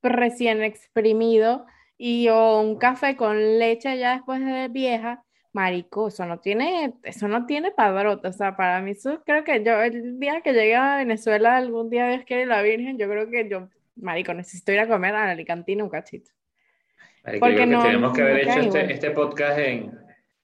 recién 0.02 0.64
exprimido 0.64 1.66
y 1.98 2.30
o 2.30 2.60
un 2.62 2.78
café 2.78 3.16
con 3.16 3.60
leche 3.60 3.98
ya 4.00 4.14
después 4.16 4.44
de 4.44 4.68
vieja. 4.70 5.24
Marico, 5.54 6.08
eso 6.08 6.26
no 6.26 6.40
tiene, 6.40 6.94
eso 7.04 7.28
no 7.28 7.46
tiene 7.46 7.74
o 7.78 8.32
sea, 8.32 8.56
para 8.56 8.82
mí 8.82 8.92
eso 8.92 9.22
creo 9.26 9.44
que 9.44 9.64
yo, 9.64 9.82
el 9.82 10.18
día 10.18 10.42
que 10.42 10.54
llegue 10.54 10.76
a 10.76 10.96
Venezuela, 10.96 11.58
algún 11.58 11.90
día 11.90 12.08
Dios 12.08 12.24
quiere 12.26 12.46
la 12.46 12.62
Virgen, 12.62 12.98
yo 12.98 13.08
creo 13.10 13.30
que 13.30 13.50
yo, 13.50 13.68
marico, 13.96 14.34
necesito 14.34 14.72
ir 14.72 14.80
a 14.80 14.88
comer 14.88 15.16
a 15.16 15.26
la 15.26 15.32
Alicantina 15.32 15.84
un 15.84 15.90
cachito. 15.90 16.32
marico, 17.24 17.46
Porque 17.46 17.58
yo 17.60 17.64
creo 17.64 17.70
que 17.70 17.76
no- 17.78 17.84
tenemos 17.84 18.14
que 18.14 18.22
haber 18.22 18.38
hecho 18.40 18.60
este, 18.60 18.94
este 18.94 19.12
podcast 19.12 19.58
en, 19.60 19.92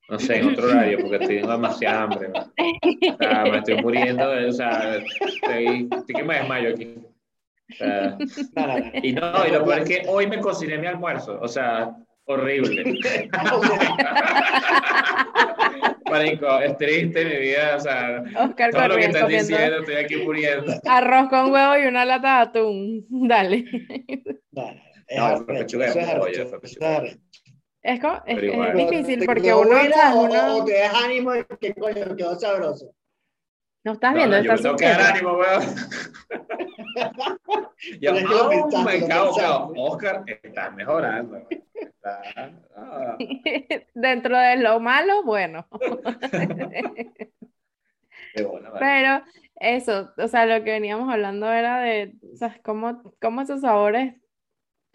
no 0.10 0.20
sé, 0.20 0.38
en 0.38 0.48
otro 0.50 0.68
horario, 0.70 1.00
porque 1.00 1.20
tengo 1.28 1.52
demasiada 1.52 2.04
hambre. 2.04 2.30
¿no? 2.30 2.40
O 2.40 3.18
sea, 3.18 3.44
me 3.44 3.58
estoy 3.58 3.76
muriendo, 3.82 4.30
o 4.30 4.52
sea, 4.52 4.96
estoy, 4.98 5.88
estoy 5.92 6.16
que 6.16 6.24
me 6.24 6.36
desmayo 6.36 6.70
aquí. 6.70 6.96
O 7.70 7.76
sea, 7.76 8.18
No, 8.56 8.68
no, 8.68 8.78
no. 8.80 8.92
y 9.04 9.12
no, 9.14 9.46
y 9.48 9.52
lo 9.52 9.66
peor 9.66 9.80
es 9.80 9.90
que 9.90 10.04
hoy 10.08 10.28
me 10.28 10.40
cociné 10.40 10.78
mi 10.78 10.88
almuerzo, 10.88 11.38
o 11.42 11.48
sea, 11.50 11.94
horrible. 12.26 12.84
Marico, 16.10 16.60
es 16.60 16.78
triste 16.78 17.26
mi 17.26 17.36
vida, 17.38 17.76
o 17.76 17.80
sea, 17.80 18.24
Oscar 18.46 18.72
todo 18.72 18.88
lo 18.88 18.96
que 18.96 19.06
comiendo 19.08 19.28
diciendo, 19.28 19.80
estoy 19.80 19.96
aquí 19.96 20.16
muriendo. 20.18 20.74
arroz 20.86 21.30
con 21.30 21.52
huevo 21.52 21.78
y 21.78 21.88
una 21.88 22.06
lata 22.06 22.36
de 22.38 22.42
atún. 22.44 23.06
Dale. 23.10 23.66
no, 24.52 24.72
no, 25.16 25.36
es 25.36 25.42
pechuga 25.44 25.88
difícil 28.74 29.26
porque 29.26 29.54
uno, 29.54 29.78
¿sabes? 29.94 30.16
o, 30.16 30.22
Uno- 30.24 30.56
o 30.58 30.66
te 30.66 30.74
das 30.80 30.94
ánimo 30.94 31.32
de 31.32 31.46
que 31.60 31.74
coño 31.74 32.16
quedó 32.16 32.38
sabroso. 32.40 32.94
No 33.88 33.94
estás 33.94 34.14
No, 34.14 34.16
viendo, 34.16 34.38
no, 34.38 34.44
yo 34.44 34.52
me 34.52 34.56
estás 34.56 34.62
tengo 34.62 34.76
que 34.78 34.86
dar 34.86 35.02
sintiendo. 35.02 35.32
ánimo, 35.32 35.34
weón. 35.38 35.64
Yo, 38.02 38.12
es 38.12 38.26
que 38.26 38.34
oh, 38.34 38.84
me 38.84 39.08
cago, 39.08 39.36
cago. 39.36 39.74
Oscar, 39.76 40.24
estás 40.28 40.74
mejorando. 40.76 41.48
Está- 41.74 42.22
ah. 42.76 43.18
Dentro 43.94 44.38
de 44.38 44.58
lo 44.58 44.80
malo, 44.80 45.24
bueno. 45.26 45.68
Vale. 48.34 48.80
Pero 48.80 49.24
eso, 49.56 50.14
o 50.18 50.28
sea, 50.28 50.46
lo 50.46 50.64
que 50.64 50.72
veníamos 50.72 51.12
hablando 51.12 51.52
era 51.52 51.80
de, 51.82 52.14
¿sabes? 52.36 52.60
Cómo, 52.64 53.02
cómo 53.22 53.42
esos 53.42 53.62
sabores, 53.62 54.16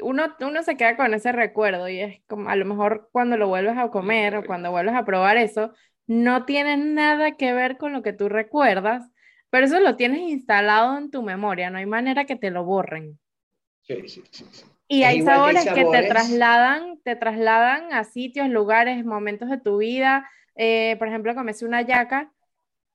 uno, 0.00 0.36
uno 0.40 0.62
se 0.62 0.76
queda 0.76 0.96
con 0.96 1.14
ese 1.14 1.32
recuerdo 1.32 1.88
y 1.88 2.00
es 2.00 2.22
como, 2.26 2.48
a 2.50 2.56
lo 2.56 2.64
mejor 2.66 3.08
cuando 3.12 3.36
lo 3.36 3.48
vuelves 3.48 3.76
a 3.78 3.90
comer 3.90 4.36
o 4.36 4.44
cuando 4.46 4.70
vuelves 4.70 4.94
a 4.94 5.04
probar 5.04 5.36
eso, 5.38 5.72
no 6.06 6.44
tiene 6.44 6.76
nada 6.76 7.32
que 7.36 7.52
ver 7.52 7.76
con 7.78 7.92
lo 7.92 8.02
que 8.02 8.12
tú 8.12 8.28
recuerdas, 8.28 9.10
pero 9.50 9.66
eso 9.66 9.80
lo 9.80 9.96
tienes 9.96 10.20
instalado 10.20 10.96
en 10.98 11.10
tu 11.10 11.22
memoria, 11.22 11.70
no 11.70 11.78
hay 11.78 11.86
manera 11.86 12.24
que 12.24 12.36
te 12.36 12.50
lo 12.50 12.64
borren. 12.64 13.18
Sí, 13.82 14.08
sí, 14.08 14.22
sí. 14.30 14.44
sí. 14.50 14.64
Y 14.88 15.04
hay 15.04 15.18
igual 15.18 15.42
que 15.42 15.50
hay 15.50 15.56
sabores 15.56 15.64
que 15.72 15.84
te 15.84 15.90
sabores- 15.90 16.08
trasladan, 16.08 16.98
te 17.02 17.16
trasladan 17.16 17.92
a 17.92 18.04
sitios, 18.04 18.48
lugares, 18.48 19.04
momentos 19.04 19.48
de 19.48 19.58
tu 19.58 19.78
vida. 19.78 20.28
Eh, 20.54 20.96
por 20.98 21.08
ejemplo, 21.08 21.34
comerse 21.34 21.64
una 21.64 21.82
yaca 21.82 22.30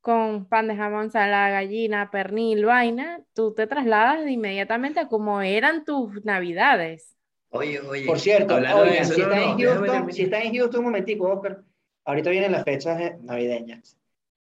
con 0.01 0.47
pan 0.47 0.67
de 0.67 0.75
jamón, 0.75 1.05
ensalada, 1.05 1.49
gallina, 1.49 2.11
pernil, 2.11 2.65
vaina, 2.65 3.21
tú 3.33 3.53
te 3.53 3.67
trasladas 3.67 4.23
de 4.23 4.31
inmediatamente 4.31 4.99
a 5.01 5.07
cómo 5.07 5.41
eran 5.41 5.85
tus 5.85 6.23
navidades. 6.25 7.17
Oye, 7.49 7.79
oye. 7.81 8.05
Por 8.05 8.19
cierto, 8.19 8.55
hablando 8.55 8.83
de 8.83 8.99
eso, 8.99 9.13
si 9.13 9.21
no, 9.21 9.27
estás 9.29 9.41
no, 9.41 9.57
Houston, 9.57 10.13
si 10.13 10.21
estás 10.23 10.45
en 10.45 10.55
Houston, 10.55 10.79
un 10.79 10.85
momentico, 10.85 11.29
Oscar, 11.31 11.63
ahorita 12.07 12.29
vienen 12.31 12.51
las 12.53 12.63
fechas 12.63 12.99
eh, 12.99 13.17
navideñas 13.21 13.95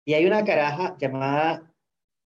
y 0.05 0.13
hay 0.15 0.27
una 0.27 0.45
caraja 0.45 0.97
llamada 0.99 1.73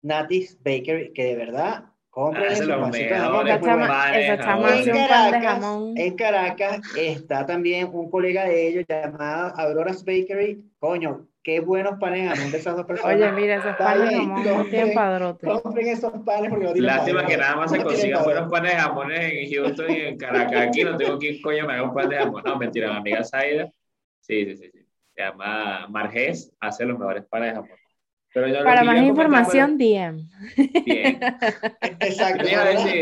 Natis 0.03 0.59
Bakery 0.62 1.12
que 1.14 1.24
de 1.24 1.37
verdad 1.37 1.85
Compren 2.11 2.51
Hace 2.53 2.64
su 2.64 2.68
pancito 2.68 3.14
de 3.14 3.14
jamón, 3.14 3.47
En 3.49 4.93
Caracas, 4.93 5.43
jamón. 5.45 5.95
en 5.97 6.16
Caracas 6.16 6.81
está 6.99 7.47
también 7.47 7.89
un 7.93 8.11
colega 8.11 8.45
de 8.47 8.66
ellos 8.66 8.85
llamado 8.89 9.55
Aurora's 9.57 10.05
Bakery. 10.05 10.61
Coño, 10.81 11.28
qué 11.45 11.61
buenos 11.61 12.01
panes 12.01 12.28
jamón 12.28 12.51
de 12.51 12.59
esas 12.59 12.76
dos 12.76 12.85
personas. 12.89 13.14
Oye, 13.14 13.31
mira, 13.31 13.59
esos 13.59 13.76
panes 13.76 14.11
jamón 14.11 14.28
no 14.28 14.43
tienen 14.43 14.57
compren, 14.59 14.95
padrote. 14.95 15.47
compren 15.47 15.87
esos 15.87 16.12
panes 16.24 16.51
porque 16.51 16.64
no 16.64 16.72
tienen 16.72 16.87
Lástima 16.97 17.18
padrote. 17.20 17.33
que 17.37 17.41
nada 17.41 17.57
más 17.57 17.70
se 17.70 17.78
No 17.78 17.85
tienen 17.85 17.97
consigan 18.01 18.24
buenos 18.24 18.51
panes 18.51 18.72
de 18.72 18.78
jamones 18.81 19.33
en 19.33 19.51
Houston 19.55 19.91
y 19.93 20.01
en 20.01 20.16
Caracas. 20.18 20.66
Aquí 20.66 20.83
no 20.85 20.97
tengo 20.97 21.16
quien 21.16 21.41
coño 21.41 21.64
me 21.64 21.72
haga 21.74 21.83
un 21.85 21.95
pan 21.95 22.09
de 22.09 22.16
jamón. 22.16 22.43
No, 22.45 22.57
mentira, 22.57 22.91
mi 22.91 22.97
amiga 22.99 23.22
Zaida. 23.22 23.70
Sí, 24.20 24.47
sí, 24.47 24.57
sí, 24.57 24.70
sí. 24.72 24.80
Se 25.14 25.22
llama 25.22 25.86
Marges, 25.88 26.52
hace 26.61 26.84
los 26.84 26.98
mejores 26.98 27.24
panes 27.26 27.50
de 27.50 27.54
jamón. 27.56 27.70
Pero 28.32 28.46
yo 28.48 28.62
Para 28.64 28.84
más 28.84 29.02
información, 29.02 29.76
DM. 29.76 30.22
Bien. 30.84 31.20
Exacto. 32.00 32.44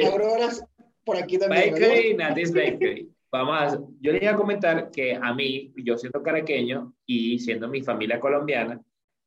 Aurora's 0.07 0.65
por 1.05 1.17
aquí 1.17 1.39
también. 1.39 1.67
¿no? 1.71 1.73
Bakery, 1.81 2.15
Natis 2.15 2.53
Bakery. 2.53 3.09
Vamos 3.31 3.59
a, 3.61 3.79
yo 4.01 4.13
les 4.13 4.23
iba 4.23 4.33
a 4.33 4.37
comentar 4.37 4.91
que 4.91 5.15
a 5.15 5.35
mí, 5.35 5.73
yo 5.77 5.99
siendo 5.99 6.23
caraqueño 6.23 6.95
y 7.05 7.39
siendo 7.41 7.69
mi 7.69 7.83
familia 7.83 8.19
colombiana, 8.19 8.81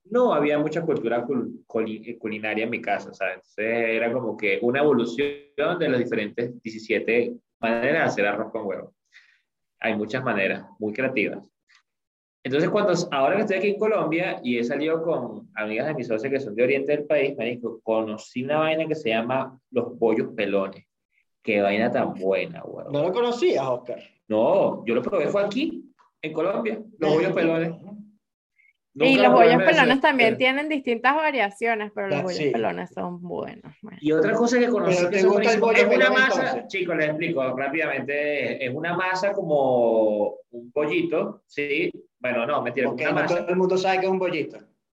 no 0.05 0.33
había 0.33 0.57
mucha 0.57 0.81
cultura 0.81 1.23
cul- 1.23 1.63
culi- 1.67 2.01
eh, 2.07 2.17
culinaria 2.17 2.63
en 2.63 2.71
mi 2.71 2.81
casa, 2.81 3.13
¿sabes? 3.13 3.35
Entonces 3.35 3.89
era 3.95 4.11
como 4.11 4.35
que 4.35 4.57
una 4.63 4.79
evolución 4.79 5.27
de 5.79 5.87
las 5.89 5.99
diferentes 5.99 6.59
17 6.63 7.35
maneras 7.59 7.93
de 7.93 7.99
hacer 7.99 8.25
arroz 8.25 8.51
con 8.51 8.65
huevo. 8.65 8.95
Hay 9.79 9.95
muchas 9.95 10.23
maneras, 10.23 10.65
muy 10.79 10.93
creativas. 10.93 11.47
Entonces, 12.43 12.69
cuando 12.71 12.93
ahora 13.11 13.35
que 13.35 13.41
estoy 13.41 13.57
aquí 13.57 13.67
en 13.69 13.79
Colombia 13.79 14.39
y 14.43 14.57
he 14.57 14.63
salido 14.63 15.03
con 15.03 15.49
amigas 15.55 15.87
de 15.87 15.93
mis 15.93 16.07
socios 16.07 16.31
que 16.33 16.39
son 16.39 16.55
de 16.55 16.63
oriente 16.63 16.91
del 16.91 17.05
país, 17.05 17.37
me 17.37 17.45
dijo, 17.45 17.79
conocí 17.83 18.43
una 18.43 18.59
vaina 18.59 18.87
que 18.87 18.95
se 18.95 19.09
llama 19.09 19.59
los 19.69 19.97
pollos 19.99 20.29
pelones. 20.35 20.85
Qué 21.43 21.61
vaina 21.61 21.91
tan 21.91 22.15
buena, 22.15 22.63
huevo. 22.63 22.91
No 22.91 23.03
lo 23.03 23.13
conocías, 23.13 23.63
Oscar. 23.67 23.99
No, 24.27 24.83
yo 24.85 24.95
lo 24.95 25.01
probé, 25.01 25.27
fue 25.27 25.43
aquí, 25.43 25.91
en 26.21 26.33
Colombia, 26.33 26.81
los 26.97 27.13
bollos 27.13 27.33
pelones. 27.33 27.73
Y 28.93 29.17
los 29.17 29.31
bollos 29.31 29.51
pelones 29.55 29.67
Venezuela. 29.75 30.01
también 30.01 30.37
tienen 30.37 30.67
distintas 30.69 31.15
variaciones, 31.15 31.91
pero 31.95 32.07
los 32.09 32.19
Ah, 32.19 32.23
bollos 32.23 32.37
sí. 32.37 32.49
pelones 32.49 32.89
son 32.93 33.21
buenos. 33.21 33.73
man. 33.81 33.97
Y 34.01 34.11
otra 34.11 34.33
cosa 34.33 34.59
que 34.59 34.67
conocí 34.67 34.97
Pero 34.97 35.09
que 35.09 35.15
¿te 35.15 35.21
son 35.21 35.31
gusta 35.31 35.53
el 35.53 35.59
buenísimos, 35.61 35.61
bollo 35.61 35.77
es 35.77 35.85
una 35.85 36.05
pelón, 36.05 36.13
masa, 36.29 36.41
entonces? 36.49 36.67
chicos, 36.67 36.95
les 36.97 37.07
explico 37.07 37.57
rápidamente, 37.57 38.65
es 38.65 38.73
una 38.73 38.93
masa 38.95 39.31
como 39.33 40.35
un 40.51 40.71
pollito, 40.73 41.41
¿sí? 41.47 41.89
Bueno, 42.19 42.45
no, 42.45 42.61
mentira, 42.61 42.87
Porque 42.87 43.03
una 43.03 43.11
no 43.13 43.21
masa. 43.21 43.37
todo 43.37 43.47
el 43.49 43.55
mundo 43.55 43.77
sabe 43.77 43.99
que 43.99 44.05
es 44.05 44.11
un 44.11 44.19
bollito. 44.19 44.57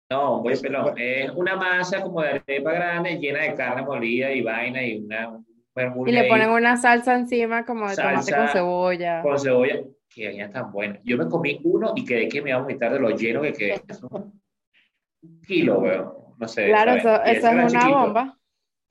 No, 0.10 0.38
un 0.38 0.44
bollo 0.44 0.62
pelón. 0.62 0.82
Bueno. 0.84 0.98
Es 0.98 1.30
una 1.32 1.56
masa 1.56 2.02
como 2.02 2.22
de 2.22 2.30
arepa 2.30 2.72
grande, 2.74 3.18
llena 3.20 3.44
de 3.44 3.54
carne 3.56 3.82
molida 3.84 4.32
y 4.32 4.42
vaina 4.42 4.84
y 4.86 4.98
una... 5.04 5.30
un 5.30 6.08
Y 6.08 6.12
le 6.12 6.26
ponen 6.26 6.50
una 6.50 6.76
salsa 6.78 7.14
encima 7.16 7.66
como 7.66 7.89
de 7.89 7.96
tomate 7.96 8.16
Salsa 8.24 8.38
con 8.38 8.48
cebolla. 8.50 9.22
con 9.22 9.39
cebolla. 9.39 9.82
Que 10.14 10.28
vaina 10.28 10.49
tan 10.49 10.72
buena. 10.72 10.99
Yo 11.03 11.18
me 11.18 11.28
comí 11.28 11.59
uno 11.64 11.93
y 11.95 12.03
quedé 12.03 12.28
que 12.28 12.41
me 12.41 12.49
iba 12.49 12.59
a 12.59 12.62
vomitar 12.62 12.91
de 12.91 12.99
lo 12.99 13.09
lleno 13.12 13.41
que 13.41 13.53
quedé. 13.53 13.82
Eso, 13.88 14.07
un 14.12 15.41
kilo, 15.47 15.80
weón. 15.80 16.14
No 16.38 16.47
sé. 16.47 16.68
Claro, 16.68 16.93
eso, 16.93 17.22
es 17.24 17.43
una 17.43 17.68
chiquito. 17.68 17.89
bomba. 17.99 18.38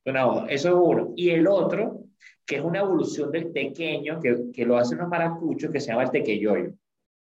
Una 0.06 0.24
bomba. 0.24 0.46
Eso 0.48 0.68
es 0.68 0.74
uno. 0.76 1.12
Y 1.16 1.30
el 1.30 1.46
otro, 1.48 2.04
que 2.46 2.56
es 2.56 2.62
una 2.62 2.78
evolución 2.78 3.32
del 3.32 3.52
tequeño, 3.52 4.20
que, 4.20 4.52
que 4.52 4.64
lo 4.64 4.78
hacen 4.78 4.98
los 4.98 5.08
maracuchos, 5.08 5.70
que 5.72 5.80
se 5.80 5.88
llama 5.88 6.04
el 6.04 6.10
tequeyoyo. 6.12 6.72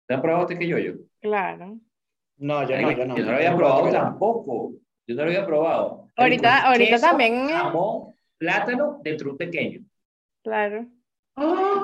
¿Te 0.06 0.14
han 0.14 0.22
probado 0.22 0.46
tequeyoyo? 0.46 0.94
Claro. 1.20 1.76
No, 2.36 2.68
yo 2.68 2.80
no, 2.80 2.92
yo 2.92 3.04
no. 3.04 3.16
Yo 3.16 3.24
no 3.24 3.30
lo 3.32 3.36
había 3.36 3.56
probado 3.56 3.90
tampoco. 3.90 4.72
Yo 5.06 5.14
no 5.16 5.22
lo 5.24 5.28
había 5.28 5.44
probado. 5.44 6.08
Ahorita- 6.14 6.68
ahorita 6.68 6.90
queso, 6.92 7.06
también- 7.08 7.48
Jamón, 7.48 8.14
plátano, 8.38 9.00
dentro 9.02 9.26
de 9.26 9.32
un 9.32 9.38
tequeño. 9.38 9.80
Claro. 10.44 10.86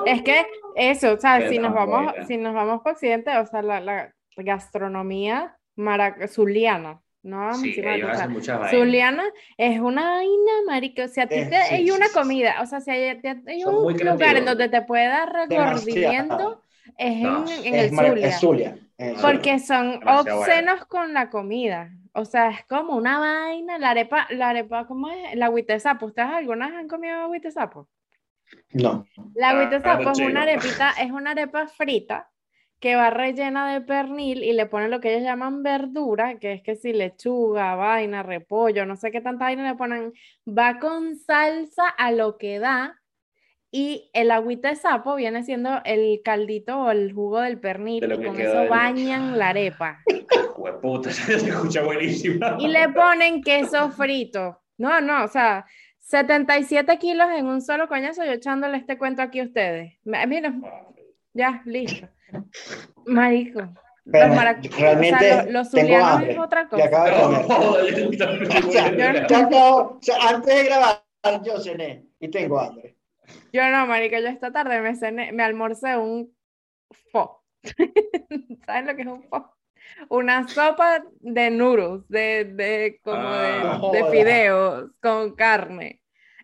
Es 0.05 0.21
que 0.21 0.45
eso, 0.75 1.13
o 1.13 1.17
sea, 1.17 1.47
si 1.49 1.57
nos 1.59 1.73
vamos, 1.73 2.13
buena. 2.13 2.25
si 2.25 2.37
nos 2.37 2.53
vamos 2.53 2.81
para 2.81 2.93
Occidente, 2.93 3.37
o 3.37 3.45
sea, 3.45 3.61
la, 3.61 3.79
la 3.81 4.13
gastronomía 4.37 5.57
zuliana, 6.27 7.01
¿no? 7.23 7.53
Sí, 7.53 7.73
ellos 7.83 8.09
hacen 8.09 8.31
muchas. 8.31 8.69
Zuliana 8.71 9.23
es 9.57 9.79
una 9.79 10.11
vaina, 10.11 10.51
marica, 10.67 11.05
o 11.05 11.07
sea, 11.07 11.27
te- 11.27 11.55
hay 11.55 11.85
sí, 11.85 11.91
una 11.91 12.07
sí, 12.07 12.13
comida, 12.13 12.61
o 12.61 12.65
sea, 12.65 12.79
si 12.81 12.91
hay, 12.91 13.19
te- 13.21 13.41
hay 13.47 13.63
un 13.65 13.75
lugar 13.97 14.37
en 14.37 14.45
donde 14.45 14.69
te 14.69 14.81
puede 14.83 15.07
dar 15.07 15.31
regordimiento, 15.33 16.35
Demasiado. 16.37 16.61
es 16.97 17.15
en, 17.15 17.23
No, 17.23 17.45
en 17.49 17.75
Es, 17.75 17.91
el 17.91 17.95
Zulia. 17.95 18.27
es 18.27 18.39
Zulia. 18.39 18.77
Porque 19.21 19.59
son 19.59 19.99
Demasiado 19.99 20.39
obscenos 20.39 20.85
con 20.85 21.13
la 21.13 21.29
comida. 21.29 21.91
O 22.13 22.25
sea, 22.25 22.49
es 22.49 22.65
como 22.65 22.95
una 22.97 23.19
vaina. 23.19 23.77
La 23.77 23.91
arepa, 23.91 24.27
la 24.31 24.49
arepa, 24.49 24.85
¿cómo 24.87 25.09
es? 25.09 25.35
La 25.35 25.45
agüita 25.47 25.73
de 25.73 25.79
sapo. 25.79 26.07
¿Ustedes 26.07 26.29
alguna 26.29 26.67
vez 26.67 26.77
han 26.77 26.87
comido 26.87 27.15
agüita 27.21 27.47
de 27.49 27.51
sapo? 27.53 27.87
No. 28.73 29.05
La 29.35 29.49
agüita 29.51 29.79
de 29.79 29.89
Ah, 29.89 29.97
sapo 29.97 30.11
es 30.11 30.19
una 30.19 30.41
arepita, 30.43 30.91
es 31.01 31.11
una 31.11 31.31
arepa 31.31 31.67
frita 31.67 32.29
que 32.79 32.95
va 32.95 33.09
rellena 33.09 33.73
de 33.73 33.81
pernil 33.81 34.41
y 34.43 34.53
le 34.53 34.65
ponen 34.65 34.89
lo 34.89 35.01
que 35.01 35.11
ellos 35.13 35.23
llaman 35.23 35.63
verdura, 35.63 36.39
que 36.39 36.53
es 36.53 36.61
que 36.63 36.75
si 36.77 36.93
lechuga, 36.93 37.75
vaina, 37.75 38.23
repollo, 38.23 38.85
no 38.85 38.95
sé 38.95 39.11
qué 39.11 39.19
tanta 39.19 39.45
vaina 39.45 39.69
le 39.69 39.75
ponen, 39.77 40.13
va 40.47 40.79
con 40.79 41.17
salsa 41.17 41.87
a 41.89 42.11
lo 42.11 42.37
que 42.37 42.57
da. 42.59 42.95
Y 43.71 44.09
el 44.13 44.31
agüita 44.31 44.69
de 44.69 44.77
sapo 44.77 45.15
viene 45.15 45.43
siendo 45.43 45.81
el 45.85 46.21
caldito 46.23 46.79
o 46.79 46.89
el 46.91 47.13
jugo 47.13 47.41
del 47.41 47.59
pernil, 47.59 47.99
De 47.99 48.07
lo 48.07 48.15
y 48.15 48.19
que 48.19 48.25
con 48.27 48.39
eso 48.41 48.59
del- 48.61 48.69
bañan 48.69 49.37
la 49.37 49.49
arepa. 49.49 49.99
Hueputa, 50.57 51.11
se 51.11 51.35
escucha 51.35 51.83
buenísima. 51.83 52.55
Y 52.59 52.67
le 52.69 52.89
ponen 52.89 53.41
queso 53.43 53.89
frito. 53.91 54.61
No, 54.77 55.01
no, 55.01 55.25
o 55.25 55.27
sea, 55.27 55.65
77 56.09 56.97
kilos 56.97 57.27
en 57.35 57.45
un 57.45 57.61
solo 57.61 57.87
coñazo, 57.87 58.25
yo 58.25 58.31
echándole 58.31 58.77
este 58.77 58.97
cuento 58.97 59.21
aquí 59.21 59.41
a 59.41 59.43
ustedes. 59.43 59.93
Mira, 60.03 60.51
ya, 61.33 61.61
listo. 61.65 62.07
Marico. 63.05 63.61
Pero 64.11 64.29
los 64.29 64.37
maracu- 64.37 64.71
realmente 64.75 65.15
o 65.15 65.19
sea, 65.19 65.43
los, 65.43 65.53
los 65.53 65.71
tengo 65.71 65.97
hambre. 66.03 66.31
es 66.31 66.39
otra 66.39 66.63
Y 66.63 66.65
cosa. 66.67 66.85
acabo 66.85 67.77
de 67.77 67.93
comer. 67.93 69.27
O 69.31 69.99
sea, 70.01 70.15
antes 70.29 70.55
de 70.55 70.63
grabar, 70.63 71.03
yo 71.43 71.59
cené 71.59 72.05
y 72.19 72.27
tengo 72.29 72.59
hambre. 72.59 72.95
Yo 73.53 73.69
no, 73.69 73.85
marico, 73.85 74.17
yo 74.17 74.29
esta 74.29 74.51
tarde 74.51 74.81
me 74.81 74.95
cené, 74.95 75.31
me 75.31 75.43
almorcé 75.43 75.95
un 75.95 76.35
pho. 77.11 77.43
¿Saben 78.65 78.87
lo 78.87 78.95
que 78.95 79.01
es 79.03 79.07
un 79.07 79.21
pho? 79.29 79.55
Una 80.09 80.47
sopa 80.47 81.03
de 81.19 81.49
noodles, 81.51 82.07
de, 82.09 82.45
de 82.45 82.99
como 83.03 83.17
Ah. 83.21 83.79
de, 83.93 84.01
de 84.03 84.11
fideos 84.11 84.91
con 85.01 85.35
carne. 85.35 86.01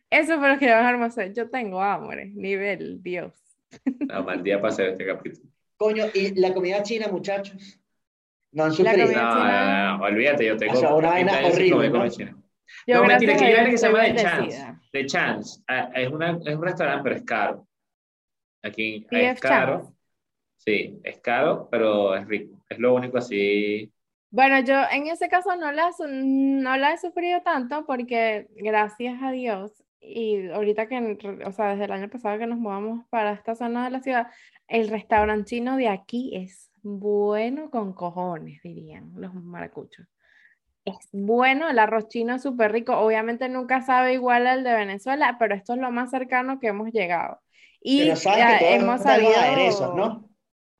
Eso 0.09 0.37
fue 0.39 0.49
lo 0.53 0.57
que 0.59 0.67
yo 0.67 0.75
almorcé. 0.75 1.33
Yo 1.33 1.49
tengo 1.49 1.81
hambre, 1.81 2.31
nivel 2.35 3.01
Dios. 3.01 3.33
No, 3.99 4.23
mal 4.23 4.43
día 4.43 4.61
para 4.61 4.73
hacer 4.73 4.89
este 4.89 5.05
capítulo. 5.05 5.49
Coño, 5.77 6.05
y 6.13 6.39
la 6.39 6.53
comida 6.53 6.81
china, 6.83 7.07
muchachos. 7.09 7.79
No 8.51 8.63
han 8.65 8.71
sufrido. 8.71 8.97
No, 8.97 9.13
china- 9.13 9.91
no, 9.91 9.97
no, 9.97 10.03
olvídate, 10.05 10.45
yo 10.45 10.55
tengo 10.57 10.73
O 10.73 10.75
sea, 10.77 10.93
una 10.93 11.11
30 11.11 11.31
vaina 11.31 11.37
años 11.47 11.55
sin 11.55 11.73
horrible, 11.73 11.87
¿no? 11.89 11.93
comida 11.99 12.09
china. 12.11 12.37
Yo, 12.87 12.95
no, 12.95 13.03
mentira, 13.05 13.35
que 13.35 13.45
Dios, 13.47 13.59
que 13.69 13.77
se 13.77 13.87
llama 13.87 14.03
The 14.05 14.15
Chance. 14.15 14.73
The 14.91 15.05
Chance. 15.05 15.61
Ah, 15.67 15.89
es, 15.93 16.09
una, 16.09 16.39
es 16.45 16.55
un 16.55 16.61
restaurante, 16.63 17.03
pero 17.03 17.15
es 17.17 17.23
caro. 17.23 17.67
Aquí 18.63 19.05
es 19.11 19.39
caro. 19.39 19.93
Sí, 20.57 20.99
es 21.03 21.19
caro, 21.19 21.67
pero 21.69 22.15
es 22.15 22.27
rico. 22.27 22.57
Es 22.69 22.79
lo 22.79 22.95
único 22.95 23.17
así. 23.17 23.91
Bueno, 24.31 24.59
yo 24.61 24.75
en 24.91 25.07
ese 25.07 25.29
caso 25.29 25.55
no 25.55 25.71
la, 25.71 25.91
no 26.09 26.77
la 26.77 26.93
he 26.93 26.97
sufrido 26.97 27.41
tanto 27.41 27.85
porque 27.85 28.47
gracias 28.55 29.21
a 29.21 29.31
Dios 29.31 29.71
y 30.01 30.49
ahorita 30.49 30.87
que, 30.87 31.17
o 31.45 31.51
sea, 31.51 31.69
desde 31.69 31.85
el 31.85 31.91
año 31.91 32.09
pasado 32.09 32.37
que 32.37 32.47
nos 32.47 32.59
mudamos 32.59 33.05
para 33.09 33.33
esta 33.33 33.55
zona 33.55 33.85
de 33.85 33.91
la 33.91 34.01
ciudad, 34.01 34.27
el 34.67 34.89
restaurante 34.89 35.45
chino 35.51 35.77
de 35.77 35.87
aquí 35.87 36.35
es 36.35 36.71
bueno 36.81 37.69
con 37.69 37.93
cojones, 37.93 38.61
dirían 38.63 39.11
los 39.15 39.33
maracuchos. 39.33 40.07
Es 40.83 40.97
bueno, 41.11 41.67
el 41.69 41.79
arroz 41.79 42.07
chino 42.09 42.35
es 42.35 42.43
súper 42.43 42.71
rico. 42.71 42.95
Obviamente 42.97 43.49
nunca 43.49 43.81
sabe 43.81 44.13
igual 44.13 44.45
al 44.45 44.63
de 44.63 44.73
Venezuela, 44.73 45.37
pero 45.39 45.55
esto 45.55 45.73
es 45.73 45.79
lo 45.79 45.89
más 45.91 46.11
cercano 46.11 46.59
que 46.59 46.67
hemos 46.67 46.91
llegado. 46.91 47.39
Y 47.81 48.03
Pero 48.03 48.15
sabes 48.17 48.39
ya 48.39 48.59
que 48.59 48.75
hemos 48.75 49.01
sabido- 49.01 49.35
aderezos, 49.35 49.95
¿no? 49.95 50.29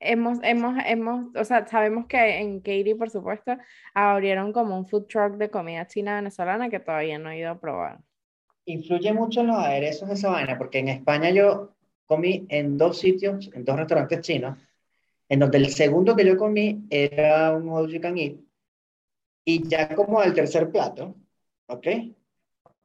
Hemos, 0.06 0.38
hemos, 0.44 0.76
hemos, 0.86 1.36
o 1.36 1.44
sea, 1.44 1.66
sabemos 1.68 2.06
que 2.06 2.40
en 2.40 2.60
Katy, 2.60 2.94
por 2.94 3.10
supuesto, 3.10 3.58
abrieron 3.94 4.54
como 4.54 4.78
un 4.78 4.86
food 4.86 5.08
truck 5.08 5.38
de 5.38 5.50
comida 5.50 5.88
china 5.88 6.16
venezolana 6.16 6.70
que 6.70 6.80
todavía 6.80 7.18
no 7.18 7.32
he 7.32 7.40
ido 7.40 7.50
a 7.50 7.60
probar. 7.60 8.00
Influye 8.66 9.12
mucho 9.14 9.42
en 9.42 9.48
los 9.48 9.58
aderezos 9.58 10.08
de 10.08 10.14
esa 10.14 10.30
vaina, 10.30 10.58
porque 10.58 10.80
en 10.80 10.90
España 10.90 11.32
yo 11.32 11.76
comí 12.06 12.46
en 12.50 12.78
dos 12.78 13.00
sitios, 13.00 13.50
en 13.54 13.66
dos 13.66 13.78
restaurantes 13.78 14.22
chinos, 14.22 14.58
en 15.28 15.40
donde 15.40 15.58
el 15.58 15.70
segundo 15.70 16.16
que 16.16 16.26
yo 16.26 16.38
comí 16.38 16.86
era 16.90 17.52
un 17.54 17.68
all 17.70 17.92
you 17.92 18.00
can 18.00 18.18
eat, 18.18 18.36
y 19.44 19.68
ya 19.68 19.94
como 19.96 20.20
al 20.20 20.34
tercer 20.34 20.70
plato, 20.72 21.16
¿ok? 21.68 21.88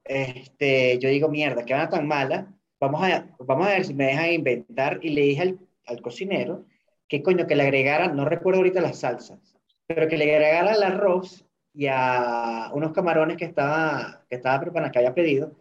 Este, 0.04 0.98
yo 0.98 1.08
digo, 1.08 1.28
mierda, 1.28 1.64
qué 1.64 1.74
van 1.74 1.90
tan 1.90 2.06
mala, 2.06 2.52
vamos 2.80 3.02
a, 3.02 3.26
vamos 3.38 3.66
a 3.66 3.70
ver 3.70 3.84
si 3.84 3.94
me 3.94 4.06
dejan 4.06 4.32
inventar, 4.32 4.98
y 5.02 5.10
le 5.10 5.20
dije 5.22 5.42
al, 5.42 5.58
al 5.86 6.00
cocinero 6.00 6.64
que 7.10 7.22
coño, 7.22 7.46
que 7.46 7.56
le 7.56 7.64
agregara, 7.64 8.06
no 8.08 8.24
recuerdo 8.24 8.60
ahorita 8.60 8.80
las 8.80 9.00
salsas, 9.00 9.38
pero 9.86 10.06
que 10.08 10.16
le 10.16 10.32
agregara 10.32 10.72
el 10.72 10.82
arroz 10.82 11.44
y 11.74 11.86
a 11.88 12.70
unos 12.72 12.92
camarones 12.92 13.36
que 13.36 13.44
estaba, 13.44 14.24
que 14.30 14.36
estaba 14.36 14.60
preparando, 14.60 14.92
que 14.92 14.98
había 15.00 15.14
pedido, 15.14 15.52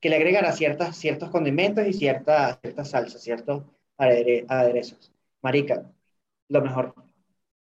que 0.00 0.08
le 0.08 0.16
agregara 0.16 0.52
ciertas, 0.52 0.96
ciertos 0.96 1.30
condimentos 1.30 1.84
y 1.84 1.92
ciertas 1.92 2.60
ciertas 2.62 2.90
salsas, 2.90 3.20
ciertos 3.22 3.64
adere- 3.98 4.44
aderezos. 4.48 5.12
Marica, 5.42 5.82
lo 6.48 6.62
mejor. 6.62 6.94
O 6.96 7.02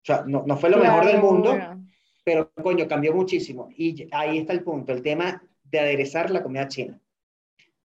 sea, 0.02 0.24
no, 0.26 0.42
no 0.44 0.56
fue 0.56 0.68
lo 0.70 0.78
mejor 0.78 1.06
del 1.06 1.20
mundo, 1.20 1.52
obvio. 1.52 1.78
pero 2.24 2.50
coño, 2.62 2.88
cambió 2.88 3.14
muchísimo. 3.14 3.70
Y 3.76 4.08
ahí 4.10 4.38
está 4.38 4.52
el 4.52 4.64
punto, 4.64 4.92
el 4.92 5.02
tema 5.02 5.40
de 5.62 5.78
aderezar 5.78 6.30
la 6.30 6.42
comida 6.42 6.66
china. 6.66 7.00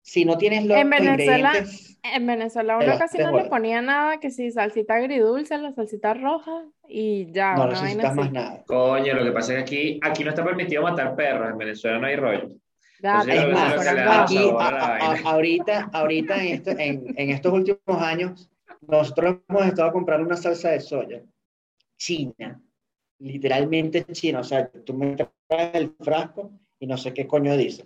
Si 0.02 0.26
no 0.26 0.38
tienes 0.38 0.66
los 0.66 0.78
En 0.78 0.90
Venezuela, 0.90 1.38
ingredientes, 1.58 2.00
En 2.04 2.26
Venezuela 2.26 2.78
uno 2.78 2.98
casi 2.98 3.18
no 3.18 3.32
le 3.32 3.46
ponía 3.46 3.82
nada, 3.82 4.20
que 4.20 4.32
si 4.32 4.52
salsita 4.52 4.96
agridulce, 4.96 5.58
la 5.58 5.74
salsita 5.74 6.14
roja 6.14 6.64
y 6.88 7.32
ya, 7.32 7.56
no 7.56 7.68
necesitas 7.68 8.16
más 8.16 8.32
nada. 8.32 8.64
Coño, 8.66 9.14
lo 9.14 9.24
que 9.26 9.32
pasa 9.32 9.54
es 9.54 9.58
que 9.58 9.62
aquí, 9.64 10.00
aquí 10.02 10.24
no 10.24 10.30
está 10.30 10.44
permitido 10.44 10.82
matar 10.82 11.16
perros, 11.16 11.50
en 11.52 11.58
Venezuela 11.58 12.00
no 12.00 12.08
hay 12.08 12.16
rollo. 12.16 12.50
Ya, 13.02 13.22
Entonces, 13.22 13.36
Es 13.36 13.54
más, 13.54 14.20
aquí, 14.24 14.38
a- 14.38 14.68
a 14.68 14.98
a- 14.98 15.20
ahorita, 15.32 15.90
ahorita 15.94 16.44
en, 16.44 16.54
esto- 16.56 16.72
en, 16.72 17.14
en 17.16 17.30
estos 17.30 17.54
últimos 17.54 18.02
años, 18.02 18.50
nosotros 18.88 19.38
hemos 19.48 19.66
estado 19.66 19.92
comprando 19.92 20.26
una 20.26 20.38
salsa 20.38 20.72
de 20.72 20.80
soya 20.80 21.22
china, 21.98 22.62
literalmente 23.20 24.06
china. 24.12 24.40
O 24.40 24.44
sea, 24.44 24.70
tú 24.70 24.94
me 24.94 25.16
traes 25.16 25.76
el 25.76 25.94
frasco 26.00 26.52
y 26.80 26.88
no 26.88 26.98
sé 26.98 27.14
qué 27.14 27.28
coño 27.28 27.56
dice. 27.58 27.86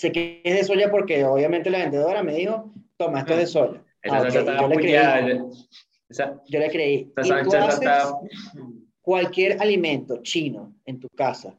Sé 0.00 0.12
que 0.12 0.40
es 0.44 0.54
de 0.54 0.64
soya 0.64 0.90
porque 0.90 1.22
obviamente 1.26 1.68
la 1.68 1.78
vendedora 1.80 2.22
me 2.22 2.34
dijo, 2.34 2.72
toma, 2.96 3.18
esto 3.18 3.34
es 3.34 3.38
de 3.40 3.46
soya. 3.46 3.84
Esa 4.02 4.16
Ah, 4.16 4.20
salsa 4.22 4.40
ok, 4.40 4.48
está 4.48 4.60
yo 4.62 4.68
le 4.68 4.76
creí. 4.76 5.40
Esa, 6.08 6.42
yo 6.48 6.58
le 6.58 6.70
creí. 6.70 7.12
esa 7.18 7.40
Y 7.40 7.44
tú 7.44 7.50
salsa 7.50 7.68
haces 7.68 7.80
está... 7.82 8.14
cualquier 9.02 9.60
alimento 9.60 10.22
chino 10.22 10.72
en 10.86 11.00
tu 11.00 11.08
casa 11.10 11.54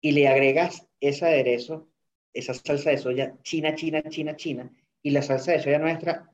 y 0.00 0.12
le 0.12 0.28
agregas 0.28 0.86
ese 1.00 1.24
aderezo, 1.26 1.88
esa 2.32 2.54
salsa 2.54 2.90
de 2.90 2.98
soya 2.98 3.34
china, 3.42 3.74
china, 3.74 4.02
china, 4.08 4.36
china, 4.36 4.70
y 5.02 5.10
la 5.10 5.22
salsa 5.22 5.50
de 5.50 5.58
soya 5.58 5.80
nuestra, 5.80 6.30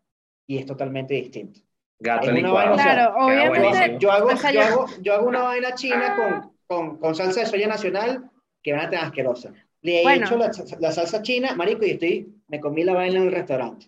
y 0.47 0.59
es 0.59 0.67
totalmente 0.67 1.15
distinto. 1.15 1.61
Gato 1.99 2.27
una 2.27 2.35
licuado. 2.35 2.55
vaina, 2.55 2.73
o 2.75 2.77
sea, 2.77 2.93
Claro, 2.95 3.27
obviamente-. 3.27 3.97
Yo 3.99 4.13
hago, 4.13 4.29
yo- 4.53 4.61
hago, 4.61 4.87
yo 5.01 5.15
hago 5.15 5.27
una 5.27 5.43
vaina 5.43 5.75
china 5.75 6.15
con, 6.19 6.53
con, 6.67 6.97
con 6.99 7.15
salsa 7.15 7.41
de 7.41 7.47
soya 7.47 7.67
nacional 7.67 8.31
que 8.63 8.73
van 8.73 8.83
a 8.83 8.91
tener 8.91 9.05
asquerosa. 9.07 9.55
Le 9.83 10.01
he 10.01 10.03
Bueno. 10.03 10.27
hecho 10.27 10.37
la, 10.37 10.51
la 10.81 10.93
salsa 10.93 11.23
china, 11.23 11.55
marico, 11.55 11.85
y 11.85 11.91
estoy, 11.91 12.35
me 12.49 12.61
comí 12.61 12.85
la 12.85 12.95
vaina 12.95 13.19
en 13.19 13.25
el 13.25 13.33
restaurante. 13.33 13.87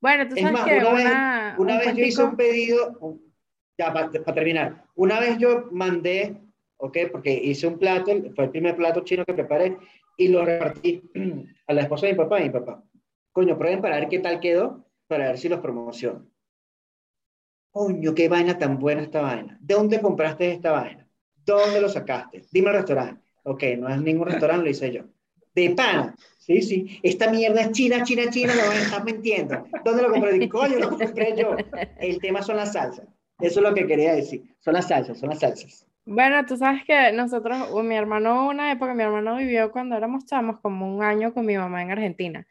Bueno, 0.00 0.28
tú 0.28 0.36
Es 0.36 0.42
sabes 0.42 0.52
más, 0.54 0.68
que 0.68 0.78
una 0.78 0.92
vez- 0.92 1.04
una, 1.04 1.56
Una 1.58 1.72
un 1.74 1.78
vez 1.80 1.96
yo 1.96 2.04
hice 2.04 2.22
un 2.22 2.36
pedido, 2.36 2.98
ya 3.78 3.92
para 3.92 4.10
terminar, 4.10 4.84
una 4.94 5.20
vez 5.20 5.38
yo 5.38 5.66
mandé, 5.72 6.36
ok, 6.76 6.98
porque 7.12 7.32
hice 7.32 7.66
un 7.66 7.78
plato, 7.78 8.12
fue 8.34 8.44
el 8.44 8.50
primer 8.50 8.76
plato 8.76 9.00
chino 9.02 9.24
que 9.24 9.34
preparé, 9.34 9.76
y 10.16 10.28
lo 10.28 10.44
repartí 10.44 11.02
a 11.66 11.72
la 11.72 11.82
esposa 11.82 12.06
de 12.06 12.12
mi 12.12 12.18
papá 12.18 12.40
y 12.40 12.44
mi 12.44 12.50
papá. 12.50 12.82
Coño, 13.32 13.56
prueben 13.58 13.80
para 13.80 13.96
ver 13.98 14.08
qué 14.08 14.18
tal 14.18 14.40
quedó, 14.40 14.84
para 15.06 15.26
ver 15.28 15.38
si 15.38 15.48
los 15.48 15.60
promociono. 15.60 16.26
Coño, 17.76 18.14
qué 18.16 18.28
vaina 18.28 18.58
tan 18.58 18.78
buena 18.78 19.02
esta 19.02 19.20
vaina. 19.22 19.58
¿De 19.60 19.74
dónde 19.74 20.00
compraste 20.00 20.52
esta 20.52 20.70
vaina? 20.72 21.08
¿Dónde 21.44 21.80
lo 21.80 21.88
sacaste? 21.88 22.42
Dime 22.52 22.68
el 22.70 22.76
restaurante. 22.76 23.22
Ok, 23.44 23.62
no 23.78 23.88
es 23.88 24.00
ningún 24.00 24.26
restaurante, 24.26 24.64
lo 24.64 24.70
hice 24.70 24.92
yo. 24.92 25.02
De 25.60 25.70
pana. 25.74 26.14
Sí, 26.38 26.62
sí. 26.62 26.98
Esta 27.02 27.30
mierda 27.30 27.60
es 27.60 27.72
china, 27.72 28.02
china, 28.02 28.30
china, 28.30 28.54
me 28.54 28.80
estás 28.80 29.04
mintiendo. 29.04 29.66
¿Dónde 29.84 30.02
lo 30.02 30.10
compré? 30.10 30.48
Coño, 30.48 30.78
lo 30.78 30.88
compré 30.88 31.34
yo. 31.36 31.54
El 31.98 32.18
tema 32.18 32.40
son 32.40 32.56
las 32.56 32.72
salsas. 32.72 33.06
Eso 33.40 33.60
es 33.60 33.68
lo 33.68 33.74
que 33.74 33.86
quería 33.86 34.14
decir. 34.14 34.42
Son 34.60 34.74
las 34.74 34.88
salsas, 34.88 35.18
son 35.18 35.28
las 35.28 35.40
salsas. 35.40 35.86
Bueno, 36.06 36.44
tú 36.46 36.56
sabes 36.56 36.82
que 36.86 37.12
nosotros, 37.12 37.70
mi 37.84 37.94
hermano, 37.94 38.48
una 38.48 38.72
época, 38.72 38.94
mi 38.94 39.02
hermano 39.02 39.36
vivió 39.36 39.70
cuando 39.70 39.96
éramos 39.96 40.24
chamos 40.24 40.58
como 40.60 40.92
un 40.96 41.02
año 41.02 41.34
con 41.34 41.44
mi 41.44 41.56
mamá 41.56 41.82
en 41.82 41.90
Argentina. 41.90 42.46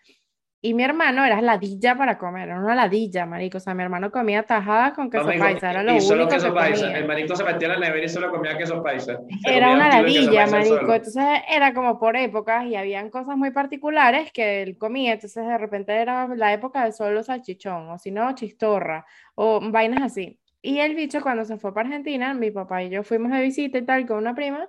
Y 0.61 0.73
mi 0.73 0.83
hermano 0.83 1.23
era 1.23 1.41
ladilla 1.41 1.95
para 1.95 2.17
comer, 2.17 2.49
era 2.49 2.59
una 2.59 2.75
ladilla, 2.75 3.25
marico. 3.25 3.57
O 3.57 3.61
sea, 3.61 3.73
mi 3.73 3.83
hermano 3.83 4.11
comía 4.11 4.43
tajadas 4.43 4.91
con 4.93 5.09
queso 5.09 5.23
Amigo, 5.23 5.39
paisa, 5.39 5.69
era 5.71 5.83
lo 5.83 5.95
y 5.95 6.01
solo 6.01 6.23
único 6.23 6.35
queso 6.35 6.47
que 6.47 6.53
paisa. 6.53 6.85
comía. 6.85 6.97
El 6.97 7.07
marico 7.07 7.35
se 7.35 7.43
metía 7.45 7.73
en 7.73 7.79
la 7.79 7.87
nevera 7.87 8.05
y 8.05 8.09
solo 8.09 8.29
comía 8.29 8.57
queso 8.57 8.83
paisa. 8.83 9.19
Se 9.45 9.55
Era 9.55 9.71
una 9.71 9.85
un 9.85 9.89
ladilla, 9.89 10.47
marico. 10.47 10.93
Entonces 10.93 11.23
era 11.49 11.73
como 11.73 11.97
por 11.97 12.17
épocas 12.17 12.65
y 12.65 12.75
habían 12.75 13.09
cosas 13.09 13.37
muy 13.37 13.51
particulares 13.51 14.31
que 14.33 14.61
él 14.61 14.77
comía. 14.77 15.13
Entonces 15.13 15.45
de 15.45 15.57
repente 15.57 15.93
era 15.95 16.27
la 16.35 16.51
época 16.51 16.83
de 16.83 16.91
solo 16.91 17.23
salchichón, 17.23 17.89
o 17.89 17.97
si 17.97 18.11
no, 18.11 18.33
chistorra, 18.35 19.05
o 19.35 19.61
vainas 19.71 20.01
así. 20.01 20.39
Y 20.61 20.79
el 20.79 20.93
bicho 20.93 21.21
cuando 21.21 21.45
se 21.45 21.57
fue 21.57 21.73
para 21.73 21.87
Argentina, 21.87 22.33
mi 22.33 22.51
papá 22.51 22.83
y 22.83 22.89
yo 22.89 23.03
fuimos 23.03 23.31
de 23.31 23.41
visita 23.41 23.77
y 23.77 23.85
tal 23.85 24.05
con 24.05 24.17
una 24.17 24.35
prima. 24.35 24.67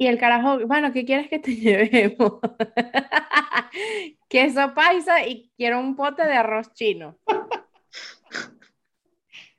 Y 0.00 0.06
el 0.06 0.18
carajo, 0.18 0.66
bueno, 0.66 0.94
¿qué 0.94 1.04
quieres 1.04 1.28
que 1.28 1.38
te 1.38 1.54
llevemos? 1.56 2.40
Queso 4.30 4.72
paisa 4.72 5.26
y 5.26 5.52
quiero 5.58 5.78
un 5.78 5.94
pote 5.94 6.24
de 6.24 6.32
arroz 6.32 6.72
chino. 6.72 7.18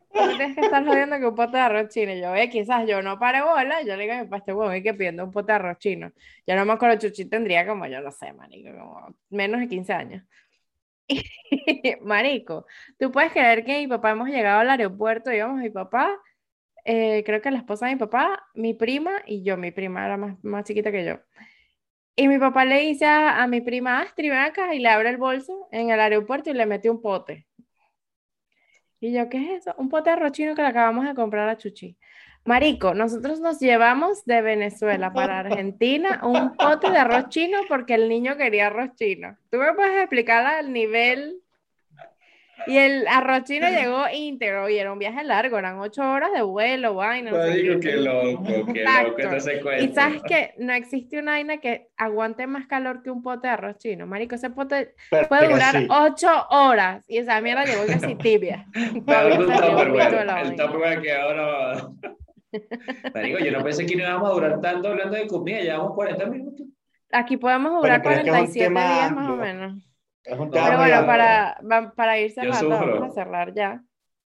¿Por 0.09 0.29
qué 0.29 0.35
tienes 0.37 0.55
que 0.55 0.61
estar 0.61 0.83
jodiendo 0.83 1.19
que 1.19 1.27
un 1.27 1.35
pote 1.35 1.57
de 1.57 1.63
arroz 1.63 1.89
chino? 1.89 2.15
Yo, 2.15 2.33
eh, 2.33 2.49
quizás 2.49 2.87
yo 2.87 3.03
no 3.03 3.19
pare 3.19 3.43
bola, 3.43 3.83
yo 3.83 3.95
le 3.95 4.01
digo 4.01 4.15
a 4.15 4.17
mi 4.17 4.23
papá, 4.23 4.37
este 4.37 4.53
huevo, 4.53 4.73
y 4.73 4.81
que 4.81 4.95
pidiendo 4.95 5.23
un 5.25 5.31
pote 5.31 5.51
de 5.51 5.57
arroz 5.57 5.77
chino. 5.77 6.11
Yo 6.47 6.55
no 6.55 6.65
me 6.65 6.73
acuerdo, 6.73 6.97
Chuchi 6.97 7.25
tendría 7.25 7.67
como, 7.67 7.85
yo 7.85 8.01
no 8.01 8.09
sé, 8.09 8.33
marico, 8.33 8.71
como 8.71 9.15
menos 9.29 9.59
de 9.61 9.67
15 9.67 9.93
años. 9.93 10.23
Marico, 12.01 12.65
tú 12.97 13.11
puedes 13.11 13.31
creer 13.31 13.63
que 13.63 13.77
mi 13.77 13.87
papá 13.87 14.11
hemos 14.11 14.29
llegado 14.29 14.61
al 14.61 14.69
aeropuerto, 14.71 15.31
íbamos 15.31 15.59
mi 15.59 15.69
papá, 15.69 16.17
eh, 16.85 17.23
creo 17.25 17.41
que 17.41 17.51
la 17.51 17.57
esposa 17.59 17.87
de 17.87 17.93
mi 17.93 17.99
papá, 17.99 18.43
mi 18.53 18.73
prima 18.73 19.11
y 19.25 19.43
yo, 19.43 19.57
mi 19.57 19.71
prima 19.71 20.05
era 20.05 20.17
más, 20.17 20.43
más 20.43 20.63
chiquita 20.65 20.91
que 20.91 21.05
yo. 21.05 21.19
Y 22.15 22.27
mi 22.27 22.37
papá 22.39 22.65
le 22.65 22.79
dice 22.81 23.05
a, 23.05 23.41
a 23.41 23.47
mi 23.47 23.61
prima 23.61 24.01
Astrid, 24.01 24.29
ven 24.29 24.39
acá, 24.39 24.75
y 24.75 24.79
le 24.79 24.89
abre 24.89 25.09
el 25.09 25.17
bolso 25.17 25.67
en 25.71 25.89
el 25.89 25.99
aeropuerto 25.99 26.49
y 26.49 26.53
le 26.53 26.65
mete 26.65 26.89
un 26.89 27.01
pote. 27.01 27.47
Y 28.99 29.13
yo, 29.13 29.27
¿qué 29.29 29.55
es 29.55 29.61
eso? 29.61 29.73
Un 29.77 29.89
pote 29.89 30.11
de 30.11 30.15
arroz 30.15 30.31
chino 30.31 30.53
que 30.53 30.61
le 30.61 30.67
acabamos 30.67 31.05
de 31.05 31.15
comprar 31.15 31.49
a 31.49 31.57
Chuchi. 31.57 31.97
Marico, 32.45 32.93
nosotros 32.93 33.39
nos 33.39 33.59
llevamos 33.59 34.25
de 34.25 34.41
Venezuela 34.41 35.13
para 35.13 35.39
Argentina 35.39 36.21
un 36.23 36.55
pote 36.55 36.89
de 36.89 36.97
arroz 36.97 37.29
chino 37.29 37.59
porque 37.67 37.93
el 37.95 38.09
niño 38.09 38.35
quería 38.37 38.67
arroz 38.67 38.95
chino. 38.95 39.37
¿Tú 39.49 39.57
me 39.57 39.73
puedes 39.73 39.97
explicar 39.97 40.63
el 40.63 40.73
nivel? 40.73 41.41
Y 42.67 42.77
el 42.77 43.07
arroz 43.07 43.43
chino 43.43 43.67
llegó 43.69 44.03
íntegro 44.13 44.69
y 44.69 44.77
era 44.77 44.91
un 44.91 44.99
viaje 44.99 45.23
largo, 45.23 45.57
eran 45.57 45.79
ocho 45.79 46.01
horas 46.01 46.31
de 46.33 46.41
vuelo, 46.41 46.95
vaina. 46.95 47.31
no 47.31 47.41
sé 47.41 47.49
Marico, 47.49 47.79
qué. 47.79 47.89
qué 47.89 47.97
loco, 47.97 48.43
qué 48.73 48.83
loco 48.83 49.35
ese 49.35 49.61
Y 49.81 49.87
sabes 49.93 50.21
que 50.23 50.53
no 50.57 50.73
existe 50.73 51.19
una 51.19 51.31
vaina 51.33 51.57
que 51.57 51.87
aguante 51.97 52.47
más 52.47 52.67
calor 52.67 53.01
que 53.03 53.09
un 53.11 53.21
pote 53.23 53.47
de 53.47 53.53
arroz 53.53 53.77
chino. 53.77 54.05
Marico, 54.07 54.35
ese 54.35 54.49
pote 54.49 54.93
Pero, 55.09 55.27
puede 55.27 55.41
pero 55.41 55.53
durar 55.53 55.75
sí. 55.77 55.87
ocho 55.89 56.29
horas 56.49 57.05
y 57.07 57.17
esa 57.17 57.41
mierda 57.41 57.65
llegó 57.65 57.85
casi 57.87 58.15
tibia. 58.15 58.67
De 58.73 59.01
la 60.25 60.41
El. 60.41 60.55
Tupperware 60.55 61.01
que 61.01 61.13
ahora. 61.13 61.89
Marico, 63.13 63.39
yo 63.39 63.51
no 63.51 63.63
pensé 63.63 63.85
que 63.85 63.95
no 63.95 64.03
íbamos 64.03 64.29
a 64.29 64.33
durar 64.33 64.61
tanto 64.61 64.89
hablando 64.89 65.15
de 65.15 65.27
comida, 65.27 65.61
llevamos 65.61 65.93
40 65.95 66.25
minutos. 66.27 66.67
Aquí 67.11 67.37
podemos 67.37 67.81
durar 67.81 68.01
pero 68.01 68.15
es 68.15 68.21
que 68.21 68.29
es 68.29 68.33
un 68.33 68.39
47 68.39 68.65
tema 68.67 68.93
días 68.93 69.11
más 69.11 69.29
o 69.29 69.35
menos. 69.35 69.90
Es 70.23 70.37
un 70.37 70.51
tema 70.51 70.67
Pero 70.67 70.77
bueno, 70.77 71.05
para, 71.05 71.93
para 71.95 72.19
ir 72.19 72.31
cerrando, 72.31 72.69
vamos 72.69 73.11
a 73.11 73.13
cerrar 73.13 73.53
ya. 73.53 73.83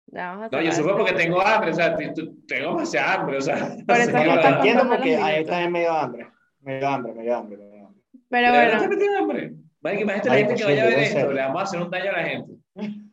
Ya 0.07 0.30
vamos 0.30 0.53
a 0.53 0.57
No, 0.57 0.62
yo 0.62 0.72
cerrar 0.72 0.74
sufro 0.74 0.97
porque 0.97 1.12
tengo 1.12 1.41
hambre, 1.41 1.70
o 1.70 1.74
sea, 1.74 1.97
tengo 1.97 2.70
demasiada 2.70 3.14
hambre, 3.14 3.36
o 3.39 3.41
sea. 3.41 3.76
Por 3.86 3.97
eso 3.97 4.12
te 4.12 4.28
está 4.28 4.57
entiendo 4.57 4.89
porque 4.89 5.16
ahí 5.16 5.45
en 5.49 5.72
medio 5.72 5.93
hambre. 5.93 6.28
Medio 6.61 6.89
hambre, 6.89 7.14
medio 7.14 7.36
hambre, 7.36 7.57
medio 7.57 7.86
hambre. 7.86 8.03
Pero 8.28 8.53
¿De 8.53 8.59
verdad 8.59 8.78
bueno, 8.78 8.97
tiene 8.99 9.16
hambre? 9.16 9.53
Marico, 9.80 10.03
imagínate 10.03 10.28
la 10.28 10.36
gente 10.36 10.55
que 10.55 10.64
vaya 10.64 10.82
a 10.82 10.86
ver 10.86 10.99
esto, 10.99 11.32
le 11.32 11.41
vamos 11.41 11.61
a 11.61 11.64
hacer 11.64 11.80
un 11.80 11.91
daño 11.91 12.11
a 12.11 12.12
la 12.12 12.24
gente. 12.24 12.53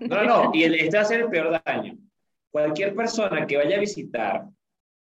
No, 0.00 0.16
no, 0.16 0.24
no, 0.24 0.50
y 0.52 0.64
el, 0.64 0.74
este 0.74 0.96
va 0.96 1.02
a 1.04 1.06
ser 1.06 1.20
el 1.20 1.28
peor 1.28 1.62
daño. 1.64 1.96
Cualquier 2.50 2.92
persona 2.92 3.46
que 3.46 3.56
vaya 3.56 3.76
a 3.76 3.80
visitar 3.80 4.46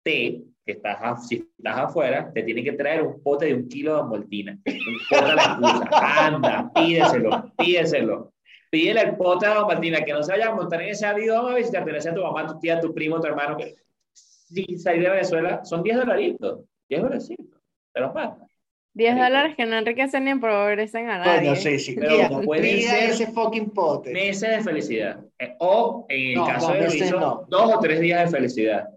te, 0.04 0.42
que 0.68 0.72
estás, 0.72 0.98
a- 1.00 1.16
si 1.16 1.36
estás 1.56 1.78
afuera, 1.78 2.30
te 2.30 2.42
tiene 2.42 2.62
que 2.62 2.72
traer 2.72 3.02
un 3.02 3.22
pote 3.22 3.46
de 3.46 3.54
un 3.54 3.68
kilo 3.68 3.96
de 3.96 4.02
moltina. 4.02 4.58
No 4.66 4.72
importa 4.92 5.34
la 5.34 5.42
excusa. 5.42 6.26
Anda, 6.26 6.70
pídeselo, 6.74 7.52
pídeselo. 7.56 8.32
Pídele 8.70 9.00
el 9.00 9.16
pote 9.16 9.48
de 9.48 9.54
moltina, 9.54 10.04
que 10.04 10.12
no 10.12 10.22
se 10.22 10.32
vaya 10.32 10.48
a 10.48 10.54
montar 10.54 10.82
en 10.82 10.90
ese 10.90 11.06
avión, 11.06 11.36
vamos 11.36 11.52
a 11.52 11.56
visitarte, 11.56 11.90
le 11.90 12.02
sea 12.02 12.12
a 12.12 12.14
tu 12.14 12.22
mamá, 12.22 12.46
tu 12.46 12.58
tía, 12.60 12.78
tu 12.80 12.92
primo, 12.92 13.18
tu 13.18 13.26
hermano. 13.26 13.56
Si 14.12 14.78
salir 14.78 15.02
de 15.04 15.08
Venezuela, 15.10 15.64
son 15.64 15.82
10 15.82 15.96
dolaritos, 15.96 16.60
10 16.88 17.00
dolaritos. 17.00 17.46
Te 17.94 18.00
los 18.00 18.12
pagas. 18.12 18.36
10 18.92 19.14
Marico. 19.14 19.24
dólares 19.26 19.56
que 19.56 19.64
no 19.64 19.76
enriquecen 19.78 20.24
ni 20.24 20.30
empobrecen 20.32 21.08
a 21.08 21.18
nadie. 21.18 21.48
Coño, 21.48 21.56
sí, 21.56 21.78
sí. 21.78 21.94
Pero 21.98 22.10
Mira, 22.12 22.28
no 22.28 22.40
puede 22.42 22.60
pida 22.62 22.90
ser 22.90 23.10
ese 23.10 23.26
fucking 23.28 23.70
pote. 23.70 24.12
meses 24.12 24.50
de 24.50 24.60
felicidad. 24.60 25.20
Eh, 25.38 25.54
O, 25.60 26.04
en 26.10 26.28
el 26.30 26.34
No, 26.34 26.46
caso 26.46 26.72
de 26.74 26.86
Luiso, 26.88 27.18
no. 27.20 27.46
dos 27.48 27.74
o 27.74 27.80
tres 27.80 28.00
días 28.00 28.30
de 28.30 28.36
felicidad. 28.36 28.88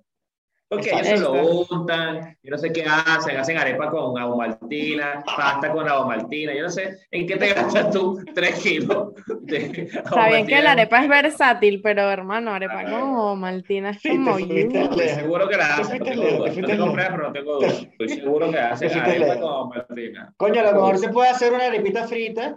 Porque 0.71 0.89
ellos 0.89 1.05
se 1.05 1.17
lo 1.19 1.33
untan, 1.69 2.37
yo 2.41 2.49
no 2.51 2.57
sé 2.57 2.71
qué 2.71 2.85
hacen, 2.85 3.35
hacen 3.35 3.57
arepa 3.57 3.89
con 3.89 4.17
aguamaltina, 4.17 5.21
pasta 5.25 5.69
con 5.69 5.85
aguamaltina, 5.85 6.53
yo 6.53 6.63
no 6.63 6.69
sé 6.69 6.97
en 7.11 7.27
qué 7.27 7.35
te 7.35 7.53
gastas 7.53 7.91
tú 7.91 8.23
tres 8.33 8.57
kilos 8.59 9.09
de 9.41 9.89
Está 9.93 10.29
bien 10.29 10.47
que 10.47 10.61
la 10.61 10.71
arepa 10.71 11.03
es 11.03 11.09
versátil, 11.09 11.81
pero 11.83 12.09
hermano, 12.09 12.53
arepa 12.53 12.85
como 12.89 13.35
Maltina 13.35 13.89
es 13.89 14.01
Sí, 14.01 14.11
te 14.11 14.15
como 14.15 14.39
lejos. 14.39 14.73
Estoy 14.75 15.09
seguro 15.09 15.49
que 15.49 15.57
la 15.57 15.75
Te 15.75 15.81
hacen, 15.81 15.99
no 15.99 16.05
tengo 16.05 16.23
duda. 16.23 16.51
te 16.53 16.61
No 16.61 16.67
te 16.67 16.77
compré, 16.77 17.03
lejos. 17.03 17.15
pero 17.17 17.27
no 17.27 17.33
tengo 17.33 17.55
duda. 17.55 17.67
Estoy 17.67 18.09
seguro 18.09 18.51
que 18.51 18.59
hacen 18.59 18.89
Te 18.89 18.99
arepa 18.99 19.39
con 19.41 19.49
aguamaltina. 19.51 20.33
Coño, 20.37 20.61
a 20.61 20.63
lo 20.63 20.71
mejor 20.71 20.97
se 20.99 21.09
puede 21.09 21.29
hacer 21.31 21.51
una 21.51 21.65
arepita 21.65 22.07
frita 22.07 22.55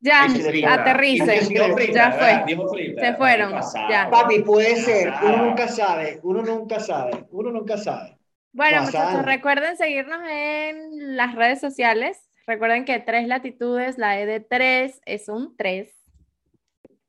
Ya, 0.00 0.26
Dijo 0.28 0.48
frita. 0.48 0.74
aterrice. 0.74 1.40
Dijo 1.48 1.76
frita, 1.76 1.92
Ya 1.92 2.12
fue. 2.12 2.56
Se 2.98 3.14
fueron, 3.14 3.52
ya. 3.90 4.08
Papi, 4.10 4.40
puede 4.40 4.76
ser, 4.76 5.12
uno 5.22 5.44
nunca 5.44 5.68
sabe, 5.68 6.20
uno 6.22 6.42
nunca 6.42 6.80
sabe, 6.80 7.26
uno 7.30 7.50
nunca 7.50 7.76
sabe. 7.76 8.16
Bueno, 8.52 8.82
muchachos, 8.82 9.24
recuerden 9.24 9.76
seguirnos 9.76 10.20
en 10.28 11.16
las 11.16 11.34
redes 11.34 11.60
sociales. 11.60 12.18
Recuerden 12.46 12.84
que 12.84 12.98
tres 12.98 13.28
latitudes, 13.28 13.98
la 13.98 14.18
E 14.20 14.26
de 14.26 14.40
tres 14.40 15.00
es 15.04 15.28
un 15.28 15.56
3. 15.56 15.88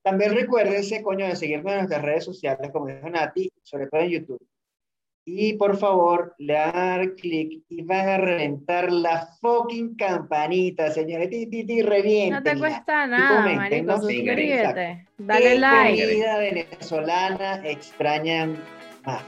También 0.04 0.36
recuérdense, 0.36 1.02
coño, 1.02 1.26
de 1.28 1.36
seguirnos 1.36 1.72
en 1.72 1.78
nuestras 1.80 2.02
redes 2.02 2.26
sociales, 2.26 2.70
como 2.72 2.88
dijo 2.88 3.10
Nati, 3.10 3.52
sobre 3.64 3.88
todo 3.88 4.02
en 4.02 4.10
YouTube. 4.10 4.48
Y 5.24 5.54
por 5.54 5.78
favor, 5.78 6.34
le 6.40 6.54
van 6.56 6.76
a 6.76 6.86
dar 6.98 7.14
clic 7.16 7.62
y 7.70 7.84
van 7.84 8.10
a 8.10 8.18
reventar 8.18 8.92
la 8.92 9.28
fucking 9.40 9.96
campanita, 9.96 10.90
señores. 10.92 11.30
Ti, 11.30 11.46
ti, 11.46 11.64
ti, 11.64 11.82
No 12.30 12.42
te 12.42 12.58
cuesta 12.58 13.06
nada, 13.06 13.38
comenten, 13.44 13.86
marico, 13.86 13.92
¿no? 13.92 14.08
Sí, 14.08 14.18
suscríbete. 14.18 15.08
Dale 15.20 15.44
¿Qué 15.46 15.60
like. 15.60 16.04
comida 16.08 16.38
venezolana 16.40 17.62
extrañan 17.64 18.58
más? 19.06 19.24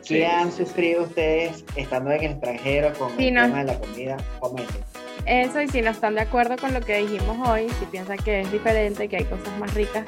Sí. 0.00 0.14
¿Qué 0.16 0.26
han 0.26 0.50
sufrido 0.50 1.04
ustedes 1.04 1.64
estando 1.76 2.10
en 2.10 2.24
el 2.24 2.30
extranjero 2.32 2.92
con 2.98 3.16
Sí, 3.16 3.28
el 3.28 3.34
no. 3.34 3.42
tema 3.42 3.58
de 3.58 3.64
la 3.66 3.78
comida? 3.78 4.16
Comenten. 4.40 4.82
Eso, 5.26 5.60
y 5.60 5.68
si 5.68 5.82
no 5.82 5.90
están 5.90 6.14
de 6.14 6.22
acuerdo 6.22 6.56
con 6.56 6.72
lo 6.74 6.80
que 6.80 6.96
dijimos 6.98 7.46
hoy, 7.48 7.68
si 7.78 7.84
piensan 7.86 8.16
que 8.18 8.40
es 8.40 8.50
diferente, 8.50 9.08
que 9.08 9.18
hay 9.18 9.24
cosas 9.24 9.56
más 9.58 9.74
ricas, 9.74 10.06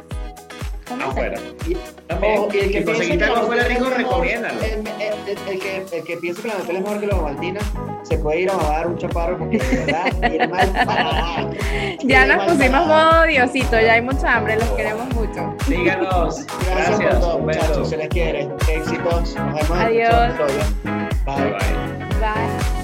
comenten. 0.90 1.10
Afuera. 1.10 1.40
Y- 1.68 1.76
También. 2.06 2.34
Y 2.52 2.58
el 2.58 2.72
que 2.84 3.18
que 3.18 3.24
algo 3.24 3.36
afuera 3.36 3.62
rico, 3.64 3.72
es 3.72 3.80
mejor, 3.80 3.96
recomiéndalo. 3.98 4.60
El, 4.60 4.70
el- 4.70 4.78
el- 4.78 5.48
el 5.48 5.58
que, 5.60 5.84
el 5.96 6.04
que 6.04 6.16
piensa 6.18 6.42
que 6.42 6.48
la 6.48 6.54
Nutella 6.54 6.78
es 6.78 6.84
mejor 6.84 7.00
que 7.00 7.06
la 7.06 7.16
Ovaltina, 7.16 7.60
se 8.02 8.18
puede 8.18 8.40
ir 8.40 8.50
a 8.50 8.56
mamar 8.56 8.86
un 8.88 8.98
chaparro 8.98 9.38
porque 9.38 9.58
de 9.58 9.76
verdad 9.84 10.12
viene 10.28 10.48
mal 10.48 10.72
para 10.84 11.02
nada. 11.04 11.50
Ya 12.02 12.26
nos 12.26 12.36
mal 12.38 12.46
pusimos 12.56 12.86
modo 12.86 13.22
Diosito, 13.24 13.78
ya 13.80 13.92
hay 13.94 14.02
mucha 14.02 14.36
hambre, 14.36 14.56
los 14.56 14.68
queremos 14.70 15.06
mucho. 15.14 15.54
Síganos. 15.66 16.46
Gracias, 16.46 16.98
Gracias. 16.98 17.10
por 17.14 17.20
todo, 17.20 17.38
muchachos. 17.40 17.88
Se 17.90 17.96
les 17.96 18.08
quiere. 18.08 18.48
Éxitos. 18.68 19.34
Nos 19.36 19.54
vemos 19.54 19.70
en 19.70 19.76
el 19.76 19.82
Adiós. 19.82 20.32
próximo 20.34 20.44
episodio. 20.46 21.08
Bye, 21.26 21.34
Bye. 21.36 21.50
bye. 21.52 22.20
Bye. 22.20 22.79